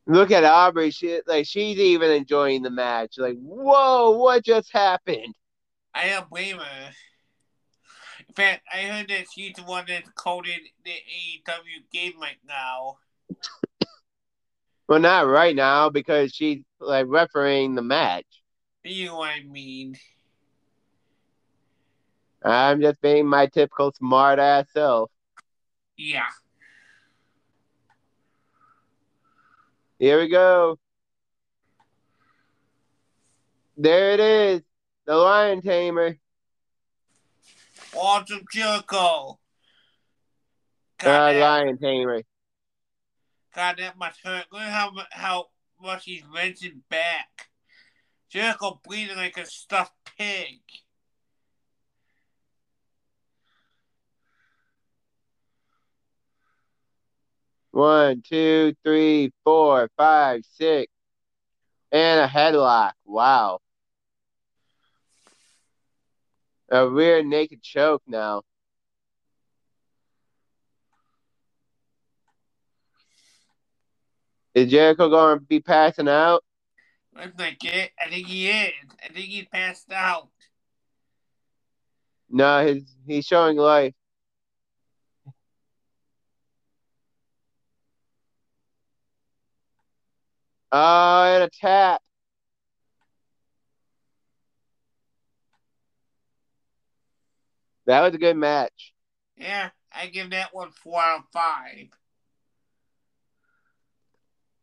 Look 0.08 0.30
at 0.30 0.42
Aubrey. 0.42 0.90
She 0.90 1.20
like 1.26 1.46
she's 1.46 1.78
even 1.78 2.10
enjoying 2.10 2.62
the 2.62 2.70
match. 2.70 3.16
Like, 3.18 3.36
whoa, 3.36 4.12
what 4.12 4.42
just 4.42 4.72
happened? 4.72 5.34
I 5.94 6.08
don't 6.08 6.30
blame 6.30 6.56
her. 6.56 6.90
In 8.26 8.34
fact, 8.34 8.62
I 8.72 8.78
heard 8.78 9.08
that 9.08 9.26
she's 9.32 9.54
the 9.54 9.62
one 9.62 9.84
that's 9.86 10.08
coded 10.16 10.60
the 10.82 10.92
AEW 10.92 11.92
game 11.92 12.14
right 12.20 12.38
now. 12.46 12.96
Well, 14.88 14.98
not 14.98 15.26
right 15.26 15.54
now 15.54 15.90
because 15.90 16.32
she's 16.32 16.62
like 16.80 17.04
refereeing 17.06 17.74
the 17.74 17.82
match. 17.82 18.24
You 18.84 19.06
know 19.06 19.18
what 19.18 19.30
I 19.30 19.42
mean? 19.42 19.94
I'm 22.42 22.80
just 22.80 23.02
being 23.02 23.26
my 23.26 23.46
typical 23.46 23.92
smart 23.92 24.38
ass 24.38 24.66
self. 24.72 25.10
Yeah. 25.98 26.22
Here 29.98 30.20
we 30.20 30.28
go. 30.28 30.78
There 33.76 34.12
it 34.12 34.20
is. 34.20 34.62
The 35.06 35.16
Lion 35.16 35.60
Tamer. 35.60 36.16
Awesome 37.94 38.44
Jericho. 38.52 39.38
Uh, 41.00 41.04
God, 41.04 41.32
that, 41.32 41.40
Lion 41.40 41.78
Tamer. 41.78 42.22
God, 43.54 43.76
that 43.78 43.98
must 43.98 44.20
hurt. 44.22 44.46
Look 44.52 44.62
how, 44.62 44.92
how 45.10 45.46
much 45.82 46.04
he's 46.04 46.22
wrenching 46.32 46.82
back. 46.88 47.48
Jericho 48.28 48.80
bleeding 48.84 49.16
like 49.16 49.36
a 49.36 49.46
stuffed 49.46 49.94
pig. 50.16 50.60
One, 57.78 58.22
two, 58.28 58.74
three, 58.82 59.32
four, 59.44 59.88
five, 59.96 60.42
six. 60.54 60.92
And 61.92 62.18
a 62.18 62.26
headlock. 62.26 62.90
Wow. 63.04 63.60
A 66.72 66.88
rear 66.88 67.22
naked 67.22 67.62
choke 67.62 68.02
now. 68.04 68.42
Is 74.54 74.72
Jericho 74.72 75.08
going 75.08 75.38
to 75.38 75.44
be 75.44 75.60
passing 75.60 76.08
out? 76.08 76.42
Looks 77.14 77.38
like 77.38 77.62
it. 77.62 77.92
I 78.04 78.10
think 78.10 78.26
he 78.26 78.48
is. 78.48 78.72
I 79.04 79.12
think 79.12 79.26
he's 79.26 79.46
passed 79.46 79.92
out. 79.92 80.30
No, 82.28 82.66
his 82.66 82.82
he's 83.06 83.24
showing 83.24 83.56
life. 83.56 83.94
Oh, 90.70 91.24
and 91.24 91.44
a 91.44 91.50
tap. 91.50 92.02
That 97.86 98.02
was 98.02 98.14
a 98.14 98.18
good 98.18 98.36
match. 98.36 98.92
Yeah, 99.36 99.70
I 99.94 100.06
give 100.08 100.30
that 100.30 100.54
one 100.54 100.70
four 100.72 101.00
out 101.00 101.20
of 101.20 101.24
five. 101.32 101.88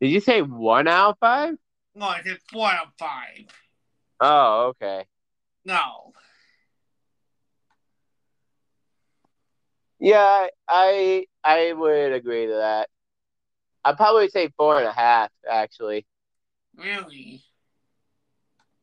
Did 0.00 0.10
you 0.10 0.20
say 0.20 0.42
one 0.42 0.86
out 0.86 1.10
of 1.10 1.18
five? 1.18 1.56
No, 1.94 2.06
I 2.06 2.22
said 2.22 2.38
four 2.52 2.68
out 2.68 2.86
of 2.86 2.92
five. 2.98 3.46
Oh, 4.20 4.66
okay. 4.68 5.06
No. 5.64 6.12
Yeah, 9.98 10.46
I 10.68 11.26
I 11.42 11.72
would 11.72 12.12
agree 12.12 12.46
to 12.46 12.52
that. 12.54 12.88
I'd 13.86 13.96
probably 13.96 14.28
say 14.28 14.48
four 14.56 14.78
and 14.78 14.86
a 14.88 14.92
half, 14.92 15.30
actually. 15.48 16.04
Really? 16.76 17.40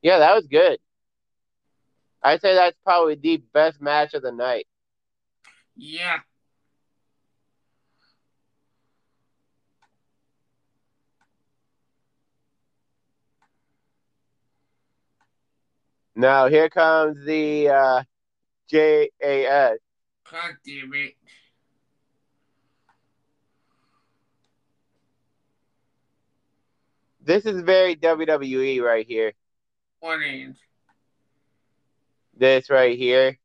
Yeah, 0.02 0.20
that 0.20 0.34
was 0.34 0.48
good. 0.48 0.80
I'd 2.24 2.40
say 2.40 2.56
that's 2.56 2.78
probably 2.86 3.16
the 3.16 3.44
best 3.54 3.82
match 3.82 4.14
of 4.14 4.22
the 4.22 4.32
night. 4.32 4.66
Yeah. 5.76 6.20
Now 16.16 16.48
here 16.48 16.70
comes 16.70 17.26
the 17.26 17.68
uh, 17.68 18.04
JAS. 18.70 19.80
God 20.32 20.56
damn 20.66 20.94
it. 20.94 21.16
This 27.26 27.45
is 27.45 27.62
very 27.62 27.95
WWE 27.95 28.82
right 28.82 29.08
here. 29.08 29.32
What 30.02 30.22
is? 30.22 30.58
This 32.36 32.70
right 32.70 32.98
here. 32.98 33.40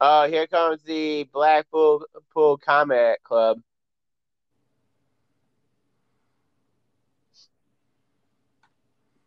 Oh, 0.00 0.26
here 0.26 0.48
comes 0.48 0.82
the 0.82 1.28
Blackpool 1.32 2.06
Pool 2.34 2.58
Combat 2.58 3.22
Club. 3.22 3.60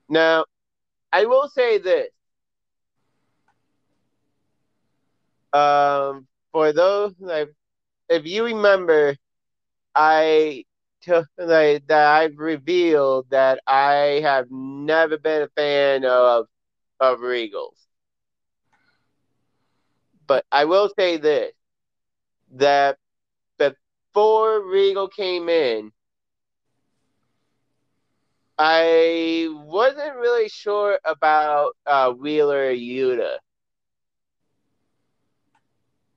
Now, 0.10 0.44
I 1.14 1.26
will 1.26 1.48
say 1.48 1.78
this. 1.78 2.10
Um, 5.54 6.28
for 6.52 6.74
those 6.74 7.14
like, 7.20 7.54
if 8.10 8.26
you 8.26 8.44
remember, 8.44 9.16
I 9.96 10.66
that 11.08 11.90
I've 11.90 12.38
revealed 12.38 13.30
that 13.30 13.60
I 13.68 14.20
have 14.24 14.48
never 14.50 15.18
been 15.18 15.44
a 15.44 15.48
fan 15.50 16.06
of 16.06 16.48
of 17.00 17.20
Regals. 17.20 17.78
But 20.28 20.46
I 20.52 20.66
will 20.66 20.90
say 20.98 21.18
this 21.18 21.54
that 22.52 22.98
before 23.58 24.62
Regal 24.62 25.08
came 25.08 25.50
in, 25.50 25.92
I 28.58 29.48
wasn't 29.52 30.16
really 30.16 30.48
sure 30.50 31.00
about 31.04 31.76
uh, 31.86 32.12
Wheeler 32.12 32.72
Yuta. 32.74 33.38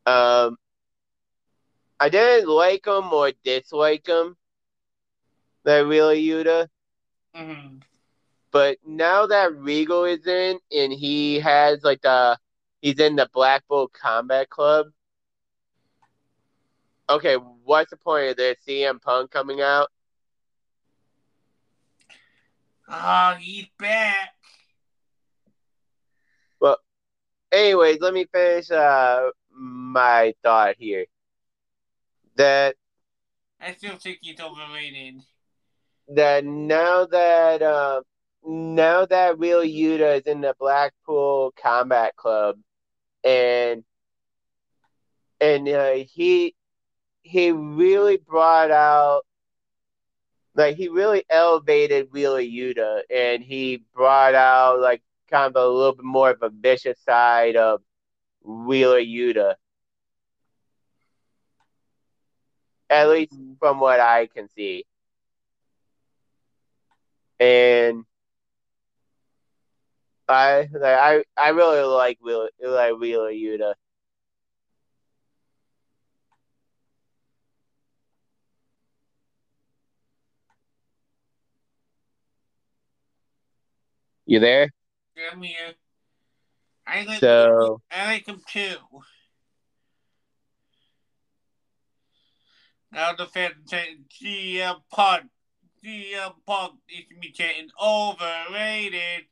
Um, 0.07 0.57
I 2.01 2.09
didn't 2.09 2.49
like 2.49 2.87
him 2.87 3.13
or 3.13 3.33
dislike 3.45 4.07
him, 4.07 4.37
that 5.67 5.85
really 5.85 6.25
Yuta. 6.25 6.69
Mm-hmm. 7.37 7.79
But 8.53 8.79
now 8.87 9.27
that 9.27 9.55
Regal 9.55 10.05
is 10.05 10.27
in 10.27 10.59
and 10.73 10.93
he 10.93 11.41
has 11.41 11.83
like 11.83 12.01
the 12.01 12.39
he's 12.81 12.99
in 12.99 13.17
the 13.17 13.29
Blackpool 13.35 13.89
Combat 13.89 14.49
Club. 14.49 14.87
Okay, 17.11 17.35
what's 17.35 17.91
the 17.91 17.97
point 17.97 18.31
of 18.31 18.37
this? 18.37 18.57
CM 18.67 19.03
Punk 19.03 19.31
coming 19.31 19.61
out? 19.61 19.89
Oh, 22.89 23.35
he's 23.39 23.67
back. 23.79 24.35
Well, 26.61 26.79
anyways, 27.53 27.99
let 28.01 28.15
me 28.15 28.27
finish 28.33 28.71
uh 28.71 29.31
my 29.51 30.33
thought 30.43 30.77
here. 30.79 31.07
That 32.37 32.77
I 33.61 33.73
still 33.73 33.97
think 33.97 34.19
he's 34.23 34.41
overrated. 34.41 35.23
That 36.09 36.45
now 36.45 37.07
that 37.07 37.63
uh, 37.63 38.03
now 38.45 39.07
that 39.07 39.39
Wheeler 39.39 39.65
Yuta 39.65 40.19
is 40.19 40.23
in 40.27 40.41
the 40.41 40.55
Blackpool 40.59 41.53
Combat 41.61 42.15
Club, 42.17 42.59
and 43.25 43.85
and 45.41 45.69
uh, 45.69 45.95
he 45.95 46.55
he 47.23 47.51
really 47.51 48.19
brought 48.19 48.71
out 48.71 49.23
like 50.55 50.77
he 50.77 50.89
really 50.89 51.25
elevated 51.29 52.13
Wheeler 52.13 52.43
Yuta, 52.43 53.03
and 53.11 53.43
he 53.43 53.83
brought 53.95 54.35
out 54.35 54.81
like 54.81 55.03
kind 55.31 55.55
of 55.55 55.63
a 55.63 55.69
little 55.69 55.95
bit 55.95 56.05
more 56.05 56.31
of 56.31 56.43
a 56.43 56.51
vicious 56.51 56.99
side 57.01 57.57
of 57.57 57.83
Wheeler 58.43 59.01
Yuta. 59.01 59.57
At 62.89 63.09
least 63.09 63.35
from 63.59 63.81
what 63.81 63.99
I 64.01 64.29
can 64.29 64.49
see. 64.49 64.85
And 67.39 68.05
I 70.29 70.69
like 70.73 70.83
I 70.83 71.25
I 71.37 71.49
really 71.51 71.83
like 71.83 72.19
Wheeler 72.23 72.49
like 72.63 72.95
Wheeler 72.99 73.31
Yuta. 73.31 73.75
You 84.27 84.41
there? 84.41 84.71
I'm 85.33 85.41
here. 85.43 85.75
I 86.87 87.05
like 87.05 87.21
So 87.21 87.81
I 87.91 88.07
like 88.13 88.27
him 88.27 88.41
too. 88.49 88.77
Now 92.93 93.13
the 93.15 93.27
saying 93.27 94.07
CM 94.11 94.83
Punk, 94.91 95.27
CM 95.85 96.33
Punk 96.47 96.75
needs 96.89 97.09
to 97.09 97.17
be 97.21 97.31
getting 97.31 97.69
overrated, 97.81 99.27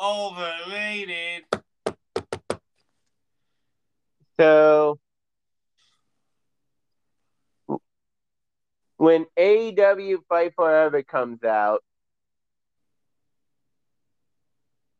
overrated. 0.00 1.44
so 4.38 4.98
when 8.96 9.26
AEW 9.38 10.18
Fight 10.28 10.54
Forever 10.54 11.02
comes 11.02 11.44
out, 11.44 11.82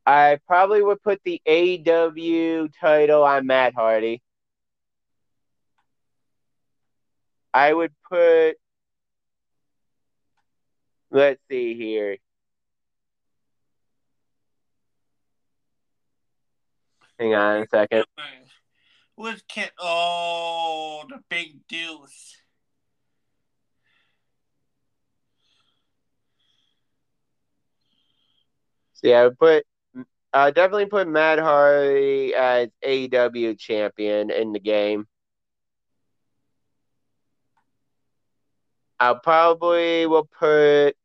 I 0.06 0.38
probably 0.46 0.82
would 0.82 1.02
put 1.02 1.20
the 1.24 1.40
AEW 1.46 2.70
title 2.78 3.24
on 3.24 3.46
Matt 3.46 3.74
Hardy. 3.74 4.22
I 7.54 7.72
would 7.72 7.92
put. 8.10 8.56
Let's 11.14 11.40
see 11.48 11.76
here. 11.76 12.16
Hang 17.20 17.36
on 17.36 17.62
a 17.62 17.68
second. 17.68 18.04
Who's 19.16 19.40
Kent? 19.46 19.70
Oh, 19.78 21.04
the 21.08 21.20
big 21.28 21.68
deuce. 21.68 22.36
So 28.94 29.06
yeah, 29.06 29.20
I 29.20 29.24
would 29.28 29.38
put 29.38 29.64
uh, 30.32 30.50
definitely 30.50 30.86
put 30.86 31.06
Matt 31.06 31.38
Hardy 31.38 32.34
as 32.34 32.70
AEW 32.84 33.56
champion 33.56 34.32
in 34.32 34.52
the 34.52 34.58
game. 34.58 35.06
I 38.98 39.14
probably 39.14 40.06
will 40.06 40.24
put 40.24 40.96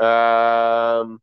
um 0.00 1.20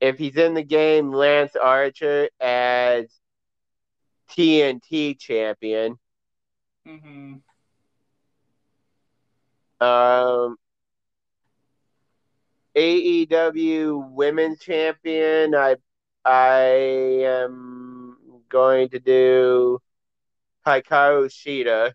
if 0.00 0.18
he's 0.18 0.36
in 0.36 0.54
the 0.54 0.62
game, 0.62 1.10
Lance 1.12 1.56
Archer 1.56 2.28
as 2.40 3.06
TNT 4.30 5.18
champion. 5.18 5.98
Mm-hmm. 6.86 7.34
Um, 9.80 10.56
AEW 12.76 14.10
Women's 14.10 14.60
Champion. 14.60 15.54
I 15.54 15.76
I 16.24 16.62
am 17.24 18.16
going 18.48 18.88
to 18.90 18.98
do 18.98 19.80
Hikaru 20.66 21.26
Shida. 21.28 21.92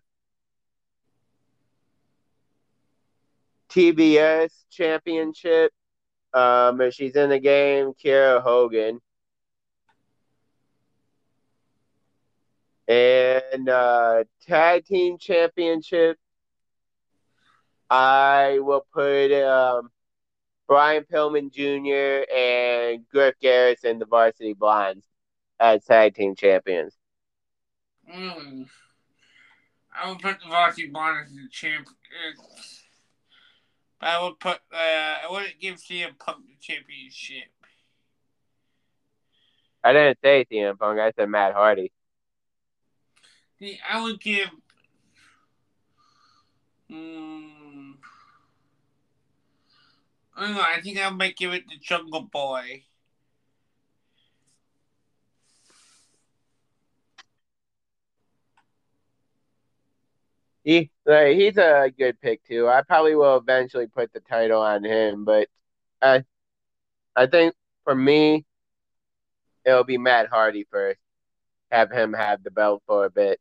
TBS 3.72 4.50
Championship. 4.70 5.72
Um, 6.34 6.80
if 6.80 6.94
she's 6.94 7.16
in 7.16 7.30
the 7.30 7.38
game, 7.38 7.92
Kiera 7.92 8.42
Hogan. 8.42 9.00
And 12.86 13.68
uh, 13.68 14.24
Tag 14.46 14.84
Team 14.84 15.16
Championship, 15.18 16.18
I 17.88 18.58
will 18.60 18.84
put 18.92 19.32
um, 19.42 19.90
Brian 20.68 21.04
Pillman 21.04 21.50
Jr. 21.50 22.30
and 22.34 23.08
Griff 23.08 23.36
Garrison, 23.40 23.98
the 23.98 24.04
Varsity 24.04 24.52
Blondes, 24.52 25.06
as 25.58 25.84
Tag 25.84 26.14
Team 26.14 26.34
Champions. 26.34 26.94
Mm. 28.12 28.66
I 29.94 30.08
would 30.10 30.18
put 30.18 30.40
the 30.40 30.48
Varsity 30.48 30.88
Blondes 30.88 31.30
as 31.30 31.36
the 31.36 31.48
champ. 31.50 31.88
I 34.02 34.22
would 34.22 34.40
put. 34.40 34.58
Uh, 34.72 34.76
I 34.76 35.26
wouldn't 35.30 35.60
give 35.60 35.76
CM 35.76 36.18
Punk 36.18 36.44
the 36.46 36.56
championship. 36.60 37.48
I 39.84 39.92
didn't 39.92 40.18
say 40.22 40.44
CM 40.50 40.78
Punk. 40.78 40.98
I 40.98 41.12
said 41.12 41.28
Matt 41.28 41.54
Hardy. 41.54 41.92
See, 43.58 43.78
I 43.88 44.02
would 44.02 44.20
give. 44.20 44.48
Um, 46.90 47.98
I 50.36 50.46
don't 50.46 50.54
know. 50.54 50.60
I 50.60 50.80
think 50.80 50.98
I 50.98 51.08
might 51.10 51.36
give 51.36 51.52
it 51.52 51.68
to 51.70 51.78
Jungle 51.78 52.22
Boy. 52.22 52.82
He 60.64 60.90
like, 61.04 61.36
he's 61.36 61.56
a 61.56 61.92
good 61.96 62.20
pick 62.20 62.44
too. 62.44 62.68
I 62.68 62.82
probably 62.82 63.16
will 63.16 63.36
eventually 63.36 63.88
put 63.88 64.12
the 64.12 64.20
title 64.20 64.60
on 64.60 64.84
him, 64.84 65.24
but 65.24 65.48
I 66.00 66.24
I 67.16 67.26
think 67.26 67.54
for 67.84 67.94
me 67.94 68.44
it'll 69.64 69.84
be 69.84 69.98
Matt 69.98 70.28
Hardy 70.28 70.66
first. 70.70 71.00
Have 71.70 71.90
him 71.90 72.12
have 72.12 72.42
the 72.44 72.50
belt 72.50 72.82
for 72.86 73.04
a 73.06 73.10
bit. 73.10 73.40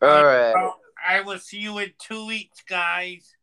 All 0.00 0.24
right. 0.24 0.52
Well, 0.54 0.80
I 1.06 1.20
will 1.22 1.38
see 1.38 1.58
you 1.58 1.78
in 1.78 1.92
two 1.98 2.26
weeks, 2.26 2.62
guys. 2.68 3.34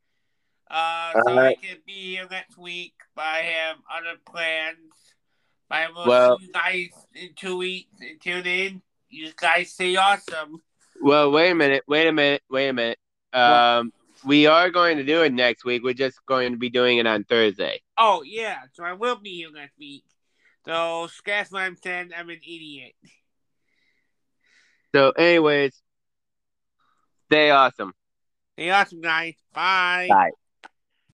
Uh, 0.70 1.14
so 1.26 1.38
Uh, 1.38 1.42
I 1.42 1.56
can 1.56 1.78
be 1.86 2.16
here 2.16 2.28
next 2.30 2.58
week, 2.58 2.94
but 3.16 3.26
I 3.26 3.40
have 3.42 3.78
other 3.92 4.18
plans. 4.26 4.94
But 5.68 5.78
I 5.78 5.88
will 5.90 6.08
Well- 6.08 6.38
see 6.40 6.46
you 6.46 6.54
guys 6.54 7.08
in 7.14 7.34
two 7.36 7.58
weeks 7.58 7.90
tune 8.22 8.46
in. 8.46 8.82
You 9.12 9.32
guys 9.36 9.74
stay 9.74 9.96
awesome. 9.98 10.62
Well, 11.02 11.32
wait 11.32 11.52
a 11.52 11.56
minute. 11.56 11.84
Wait 11.88 12.08
a 12.08 12.12
minute. 12.12 12.42
Wait 12.50 12.70
a 12.70 12.74
minute. 12.74 12.98
Um, 13.34 13.92
we 14.26 14.48
are 14.48 14.70
going 14.70 14.98
to 14.98 15.04
do 15.04 15.24
it 15.24 15.34
next 15.34 15.66
week. 15.66 15.84
We're 15.84 15.94
just 15.94 16.26
going 16.26 16.54
to 16.54 16.58
be 16.58 16.70
doing 16.70 16.98
it 16.98 17.06
on 17.06 17.24
Thursday. 17.26 17.82
Oh 17.98 18.24
yeah, 18.24 18.60
so 18.74 18.84
I 18.84 18.94
will 18.94 19.18
be 19.18 19.36
here 19.36 19.52
next 19.54 19.78
week. 19.78 20.04
So 20.66 21.08
I'm 21.54 21.76
saying. 21.76 22.12
I'm 22.18 22.30
an 22.30 22.40
idiot. 22.42 22.94
So, 24.94 25.12
anyways, 25.12 25.82
stay 27.28 27.50
awesome. 27.50 27.94
Stay 28.54 28.70
awesome, 28.70 29.02
guys. 29.02 29.36
Bye. 29.54 30.08
Bye. 30.10 30.32